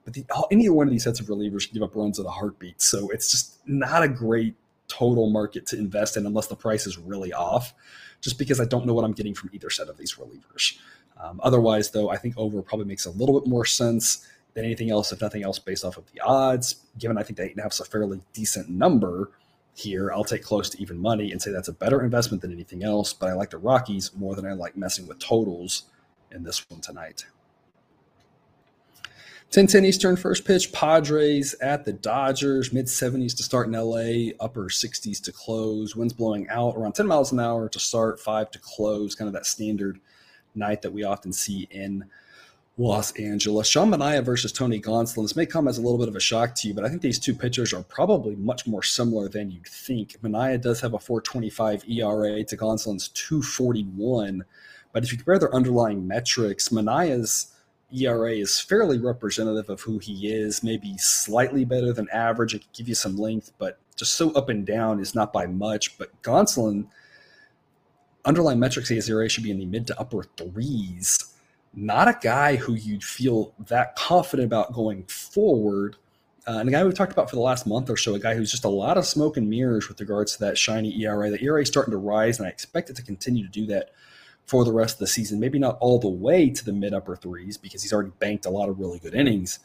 But 0.04 0.14
the, 0.14 0.24
oh, 0.30 0.46
any 0.52 0.68
one 0.68 0.86
of 0.86 0.92
these 0.92 1.02
sets 1.02 1.18
of 1.18 1.26
relievers 1.26 1.66
can 1.66 1.74
give 1.74 1.82
up 1.82 1.96
runs 1.96 2.20
at 2.20 2.26
a 2.26 2.30
heartbeat, 2.30 2.80
so 2.80 3.08
it's 3.08 3.32
just 3.32 3.58
not 3.66 4.04
a 4.04 4.08
great 4.08 4.54
total 4.86 5.30
market 5.30 5.66
to 5.66 5.76
invest 5.76 6.16
in 6.16 6.26
unless 6.26 6.46
the 6.46 6.54
price 6.54 6.86
is 6.86 6.96
really 6.96 7.32
off 7.32 7.74
just 8.26 8.38
because 8.38 8.60
I 8.60 8.64
don't 8.64 8.86
know 8.86 8.92
what 8.92 9.04
I'm 9.04 9.12
getting 9.12 9.34
from 9.34 9.50
either 9.52 9.70
set 9.70 9.88
of 9.88 9.96
these 9.96 10.14
relievers. 10.14 10.76
Um, 11.16 11.40
otherwise, 11.44 11.92
though, 11.92 12.10
I 12.10 12.16
think 12.16 12.34
over 12.36 12.60
probably 12.60 12.86
makes 12.86 13.06
a 13.06 13.10
little 13.12 13.38
bit 13.38 13.48
more 13.48 13.64
sense 13.64 14.26
than 14.54 14.64
anything 14.64 14.90
else, 14.90 15.12
if 15.12 15.20
nothing 15.20 15.44
else, 15.44 15.60
based 15.60 15.84
off 15.84 15.96
of 15.96 16.10
the 16.10 16.20
odds. 16.22 16.74
Given 16.98 17.18
I 17.18 17.22
think 17.22 17.36
that 17.36 17.44
eight 17.44 17.50
and 17.52 17.60
a 17.60 17.62
half 17.62 17.74
is 17.74 17.78
a 17.78 17.84
fairly 17.84 18.20
decent 18.32 18.68
number 18.68 19.30
here, 19.76 20.10
I'll 20.10 20.24
take 20.24 20.42
close 20.42 20.68
to 20.70 20.82
even 20.82 20.98
money 20.98 21.30
and 21.30 21.40
say 21.40 21.52
that's 21.52 21.68
a 21.68 21.72
better 21.72 22.02
investment 22.02 22.42
than 22.42 22.52
anything 22.52 22.82
else. 22.82 23.12
But 23.12 23.30
I 23.30 23.34
like 23.34 23.50
the 23.50 23.58
Rockies 23.58 24.10
more 24.16 24.34
than 24.34 24.44
I 24.44 24.54
like 24.54 24.76
messing 24.76 25.06
with 25.06 25.20
totals 25.20 25.84
in 26.32 26.42
this 26.42 26.68
one 26.68 26.80
tonight. 26.80 27.26
10 29.52 29.68
10 29.68 29.84
Eastern 29.84 30.16
first 30.16 30.44
pitch, 30.44 30.72
Padres 30.72 31.54
at 31.62 31.84
the 31.84 31.92
Dodgers, 31.92 32.72
mid 32.72 32.86
70s 32.86 33.34
to 33.36 33.42
start 33.42 33.68
in 33.68 33.72
LA, 33.72 34.32
upper 34.44 34.64
60s 34.64 35.22
to 35.22 35.32
close. 35.32 35.94
Winds 35.94 36.12
blowing 36.12 36.48
out 36.48 36.76
around 36.76 36.92
10 36.92 37.06
miles 37.06 37.32
an 37.32 37.40
hour 37.40 37.68
to 37.68 37.78
start, 37.78 38.20
5 38.20 38.50
to 38.50 38.58
close, 38.58 39.14
kind 39.14 39.28
of 39.28 39.34
that 39.34 39.46
standard 39.46 40.00
night 40.54 40.82
that 40.82 40.92
we 40.92 41.04
often 41.04 41.32
see 41.32 41.68
in 41.70 42.04
Los 42.76 43.12
Angeles. 43.12 43.68
Sean 43.68 43.90
Manaea 43.90 44.22
versus 44.22 44.52
Tony 44.52 44.80
Gonsolin. 44.80 45.22
This 45.22 45.36
may 45.36 45.46
come 45.46 45.68
as 45.68 45.78
a 45.78 45.80
little 45.80 45.98
bit 45.98 46.08
of 46.08 46.16
a 46.16 46.20
shock 46.20 46.54
to 46.56 46.68
you, 46.68 46.74
but 46.74 46.84
I 46.84 46.90
think 46.90 47.00
these 47.00 47.18
two 47.18 47.34
pitchers 47.34 47.72
are 47.72 47.82
probably 47.84 48.36
much 48.36 48.66
more 48.66 48.82
similar 48.82 49.28
than 49.28 49.50
you'd 49.50 49.66
think. 49.66 50.20
Manaea 50.22 50.60
does 50.60 50.80
have 50.82 50.92
a 50.92 50.98
425 50.98 51.84
ERA 51.88 52.44
to 52.44 52.56
Gonsolin's 52.56 53.08
241, 53.08 54.44
but 54.92 55.04
if 55.04 55.12
you 55.12 55.16
compare 55.18 55.38
their 55.38 55.54
underlying 55.54 56.06
metrics, 56.06 56.68
Manaea's 56.68 57.55
ERA 57.92 58.32
is 58.32 58.60
fairly 58.60 58.98
representative 58.98 59.70
of 59.70 59.80
who 59.80 59.98
he 59.98 60.28
is, 60.32 60.62
maybe 60.62 60.96
slightly 60.98 61.64
better 61.64 61.92
than 61.92 62.08
average. 62.10 62.54
It 62.54 62.60
could 62.60 62.72
give 62.72 62.88
you 62.88 62.94
some 62.94 63.16
length, 63.16 63.52
but 63.58 63.78
just 63.94 64.14
so 64.14 64.30
up 64.32 64.48
and 64.48 64.66
down 64.66 65.00
is 65.00 65.14
not 65.14 65.32
by 65.32 65.46
much. 65.46 65.96
But 65.96 66.20
Gonsolin, 66.22 66.86
underlying 68.24 68.58
metrics, 68.58 68.88
his 68.88 69.08
ERA 69.08 69.28
should 69.28 69.44
be 69.44 69.50
in 69.50 69.58
the 69.58 69.66
mid 69.66 69.86
to 69.86 70.00
upper 70.00 70.24
threes. 70.36 71.18
Not 71.74 72.08
a 72.08 72.18
guy 72.20 72.56
who 72.56 72.74
you'd 72.74 73.04
feel 73.04 73.54
that 73.66 73.94
confident 73.96 74.46
about 74.46 74.72
going 74.72 75.04
forward. 75.04 75.96
Uh, 76.46 76.58
and 76.58 76.68
a 76.68 76.72
guy 76.72 76.84
we've 76.84 76.94
talked 76.94 77.12
about 77.12 77.28
for 77.28 77.36
the 77.36 77.42
last 77.42 77.66
month 77.66 77.90
or 77.90 77.96
so, 77.96 78.14
a 78.14 78.18
guy 78.18 78.34
who's 78.34 78.50
just 78.50 78.64
a 78.64 78.68
lot 78.68 78.96
of 78.96 79.06
smoke 79.06 79.36
and 79.36 79.50
mirrors 79.50 79.88
with 79.88 80.00
regards 80.00 80.32
to 80.32 80.40
that 80.40 80.56
shiny 80.56 81.02
ERA. 81.02 81.30
The 81.30 81.42
ERA 81.42 81.62
is 81.62 81.68
starting 81.68 81.90
to 81.90 81.98
rise, 81.98 82.38
and 82.38 82.46
I 82.46 82.50
expect 82.50 82.88
it 82.88 82.96
to 82.96 83.02
continue 83.02 83.44
to 83.44 83.50
do 83.50 83.66
that 83.66 83.90
for 84.46 84.64
the 84.64 84.72
rest 84.72 84.96
of 84.96 85.00
the 85.00 85.06
season. 85.06 85.40
Maybe 85.40 85.58
not 85.58 85.76
all 85.80 85.98
the 85.98 86.08
way 86.08 86.50
to 86.50 86.64
the 86.64 86.72
mid 86.72 86.94
upper 86.94 87.16
threes 87.16 87.56
because 87.56 87.82
he's 87.82 87.92
already 87.92 88.12
banked 88.18 88.46
a 88.46 88.50
lot 88.50 88.68
of 88.68 88.78
really 88.78 88.98
good 88.98 89.14
innings. 89.14 89.58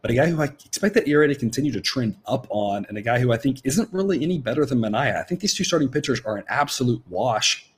But 0.00 0.12
a 0.12 0.14
guy 0.14 0.26
who 0.26 0.40
I 0.40 0.44
expect 0.44 0.94
that 0.94 1.08
ERA 1.08 1.26
to 1.26 1.34
continue 1.34 1.72
to 1.72 1.80
trend 1.80 2.16
up 2.26 2.46
on, 2.50 2.86
and 2.88 2.96
a 2.96 3.02
guy 3.02 3.18
who 3.18 3.32
I 3.32 3.36
think 3.36 3.60
isn't 3.64 3.92
really 3.92 4.22
any 4.22 4.38
better 4.38 4.64
than 4.64 4.78
Manaea. 4.78 5.18
I 5.18 5.24
think 5.24 5.40
these 5.40 5.54
two 5.54 5.64
starting 5.64 5.88
pitchers 5.88 6.20
are 6.24 6.36
an 6.36 6.44
absolute 6.48 7.02
wash. 7.08 7.68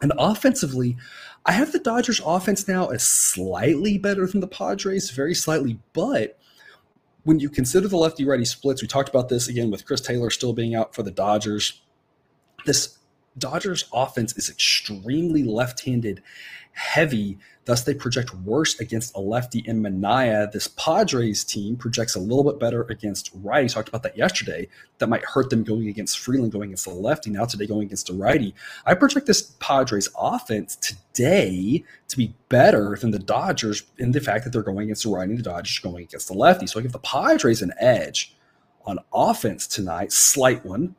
And 0.00 0.12
offensively, 0.18 0.96
I 1.44 1.52
have 1.52 1.72
the 1.72 1.78
Dodgers 1.80 2.20
offense 2.24 2.68
now 2.68 2.88
as 2.88 3.02
slightly 3.02 3.98
better 3.98 4.26
than 4.26 4.40
the 4.40 4.48
Padres, 4.48 5.10
very 5.10 5.34
slightly, 5.34 5.80
but 5.92 6.38
when 7.24 7.38
you 7.38 7.48
consider 7.48 7.88
the 7.88 7.96
lefty 7.96 8.24
righty 8.24 8.44
splits, 8.44 8.82
we 8.82 8.88
talked 8.88 9.08
about 9.08 9.28
this 9.28 9.48
again 9.48 9.70
with 9.70 9.86
Chris 9.86 10.00
Taylor 10.00 10.30
still 10.30 10.52
being 10.52 10.74
out 10.74 10.94
for 10.94 11.02
the 11.02 11.10
Dodgers. 11.10 11.80
This 12.66 12.98
Dodgers 13.38 13.84
offense 13.92 14.36
is 14.36 14.50
extremely 14.50 15.42
left-handed 15.42 16.22
heavy, 16.72 17.38
thus 17.64 17.84
they 17.84 17.94
project 17.94 18.34
worse 18.34 18.78
against 18.80 19.14
a 19.14 19.20
lefty 19.20 19.60
in 19.60 19.82
Manaea. 19.82 20.50
This 20.50 20.68
Padres 20.68 21.44
team 21.44 21.76
projects 21.76 22.14
a 22.14 22.20
little 22.20 22.44
bit 22.44 22.58
better 22.58 22.82
against 22.84 23.30
righty. 23.34 23.68
Talked 23.68 23.88
about 23.88 24.02
that 24.02 24.16
yesterday. 24.16 24.68
That 24.98 25.08
might 25.08 25.24
hurt 25.24 25.50
them 25.50 25.64
going 25.64 25.88
against 25.88 26.18
Freeland, 26.18 26.52
going 26.52 26.70
against 26.70 26.86
the 26.86 26.92
lefty. 26.92 27.30
Now 27.30 27.44
today 27.44 27.66
going 27.66 27.86
against 27.86 28.10
a 28.10 28.14
righty. 28.14 28.54
I 28.86 28.94
project 28.94 29.26
this 29.26 29.42
Padres 29.60 30.08
offense 30.18 30.76
today 30.76 31.84
to 32.08 32.16
be 32.16 32.34
better 32.48 32.96
than 32.96 33.10
the 33.10 33.18
Dodgers 33.18 33.82
in 33.98 34.12
the 34.12 34.20
fact 34.20 34.44
that 34.44 34.50
they're 34.50 34.62
going 34.62 34.84
against 34.84 35.04
the 35.04 35.10
righty, 35.10 35.36
the 35.36 35.42
Dodgers 35.42 35.78
going 35.78 36.04
against 36.04 36.28
the 36.28 36.34
lefty. 36.34 36.66
So 36.66 36.80
I 36.80 36.82
give 36.82 36.92
the 36.92 36.98
Padres 36.98 37.62
an 37.62 37.72
edge 37.78 38.34
on 38.84 38.98
offense 39.12 39.66
tonight, 39.66 40.10
slight 40.10 40.64
one 40.64 40.96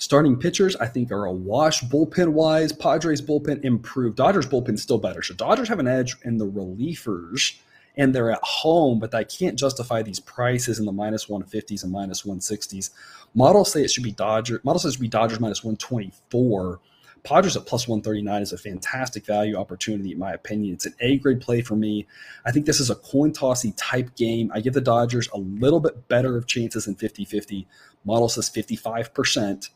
Starting 0.00 0.36
pitchers, 0.38 0.76
I 0.76 0.86
think, 0.86 1.10
are 1.10 1.24
a 1.24 1.32
wash 1.32 1.82
bullpen 1.82 2.28
wise. 2.28 2.72
Padres 2.72 3.20
bullpen 3.20 3.64
improved. 3.64 4.16
Dodgers 4.16 4.46
bullpen 4.46 4.78
still 4.78 4.98
better. 4.98 5.22
So 5.22 5.34
Dodgers 5.34 5.68
have 5.68 5.80
an 5.80 5.88
edge 5.88 6.16
in 6.22 6.38
the 6.38 6.46
reliefers, 6.46 7.58
and 7.96 8.14
they're 8.14 8.30
at 8.30 8.38
home, 8.44 9.00
but 9.00 9.12
I 9.12 9.24
can't 9.24 9.58
justify 9.58 10.02
these 10.02 10.20
prices 10.20 10.78
in 10.78 10.84
the 10.84 10.92
minus 10.92 11.26
150s 11.26 11.82
and 11.82 11.90
minus 11.90 12.22
160s. 12.22 12.90
Models 13.34 13.72
say 13.72 13.82
it 13.82 13.90
should 13.90 14.04
be 14.04 14.12
Dodgers. 14.12 14.60
Models 14.62 14.82
says 14.82 14.92
it 14.92 14.94
should 14.94 15.02
be 15.02 15.08
Dodgers 15.08 15.40
minus 15.40 15.64
124. 15.64 16.78
Padres 17.24 17.56
at 17.56 17.66
plus 17.66 17.88
139 17.88 18.40
is 18.40 18.52
a 18.52 18.56
fantastic 18.56 19.26
value 19.26 19.56
opportunity, 19.56 20.12
in 20.12 20.18
my 20.20 20.32
opinion. 20.32 20.74
It's 20.74 20.86
an 20.86 20.94
A 21.00 21.18
grade 21.18 21.40
play 21.40 21.60
for 21.60 21.74
me. 21.74 22.06
I 22.46 22.52
think 22.52 22.66
this 22.66 22.78
is 22.78 22.88
a 22.88 22.94
coin 22.94 23.32
tossy 23.32 23.72
type 23.72 24.14
game. 24.14 24.52
I 24.54 24.60
give 24.60 24.74
the 24.74 24.80
Dodgers 24.80 25.28
a 25.34 25.38
little 25.38 25.80
bit 25.80 26.06
better 26.06 26.36
of 26.36 26.46
chances 26.46 26.84
than 26.84 26.94
50 26.94 27.24
50. 27.24 27.66
Model 28.04 28.28
says 28.28 28.48
55%. 28.48 29.70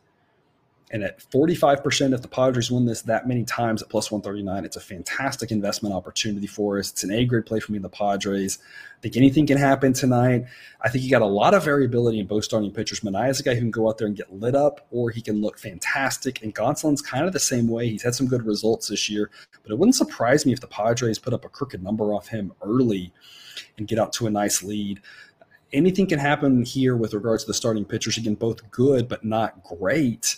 And 0.92 1.02
at 1.02 1.20
45%, 1.30 2.12
if 2.12 2.20
the 2.20 2.28
Padres 2.28 2.70
win 2.70 2.84
this 2.84 3.00
that 3.02 3.26
many 3.26 3.44
times 3.44 3.82
at 3.82 3.88
plus 3.88 4.10
139, 4.10 4.66
it's 4.66 4.76
a 4.76 4.80
fantastic 4.80 5.50
investment 5.50 5.94
opportunity 5.94 6.46
for 6.46 6.78
us. 6.78 6.90
It's 6.90 7.02
an 7.02 7.10
A 7.10 7.24
grade 7.24 7.46
play 7.46 7.60
for 7.60 7.72
me 7.72 7.78
the 7.78 7.88
Padres. 7.88 8.58
I 8.98 9.00
think 9.00 9.16
anything 9.16 9.46
can 9.46 9.56
happen 9.56 9.94
tonight. 9.94 10.44
I 10.82 10.90
think 10.90 11.02
you 11.02 11.10
got 11.10 11.22
a 11.22 11.26
lot 11.26 11.54
of 11.54 11.64
variability 11.64 12.20
in 12.20 12.26
both 12.26 12.44
starting 12.44 12.70
pitchers. 12.70 13.00
Manaea 13.00 13.30
is 13.30 13.40
a 13.40 13.42
guy 13.42 13.54
who 13.54 13.60
can 13.60 13.70
go 13.70 13.88
out 13.88 13.96
there 13.96 14.06
and 14.06 14.14
get 14.14 14.34
lit 14.34 14.54
up, 14.54 14.86
or 14.90 15.08
he 15.08 15.22
can 15.22 15.40
look 15.40 15.58
fantastic. 15.58 16.42
And 16.42 16.54
Gonsolin's 16.54 17.00
kind 17.00 17.24
of 17.24 17.32
the 17.32 17.40
same 17.40 17.68
way. 17.68 17.88
He's 17.88 18.02
had 18.02 18.14
some 18.14 18.28
good 18.28 18.44
results 18.44 18.88
this 18.88 19.08
year, 19.08 19.30
but 19.62 19.72
it 19.72 19.78
wouldn't 19.78 19.96
surprise 19.96 20.44
me 20.44 20.52
if 20.52 20.60
the 20.60 20.66
Padres 20.66 21.18
put 21.18 21.32
up 21.32 21.46
a 21.46 21.48
crooked 21.48 21.82
number 21.82 22.12
off 22.12 22.28
him 22.28 22.52
early 22.62 23.12
and 23.78 23.88
get 23.88 23.98
out 23.98 24.12
to 24.14 24.26
a 24.26 24.30
nice 24.30 24.62
lead 24.62 25.00
anything 25.72 26.06
can 26.06 26.18
happen 26.18 26.62
here 26.66 26.94
with 26.94 27.14
regards 27.14 27.44
to 27.44 27.46
the 27.46 27.54
starting 27.54 27.86
pitchers. 27.86 28.18
Again, 28.18 28.34
both 28.34 28.70
good, 28.70 29.08
but 29.08 29.24
not 29.24 29.62
great 29.62 30.36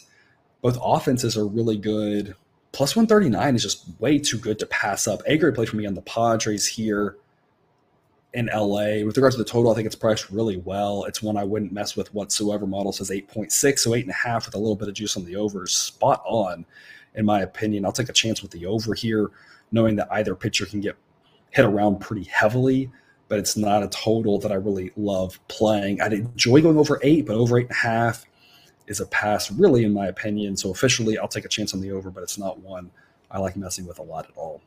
both 0.65 0.79
offenses 0.83 1.37
are 1.37 1.47
really 1.47 1.77
good. 1.77 2.35
Plus 2.73 2.97
139 2.97 3.55
is 3.55 3.63
just 3.63 3.85
way 3.99 4.19
too 4.19 4.39
good 4.39 4.59
to 4.59 4.65
pass 4.65 5.07
up. 5.07 5.21
A 5.27 5.37
grade 5.37 5.55
play 5.55 5.67
for 5.67 5.77
me 5.77 5.85
on 5.85 5.93
the 5.93 6.01
Padres 6.01 6.67
here 6.67 7.17
in 8.33 8.47
LA. 8.47 9.05
With 9.05 9.15
regards 9.15 9.37
to 9.37 9.43
the 9.43 9.49
total, 9.49 9.71
I 9.71 9.75
think 9.75 9.85
it's 9.85 9.95
priced 9.95 10.31
really 10.31 10.57
well. 10.57 11.05
It's 11.05 11.23
one 11.23 11.37
I 11.37 11.45
wouldn't 11.45 11.73
mess 11.75 11.97
with 11.97 12.15
whatsoever. 12.15 12.67
Model 12.67 12.93
says 12.93 13.11
8.6, 13.11 13.79
so 13.79 13.91
8.5 13.91 14.47
with 14.47 14.55
a 14.55 14.59
little 14.59 14.75
bit 14.75 14.89
of 14.89 14.95
juice 14.95 15.19
on 15.19 15.27
the 15.27 15.37
over. 15.37 15.67
Spot 15.67 16.23
on, 16.25 16.65
in 17.15 17.27
my 17.27 17.43
opinion. 17.43 17.85
I'll 17.85 17.93
take 17.93 18.09
a 18.09 18.15
chance 18.15 18.41
with 18.41 18.51
the 18.51 18.65
over 18.65 18.95
here, 18.95 19.33
knowing 19.71 19.97
that 19.97 20.11
either 20.13 20.35
pitcher 20.35 20.65
can 20.65 20.81
get 20.81 20.97
hit 21.51 21.67
around 21.67 22.01
pretty 22.01 22.25
heavily, 22.25 22.91
but 23.29 23.39
it's 23.39 23.59
not 23.59 23.83
a 23.83 23.89
total 23.89 24.39
that 24.39 24.51
I 24.51 24.55
really 24.55 24.93
love 24.97 25.39
playing. 25.49 26.01
I'd 26.01 26.15
enjoy 26.15 26.63
going 26.63 26.79
over 26.79 26.99
eight, 27.03 27.27
but 27.27 27.37
over 27.37 27.59
eight 27.59 27.67
and 27.67 27.73
a 27.73 27.75
half 27.75 28.25
is 28.87 29.01
a 29.01 29.07
pass, 29.07 29.51
really, 29.51 29.85
in 29.85 29.93
my 29.93 30.07
opinion. 30.07 30.57
So 30.57 30.71
officially, 30.71 31.19
I'll 31.19 31.29
take 31.29 31.45
a 31.45 31.49
chance 31.49 31.75
on 31.75 31.81
the 31.81 31.93
over, 31.93 32.11
but 32.11 32.23
it's 32.23 32.39
not 32.39 32.59
one 32.59 32.91
I 33.31 33.39
like 33.39 33.57
messing 33.57 33.87
with 33.87 33.99
a 33.99 34.03
lot 34.03 34.27
at 34.27 34.37
all. 34.37 34.61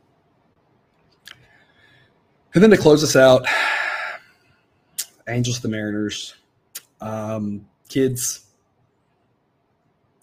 And 2.54 2.64
then 2.64 2.70
to 2.72 2.78
close 2.78 3.04
us 3.04 3.16
out, 3.16 3.46
Angels 5.28 5.60
the 5.60 5.68
Mariners. 5.68 6.36
Um, 7.02 7.68
kids, 7.90 8.46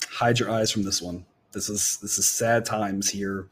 hide 0.09 0.38
your 0.38 0.51
eyes 0.51 0.70
from 0.70 0.82
this 0.82 1.01
one. 1.01 1.24
This 1.53 1.68
is 1.68 1.99
this 2.03 2.18
is 2.18 2.26
sad 2.26 2.64
times 2.64 3.09
here. 3.09 3.49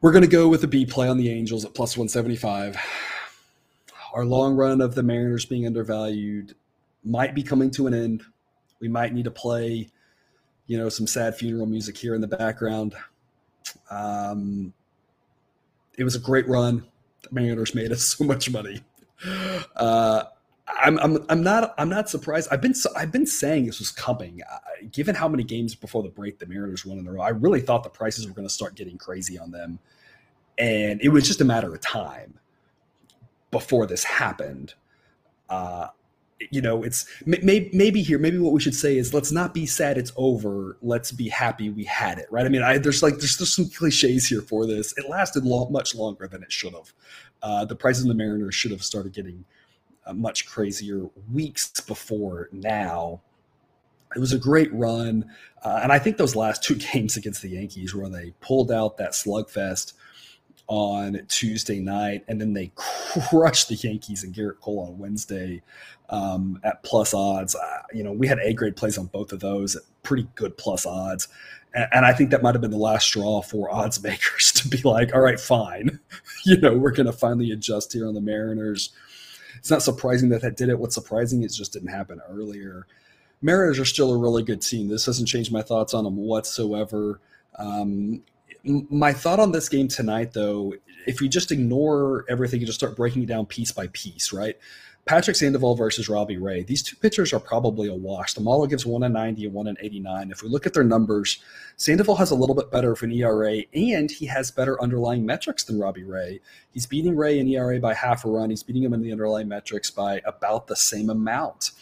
We're 0.00 0.12
going 0.12 0.22
to 0.22 0.28
go 0.28 0.48
with 0.48 0.60
the 0.60 0.66
B 0.66 0.84
play 0.84 1.08
on 1.08 1.16
the 1.16 1.30
Angels 1.30 1.64
at 1.64 1.74
plus 1.74 1.96
175. 1.96 2.76
Our 4.12 4.24
long 4.24 4.54
run 4.54 4.80
of 4.80 4.94
the 4.94 5.02
Mariners 5.02 5.46
being 5.46 5.66
undervalued 5.66 6.54
might 7.04 7.34
be 7.34 7.42
coming 7.42 7.70
to 7.72 7.86
an 7.86 7.94
end. 7.94 8.22
We 8.84 8.90
might 8.90 9.14
need 9.14 9.24
to 9.24 9.30
play, 9.30 9.88
you 10.66 10.76
know, 10.76 10.90
some 10.90 11.06
sad 11.06 11.34
funeral 11.36 11.64
music 11.64 11.96
here 11.96 12.14
in 12.14 12.20
the 12.20 12.26
background. 12.26 12.94
Um, 13.90 14.74
it 15.96 16.04
was 16.04 16.14
a 16.14 16.18
great 16.18 16.46
run. 16.46 16.84
The 17.22 17.30
Mariners 17.32 17.74
made 17.74 17.92
us 17.92 18.02
so 18.18 18.24
much 18.24 18.50
money. 18.50 18.82
Uh, 19.74 20.24
I'm, 20.68 20.98
I'm, 20.98 21.24
I'm 21.30 21.42
not 21.42 21.74
I'm 21.78 21.88
not 21.88 22.10
surprised. 22.10 22.48
I've 22.50 22.60
been 22.60 22.74
I've 22.94 23.10
been 23.10 23.24
saying 23.24 23.64
this 23.64 23.78
was 23.78 23.90
coming. 23.90 24.42
Uh, 24.42 24.58
given 24.92 25.14
how 25.14 25.28
many 25.28 25.44
games 25.44 25.74
before 25.74 26.02
the 26.02 26.10
break 26.10 26.38
the 26.38 26.44
Mariners 26.44 26.84
won 26.84 26.98
in 26.98 27.06
a 27.06 27.12
row, 27.12 27.22
I 27.22 27.30
really 27.30 27.62
thought 27.62 27.84
the 27.84 27.88
prices 27.88 28.28
were 28.28 28.34
going 28.34 28.46
to 28.46 28.52
start 28.52 28.74
getting 28.74 28.98
crazy 28.98 29.38
on 29.38 29.50
them, 29.50 29.78
and 30.58 31.00
it 31.00 31.08
was 31.08 31.26
just 31.26 31.40
a 31.40 31.44
matter 31.46 31.72
of 31.72 31.80
time 31.80 32.34
before 33.50 33.86
this 33.86 34.04
happened. 34.04 34.74
Uh, 35.48 35.88
you 36.50 36.60
know, 36.60 36.82
it's 36.82 37.06
maybe, 37.26 37.70
maybe 37.72 38.02
here, 38.02 38.18
maybe 38.18 38.38
what 38.38 38.52
we 38.52 38.60
should 38.60 38.74
say 38.74 38.96
is 38.96 39.14
let's 39.14 39.32
not 39.32 39.54
be 39.54 39.66
sad 39.66 39.96
it's 39.96 40.12
over. 40.16 40.76
Let's 40.82 41.12
be 41.12 41.28
happy 41.28 41.70
we 41.70 41.84
had 41.84 42.18
it, 42.18 42.26
right? 42.30 42.44
I 42.44 42.48
mean, 42.48 42.62
I, 42.62 42.78
there's 42.78 43.02
like, 43.02 43.18
there's, 43.18 43.36
there's 43.36 43.54
some 43.54 43.68
cliches 43.70 44.26
here 44.26 44.40
for 44.40 44.66
this. 44.66 44.96
It 44.96 45.08
lasted 45.08 45.44
long, 45.44 45.70
much 45.72 45.94
longer 45.94 46.26
than 46.26 46.42
it 46.42 46.52
should 46.52 46.74
have. 46.74 46.92
Uh, 47.42 47.64
the 47.64 47.76
prices 47.76 48.04
of 48.04 48.08
the 48.08 48.14
Mariners 48.14 48.54
should 48.54 48.72
have 48.72 48.82
started 48.82 49.12
getting 49.12 49.44
uh, 50.06 50.12
much 50.12 50.46
crazier 50.46 51.08
weeks 51.32 51.68
before 51.80 52.48
now. 52.52 53.20
It 54.14 54.18
was 54.18 54.32
a 54.32 54.38
great 54.38 54.72
run. 54.72 55.30
Uh, 55.62 55.80
and 55.82 55.92
I 55.92 55.98
think 55.98 56.16
those 56.16 56.36
last 56.36 56.62
two 56.62 56.74
games 56.92 57.16
against 57.16 57.42
the 57.42 57.50
Yankees 57.50 57.94
where 57.94 58.08
they 58.08 58.32
pulled 58.40 58.72
out 58.72 58.96
that 58.98 59.12
slugfest 59.12 59.94
on 60.66 61.20
Tuesday 61.28 61.78
night, 61.78 62.24
and 62.28 62.40
then 62.40 62.52
they 62.52 62.72
crushed 62.74 63.68
the 63.68 63.74
Yankees 63.74 64.24
and 64.24 64.34
Gerrit 64.34 64.60
Cole 64.60 64.86
on 64.88 64.98
Wednesday 64.98 65.62
um, 66.08 66.60
at 66.64 66.82
plus 66.82 67.12
odds. 67.12 67.54
Uh, 67.54 67.82
you 67.92 68.02
know, 68.02 68.12
we 68.12 68.26
had 68.26 68.38
A 68.38 68.52
grade 68.52 68.76
plays 68.76 68.98
on 68.98 69.06
both 69.06 69.32
of 69.32 69.40
those 69.40 69.76
at 69.76 69.82
pretty 70.02 70.26
good 70.34 70.56
plus 70.56 70.86
odds. 70.86 71.28
And, 71.74 71.88
and 71.92 72.06
I 72.06 72.12
think 72.12 72.30
that 72.30 72.42
might 72.42 72.54
have 72.54 72.62
been 72.62 72.70
the 72.70 72.76
last 72.76 73.06
straw 73.06 73.42
for 73.42 73.70
odds 73.70 74.02
makers 74.02 74.52
to 74.52 74.68
be 74.68 74.80
like, 74.82 75.14
all 75.14 75.20
right, 75.20 75.40
fine. 75.40 76.00
you 76.44 76.58
know, 76.58 76.74
we're 76.74 76.92
going 76.92 77.06
to 77.06 77.12
finally 77.12 77.50
adjust 77.50 77.92
here 77.92 78.06
on 78.06 78.14
the 78.14 78.20
Mariners. 78.20 78.90
It's 79.58 79.70
not 79.70 79.82
surprising 79.82 80.28
that 80.30 80.42
that 80.42 80.56
did 80.56 80.68
it. 80.68 80.78
What's 80.78 80.94
surprising 80.94 81.42
is 81.42 81.56
just 81.56 81.72
didn't 81.72 81.88
happen 81.88 82.20
earlier. 82.30 82.86
Mariners 83.40 83.78
are 83.78 83.84
still 83.84 84.12
a 84.12 84.18
really 84.18 84.42
good 84.42 84.62
team. 84.62 84.88
This 84.88 85.04
doesn't 85.04 85.26
change 85.26 85.50
my 85.50 85.62
thoughts 85.62 85.94
on 85.94 86.04
them 86.04 86.16
whatsoever. 86.16 87.20
Um, 87.58 88.22
my 88.64 89.12
thought 89.12 89.40
on 89.40 89.52
this 89.52 89.68
game 89.68 89.88
tonight, 89.88 90.32
though, 90.32 90.74
if 91.06 91.20
you 91.20 91.28
just 91.28 91.52
ignore 91.52 92.24
everything 92.28 92.60
and 92.60 92.66
just 92.66 92.78
start 92.78 92.96
breaking 92.96 93.22
it 93.22 93.26
down 93.26 93.46
piece 93.46 93.72
by 93.72 93.88
piece, 93.88 94.32
right? 94.32 94.56
Patrick 95.04 95.36
Sandoval 95.36 95.74
versus 95.74 96.08
Robbie 96.08 96.38
Ray. 96.38 96.62
These 96.62 96.82
two 96.82 96.96
pitchers 96.96 97.34
are 97.34 97.40
probably 97.40 97.88
a 97.88 97.94
wash. 97.94 98.32
The 98.32 98.40
model 98.40 98.66
gives 98.66 98.86
one 98.86 99.02
in 99.02 99.12
90 99.12 99.44
and 99.44 99.52
one 99.54 99.66
in 99.66 99.76
89. 99.78 100.30
If 100.30 100.42
we 100.42 100.48
look 100.48 100.64
at 100.64 100.72
their 100.72 100.84
numbers, 100.84 101.42
Sandoval 101.76 102.16
has 102.16 102.30
a 102.30 102.34
little 102.34 102.54
bit 102.54 102.70
better 102.70 102.92
of 102.92 103.02
an 103.02 103.12
ERA 103.12 103.64
and 103.74 104.10
he 104.10 104.24
has 104.26 104.50
better 104.50 104.80
underlying 104.82 105.26
metrics 105.26 105.62
than 105.62 105.78
Robbie 105.78 106.04
Ray. 106.04 106.40
He's 106.72 106.86
beating 106.86 107.16
Ray 107.16 107.38
in 107.38 107.48
ERA 107.48 107.78
by 107.80 107.92
half 107.92 108.24
a 108.24 108.30
run. 108.30 108.48
He's 108.48 108.62
beating 108.62 108.82
him 108.82 108.94
in 108.94 109.02
the 109.02 109.12
underlying 109.12 109.48
metrics 109.48 109.90
by 109.90 110.22
about 110.24 110.68
the 110.68 110.76
same 110.76 111.10
amount. 111.10 111.72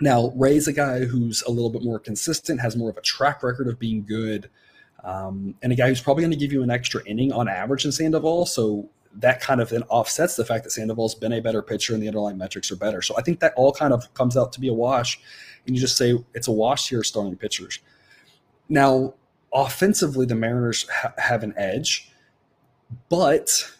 Now, 0.00 0.32
Ray's 0.34 0.66
a 0.66 0.72
guy 0.72 1.04
who's 1.04 1.42
a 1.42 1.52
little 1.52 1.70
bit 1.70 1.84
more 1.84 2.00
consistent, 2.00 2.60
has 2.60 2.74
more 2.74 2.90
of 2.90 2.96
a 2.96 3.02
track 3.02 3.44
record 3.44 3.68
of 3.68 3.78
being 3.78 4.04
good 4.04 4.50
um, 5.04 5.54
and 5.62 5.72
a 5.72 5.76
guy 5.76 5.88
who's 5.88 6.00
probably 6.00 6.22
going 6.22 6.32
to 6.32 6.36
give 6.36 6.52
you 6.52 6.62
an 6.62 6.70
extra 6.70 7.04
inning 7.04 7.32
on 7.32 7.48
average 7.48 7.82
than 7.82 7.92
Sandoval. 7.92 8.46
So 8.46 8.88
that 9.16 9.40
kind 9.40 9.60
of 9.60 9.68
then 9.68 9.82
offsets 9.84 10.34
the 10.36 10.44
fact 10.44 10.64
that 10.64 10.70
Sandoval's 10.70 11.14
been 11.14 11.32
a 11.32 11.40
better 11.40 11.62
pitcher 11.62 11.94
and 11.94 12.02
the 12.02 12.08
underlying 12.08 12.38
metrics 12.38 12.70
are 12.70 12.76
better. 12.76 13.02
So 13.02 13.16
I 13.16 13.22
think 13.22 13.40
that 13.40 13.52
all 13.56 13.72
kind 13.72 13.92
of 13.92 14.12
comes 14.14 14.36
out 14.36 14.52
to 14.54 14.60
be 14.60 14.68
a 14.68 14.74
wash. 14.74 15.20
And 15.66 15.76
you 15.76 15.80
just 15.80 15.96
say 15.96 16.18
it's 16.34 16.48
a 16.48 16.52
wash 16.52 16.88
here 16.88 17.02
starting 17.04 17.36
pitchers. 17.36 17.78
Now, 18.68 19.14
offensively, 19.52 20.26
the 20.26 20.34
Mariners 20.34 20.88
ha- 20.88 21.14
have 21.18 21.42
an 21.42 21.54
edge, 21.56 22.10
but 23.08 23.72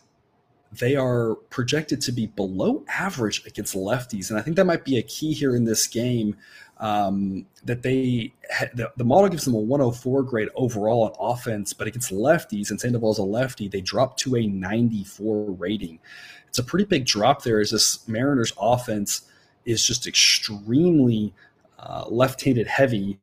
they 0.70 0.96
are 0.96 1.36
projected 1.50 2.00
to 2.02 2.12
be 2.12 2.26
below 2.26 2.84
average 2.88 3.44
against 3.46 3.74
lefties. 3.74 4.30
And 4.30 4.38
I 4.38 4.42
think 4.42 4.56
that 4.56 4.64
might 4.66 4.84
be 4.84 4.98
a 4.98 5.02
key 5.02 5.32
here 5.32 5.54
in 5.54 5.64
this 5.64 5.86
game 5.86 6.36
um, 6.78 7.46
that 7.64 7.82
they 7.82 8.32
the, 8.74 8.90
the, 8.96 9.04
model 9.04 9.28
gives 9.28 9.44
them 9.44 9.54
a 9.54 9.58
104 9.58 10.22
grade 10.24 10.48
overall 10.54 11.04
on 11.04 11.12
offense, 11.18 11.72
but 11.72 11.86
against 11.86 12.10
lefties, 12.10 12.70
and 12.70 12.80
Sandoval's 12.80 13.18
a 13.18 13.22
lefty, 13.22 13.68
they 13.68 13.80
drop 13.80 14.16
to 14.18 14.36
a 14.36 14.46
94 14.46 15.52
rating. 15.52 16.00
It's 16.48 16.58
a 16.58 16.64
pretty 16.64 16.84
big 16.84 17.06
drop 17.06 17.42
there. 17.42 17.60
As 17.60 17.70
this 17.70 18.06
Mariners 18.08 18.52
offense 18.60 19.22
is 19.64 19.84
just 19.84 20.06
extremely 20.06 21.32
uh, 21.78 22.06
left-handed 22.08 22.66
heavy, 22.66 23.18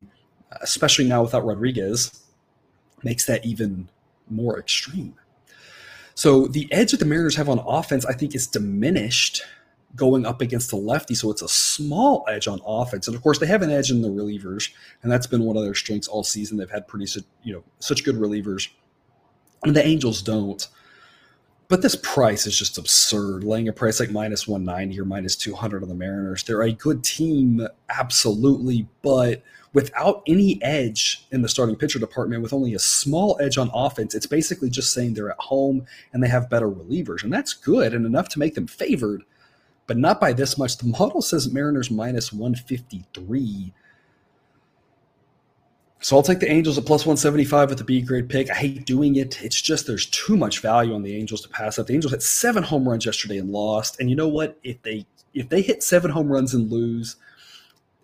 especially 0.62 1.08
now 1.08 1.22
without 1.22 1.46
Rodriguez, 1.46 2.24
makes 3.04 3.26
that 3.26 3.46
even 3.46 3.90
more 4.30 4.60
extreme. 4.60 5.16
So 6.16 6.48
the 6.48 6.72
edge 6.72 6.92
that 6.92 6.98
the 6.98 7.06
Mariners 7.06 7.36
have 7.36 7.50
on 7.50 7.60
offense, 7.60 8.06
I 8.06 8.14
think, 8.14 8.36
is 8.36 8.48
diminished 8.48 9.44
going 9.96 10.26
up 10.26 10.42
against 10.42 10.70
the 10.70 10.78
lefty. 10.78 11.16
So 11.16 11.32
it's 11.32 11.42
a 11.42 11.50
small 11.50 12.26
edge 12.30 12.48
on 12.48 12.62
offense. 12.66 13.08
And 13.08 13.16
of 13.16 13.22
course, 13.22 13.40
they 13.40 13.46
have 13.48 13.62
an 13.62 13.72
edge 13.72 13.92
in 13.92 14.02
the 14.02 14.10
relievers, 14.10 14.72
and 15.04 15.12
that's 15.12 15.28
been 15.28 15.44
one 15.44 15.58
of 15.58 15.64
their 15.64 15.76
strengths 15.76 16.08
all 16.08 16.24
season. 16.24 16.58
They've 16.58 16.70
had 16.70 16.88
pretty, 16.88 17.08
you 17.44 17.54
know, 17.54 17.64
such 17.80 18.04
good 18.04 18.16
relievers. 18.16 18.70
And 19.64 19.76
the 19.76 19.86
Angels 19.86 20.22
don't. 20.22 20.68
but 21.72 21.82
this 21.82 21.96
price 21.96 22.46
is 22.46 22.58
just 22.58 22.78
absurd. 22.78 23.46
Laying 23.46 23.70
a 23.70 23.74
price 23.74 24.02
like 24.02 24.12
minus 24.12 24.46
190 24.46 25.00
or 25.00 25.06
minus 25.06 25.38
200 25.38 25.82
on 25.82 25.88
the 25.88 25.96
Mariners. 25.96 26.44
They're 26.44 26.64
a 26.64 26.74
good 26.74 27.02
team, 27.02 27.66
absolutely, 27.88 28.90
but 29.02 29.42
without 29.72 30.22
any 30.28 30.62
edge 30.62 31.26
in 31.32 31.44
the 31.44 31.48
starting 31.48 31.78
pitcher 31.78 31.98
department, 31.98 32.44
with 32.44 32.52
only 32.52 32.74
a 32.74 32.80
small 32.80 33.38
edge 33.40 33.58
on 33.58 33.72
offense, 33.74 34.14
it's 34.14 34.26
basically 34.26 34.70
just 34.70 34.92
saying 34.92 35.14
they're 35.14 35.32
at 35.32 35.40
home 35.40 35.86
and 36.12 36.22
they 36.22 36.28
have 36.28 36.50
better 36.50 36.70
relievers. 36.70 37.24
And 37.24 37.32
that's 37.32 37.54
good 37.54 37.94
and 37.94 38.06
enough 38.06 38.28
to 38.30 38.40
make 38.40 38.56
them 38.56 38.68
favored, 38.68 39.24
but 39.92 39.98
not 39.98 40.22
by 40.22 40.32
this 40.32 40.58
much. 40.58 40.78
The 40.78 40.88
model 40.88 41.22
says 41.22 41.52
Mariners 41.52 41.92
minus 41.92 42.32
153. 42.32 43.74
So 46.00 46.16
I'll 46.16 46.24
take 46.24 46.40
the 46.40 46.50
Angels 46.50 46.78
at 46.78 46.86
plus 46.86 47.02
175 47.02 47.68
with 47.68 47.78
the 47.78 47.84
B 47.84 48.02
grade 48.02 48.30
pick. 48.30 48.50
I 48.50 48.54
hate 48.54 48.86
doing 48.86 49.18
it. 49.18 49.44
It's 49.44 49.62
just 49.62 49.88
there's 49.88 50.06
too 50.06 50.38
much 50.38 50.62
value 50.62 50.96
on 50.96 51.04
the 51.04 51.14
Angels 51.14 51.42
to 51.42 51.50
pass 51.50 51.78
up. 51.78 51.88
The 51.88 51.94
Angels 51.94 52.14
hit 52.14 52.24
seven 52.24 52.64
home 52.64 52.88
runs 52.88 53.06
yesterday 53.06 53.38
and 53.38 53.52
lost. 53.52 54.00
And 54.00 54.10
you 54.10 54.16
know 54.16 54.30
what? 54.30 54.58
If 54.64 54.82
they 54.84 55.06
if 55.34 55.50
they 55.50 55.62
hit 55.62 55.84
seven 55.84 56.10
home 56.10 56.32
runs 56.32 56.54
and 56.54 56.72
lose, 56.72 57.18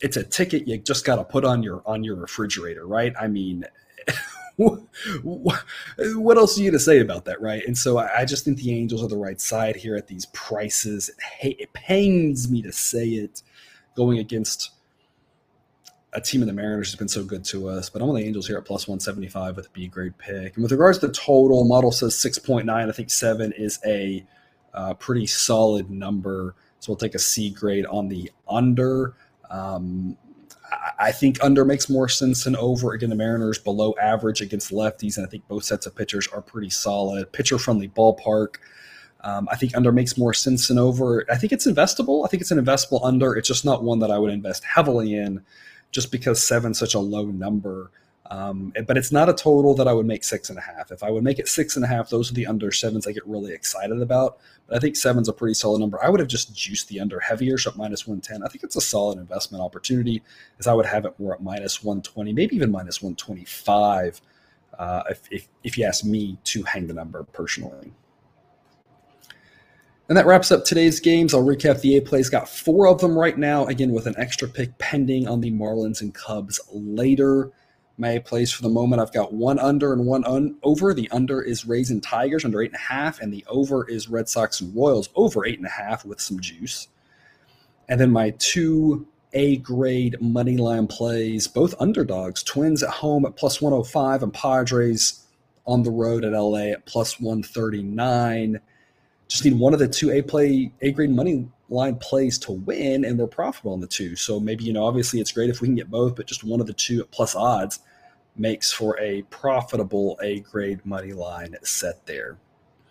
it's 0.01 0.17
a 0.17 0.25
ticket 0.25 0.67
you 0.67 0.77
just 0.79 1.05
got 1.05 1.15
to 1.15 1.23
put 1.23 1.45
on 1.45 1.63
your 1.63 1.83
on 1.85 2.03
your 2.03 2.17
refrigerator, 2.17 2.85
right? 2.85 3.13
I 3.17 3.27
mean, 3.27 3.63
what 5.23 6.37
else 6.37 6.57
are 6.57 6.61
you 6.63 6.71
to 6.71 6.79
say 6.79 6.99
about 6.99 7.25
that, 7.25 7.39
right? 7.39 7.63
And 7.65 7.77
so 7.77 7.99
I 7.99 8.25
just 8.25 8.43
think 8.43 8.57
the 8.57 8.73
Angels 8.73 9.03
are 9.03 9.07
the 9.07 9.17
right 9.17 9.39
side 9.39 9.75
here 9.75 9.95
at 9.95 10.07
these 10.07 10.25
prices. 10.27 11.11
It 11.41 11.71
pains 11.73 12.49
me 12.49 12.63
to 12.63 12.71
say 12.71 13.07
it, 13.07 13.43
going 13.95 14.17
against 14.17 14.71
a 16.13 16.21
team 16.21 16.41
in 16.41 16.47
the 16.47 16.53
Mariners 16.53 16.89
has 16.89 16.95
been 16.95 17.07
so 17.07 17.23
good 17.23 17.43
to 17.45 17.69
us, 17.69 17.89
but 17.89 18.01
I'm 18.01 18.09
on 18.09 18.15
the 18.15 18.23
Angels 18.23 18.47
here 18.47 18.57
at 18.57 18.65
plus 18.65 18.87
175 18.87 19.57
with 19.57 19.67
a 19.67 19.69
B 19.69 19.87
grade 19.87 20.17
pick. 20.17 20.55
And 20.55 20.63
with 20.63 20.71
regards 20.71 20.97
to 20.99 21.07
the 21.07 21.13
total, 21.13 21.63
model 21.65 21.91
says 21.91 22.15
6.9. 22.15 22.69
I 22.69 22.91
think 22.91 23.11
seven 23.11 23.51
is 23.51 23.79
a 23.85 24.25
uh, 24.73 24.95
pretty 24.95 25.27
solid 25.27 25.91
number. 25.91 26.55
So 26.79 26.91
we'll 26.91 26.97
take 26.97 27.15
a 27.15 27.19
C 27.19 27.51
grade 27.51 27.85
on 27.85 28.07
the 28.07 28.31
under. 28.47 29.15
Um, 29.51 30.17
I 30.99 31.11
think 31.11 31.43
under 31.43 31.63
makes 31.63 31.89
more 31.89 32.09
sense 32.09 32.43
than 32.43 32.55
over. 32.55 32.93
Again, 32.93 33.09
the 33.09 33.15
Mariners 33.15 33.59
below 33.59 33.95
average 34.01 34.41
against 34.41 34.71
lefties, 34.71 35.17
and 35.17 35.25
I 35.25 35.29
think 35.29 35.47
both 35.47 35.63
sets 35.63 35.85
of 35.85 35.95
pitchers 35.95 36.27
are 36.27 36.41
pretty 36.41 36.69
solid. 36.69 37.31
Pitcher 37.31 37.57
friendly 37.57 37.87
ballpark. 37.87 38.55
Um, 39.21 39.47
I 39.51 39.55
think 39.55 39.75
under 39.75 39.91
makes 39.91 40.17
more 40.17 40.33
sense 40.33 40.67
than 40.67 40.77
over. 40.77 41.25
I 41.31 41.37
think 41.37 41.51
it's 41.53 41.67
investable. 41.67 42.25
I 42.25 42.29
think 42.29 42.41
it's 42.41 42.51
an 42.51 42.63
investable 42.63 42.99
under. 43.03 43.35
It's 43.35 43.47
just 43.47 43.65
not 43.65 43.83
one 43.83 43.99
that 43.99 44.11
I 44.11 44.19
would 44.19 44.31
invest 44.31 44.63
heavily 44.63 45.15
in 45.15 45.43
just 45.91 46.11
because 46.11 46.43
seven's 46.43 46.79
such 46.79 46.93
a 46.93 46.99
low 46.99 47.25
number. 47.25 47.91
Um, 48.29 48.73
but 48.85 48.97
it's 48.97 49.11
not 49.11 49.29
a 49.29 49.33
total 49.33 49.73
that 49.75 49.87
I 49.87 49.93
would 49.93 50.05
make 50.05 50.23
six 50.23 50.49
and 50.49 50.59
a 50.59 50.61
half. 50.61 50.91
If 50.91 51.01
I 51.01 51.09
would 51.09 51.23
make 51.23 51.39
it 51.39 51.47
six 51.47 51.75
and 51.77 51.85
a 51.85 51.87
half, 51.87 52.09
those 52.09 52.29
are 52.29 52.33
the 52.33 52.45
under 52.45 52.71
sevens 52.71 53.07
I 53.07 53.13
get 53.13 53.25
really 53.25 53.53
excited 53.53 54.01
about. 54.01 54.37
But 54.67 54.75
I 54.75 54.79
think 54.79 54.97
seven's 54.97 55.29
a 55.29 55.33
pretty 55.33 55.53
solid 55.53 55.79
number. 55.79 56.03
I 56.03 56.09
would 56.09 56.19
have 56.19 56.27
just 56.27 56.53
juiced 56.53 56.89
the 56.89 56.99
under 56.99 57.21
heavier, 57.21 57.57
so 57.57 57.71
at 57.71 57.77
minus 57.77 58.05
110. 58.05 58.43
I 58.43 58.49
think 58.49 58.63
it's 58.63 58.75
a 58.75 58.81
solid 58.81 59.17
investment 59.17 59.63
opportunity, 59.63 60.23
as 60.59 60.67
I 60.67 60.73
would 60.73 60.85
have 60.85 61.05
it 61.05 61.17
more 61.19 61.35
at 61.35 61.41
minus 61.41 61.83
120, 61.83 62.33
maybe 62.33 62.55
even 62.55 62.69
minus 62.69 63.01
125, 63.01 64.19
uh, 64.77 65.03
if, 65.09 65.21
if, 65.31 65.47
if 65.63 65.77
you 65.77 65.85
ask 65.85 66.03
me 66.03 66.37
to 66.45 66.63
hang 66.63 66.87
the 66.87 66.93
number 66.93 67.23
personally. 67.23 67.93
And 70.09 70.17
that 70.17 70.25
wraps 70.25 70.51
up 70.51 70.63
today's 70.63 70.99
games. 70.99 71.33
I'll 71.33 71.43
recap 71.43 71.81
the 71.81 71.97
A 71.97 72.01
plays. 72.01 72.29
Got 72.29 72.49
four 72.49 72.87
of 72.87 72.99
them 72.99 73.17
right 73.17 73.37
now, 73.37 73.65
again, 73.65 73.91
with 73.91 74.05
an 74.05 74.15
extra 74.17 74.47
pick 74.47 74.77
pending 74.77 75.27
on 75.27 75.41
the 75.41 75.51
Marlins 75.51 76.01
and 76.01 76.13
Cubs 76.13 76.59
later. 76.71 77.51
My 77.99 78.19
plays 78.19 78.51
for 78.51 78.61
the 78.61 78.69
moment, 78.69 79.01
I've 79.01 79.13
got 79.13 79.33
one 79.33 79.57
under 79.57 79.91
and 79.91 80.05
one 80.05 80.23
un- 80.25 80.57
over. 80.61 80.93
The 80.93 81.09
under 81.09 81.41
is 81.41 81.65
Rays 81.65 81.89
and 81.89 82.01
Tigers 82.03 82.45
under 82.45 82.61
eight 82.61 82.71
and 82.71 82.75
a 82.75 82.93
half, 82.93 83.19
and 83.19 83.33
the 83.33 83.43
over 83.47 83.89
is 83.89 84.07
Red 84.07 84.29
Sox 84.29 84.61
and 84.61 84.75
Royals 84.75 85.09
over 85.15 85.45
eight 85.45 85.57
and 85.57 85.65
a 85.65 85.71
half 85.71 86.05
with 86.05 86.21
some 86.21 86.39
juice. 86.39 86.87
And 87.89 87.99
then 87.99 88.11
my 88.11 88.31
two 88.37 89.07
A 89.33 89.57
grade 89.57 90.15
money 90.21 90.57
line 90.57 90.85
plays, 90.85 91.47
both 91.47 91.73
underdogs, 91.79 92.43
Twins 92.43 92.83
at 92.83 92.89
home 92.89 93.25
at 93.25 93.35
plus 93.35 93.61
105 93.61 94.21
and 94.21 94.33
Padres 94.33 95.23
on 95.65 95.81
the 95.81 95.91
road 95.91 96.23
at 96.23 96.33
LA 96.33 96.71
at 96.73 96.85
plus 96.85 97.19
139 97.19 98.61
just 99.27 99.43
need 99.43 99.59
one 99.59 99.73
of 99.73 99.79
the 99.79 99.87
two 99.87 100.11
A 100.11 100.21
play 100.21 100.71
A 100.81 100.91
grade 100.91 101.09
money 101.09 101.47
line 101.69 101.97
plays 101.97 102.37
to 102.39 102.53
win, 102.53 103.03
and 103.03 103.19
we're 103.19 103.27
profitable 103.27 103.73
on 103.73 103.81
the 103.81 103.87
two. 103.87 104.15
So 104.15 104.39
maybe 104.39 104.63
you 104.63 104.73
know, 104.73 104.85
obviously, 104.85 105.19
it's 105.19 105.31
great 105.31 105.49
if 105.49 105.61
we 105.61 105.67
can 105.67 105.75
get 105.75 105.91
both, 105.91 106.15
but 106.15 106.27
just 106.27 106.43
one 106.43 106.61
of 106.61 106.67
the 106.67 106.73
two 106.73 107.01
at 107.01 107.11
plus 107.11 107.35
odds 107.35 107.79
makes 108.39 108.71
for 108.71 108.99
a 108.99 109.23
profitable 109.23 110.19
A 110.21 110.41
grade 110.41 110.85
money 110.85 111.13
line 111.13 111.55
set 111.63 112.05
there. 112.05 112.37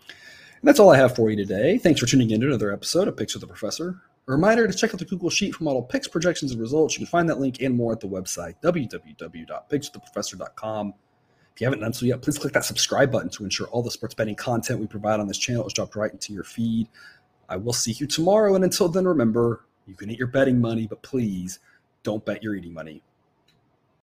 And 0.08 0.16
that's 0.62 0.80
all 0.80 0.90
I 0.90 0.96
have 0.96 1.14
for 1.14 1.30
you 1.30 1.36
today. 1.36 1.78
Thanks 1.78 2.00
for 2.00 2.06
tuning 2.06 2.30
in 2.30 2.40
to 2.40 2.46
another 2.46 2.72
episode 2.72 3.08
of 3.08 3.16
Picks 3.16 3.34
with 3.34 3.42
the 3.42 3.46
Professor. 3.46 4.00
A 4.28 4.32
reminder 4.32 4.66
to 4.66 4.74
check 4.74 4.92
out 4.92 4.98
the 4.98 5.04
Google 5.04 5.30
Sheet 5.30 5.54
for 5.54 5.62
model 5.62 5.82
picks, 5.82 6.08
projections, 6.08 6.50
and 6.50 6.60
results. 6.60 6.94
You 6.94 6.98
can 6.98 7.06
find 7.06 7.28
that 7.28 7.38
link 7.38 7.60
and 7.60 7.76
more 7.76 7.92
at 7.92 8.00
the 8.00 8.08
website, 8.08 8.54
www.pickswiththeprofessor.com. 8.62 10.94
If 11.54 11.60
you 11.60 11.66
haven't 11.66 11.80
done 11.80 11.92
so 11.92 12.06
yet, 12.06 12.22
please 12.22 12.36
click 12.36 12.52
that 12.52 12.64
subscribe 12.64 13.12
button 13.12 13.30
to 13.30 13.44
ensure 13.44 13.68
all 13.68 13.82
the 13.82 13.90
sports 13.90 14.14
betting 14.14 14.34
content 14.34 14.80
we 14.80 14.88
provide 14.88 15.20
on 15.20 15.28
this 15.28 15.38
channel 15.38 15.64
is 15.66 15.72
dropped 15.72 15.94
right 15.94 16.10
into 16.10 16.32
your 16.32 16.44
feed. 16.44 16.88
I 17.48 17.56
will 17.56 17.72
see 17.72 17.92
you 17.92 18.08
tomorrow. 18.08 18.56
And 18.56 18.64
until 18.64 18.88
then, 18.88 19.06
remember, 19.06 19.64
you 19.86 19.94
can 19.94 20.10
eat 20.10 20.18
your 20.18 20.26
betting 20.26 20.60
money, 20.60 20.88
but 20.88 21.02
please 21.02 21.60
don't 22.02 22.24
bet 22.24 22.42
your 22.42 22.56
eating 22.56 22.74
money. 22.74 23.04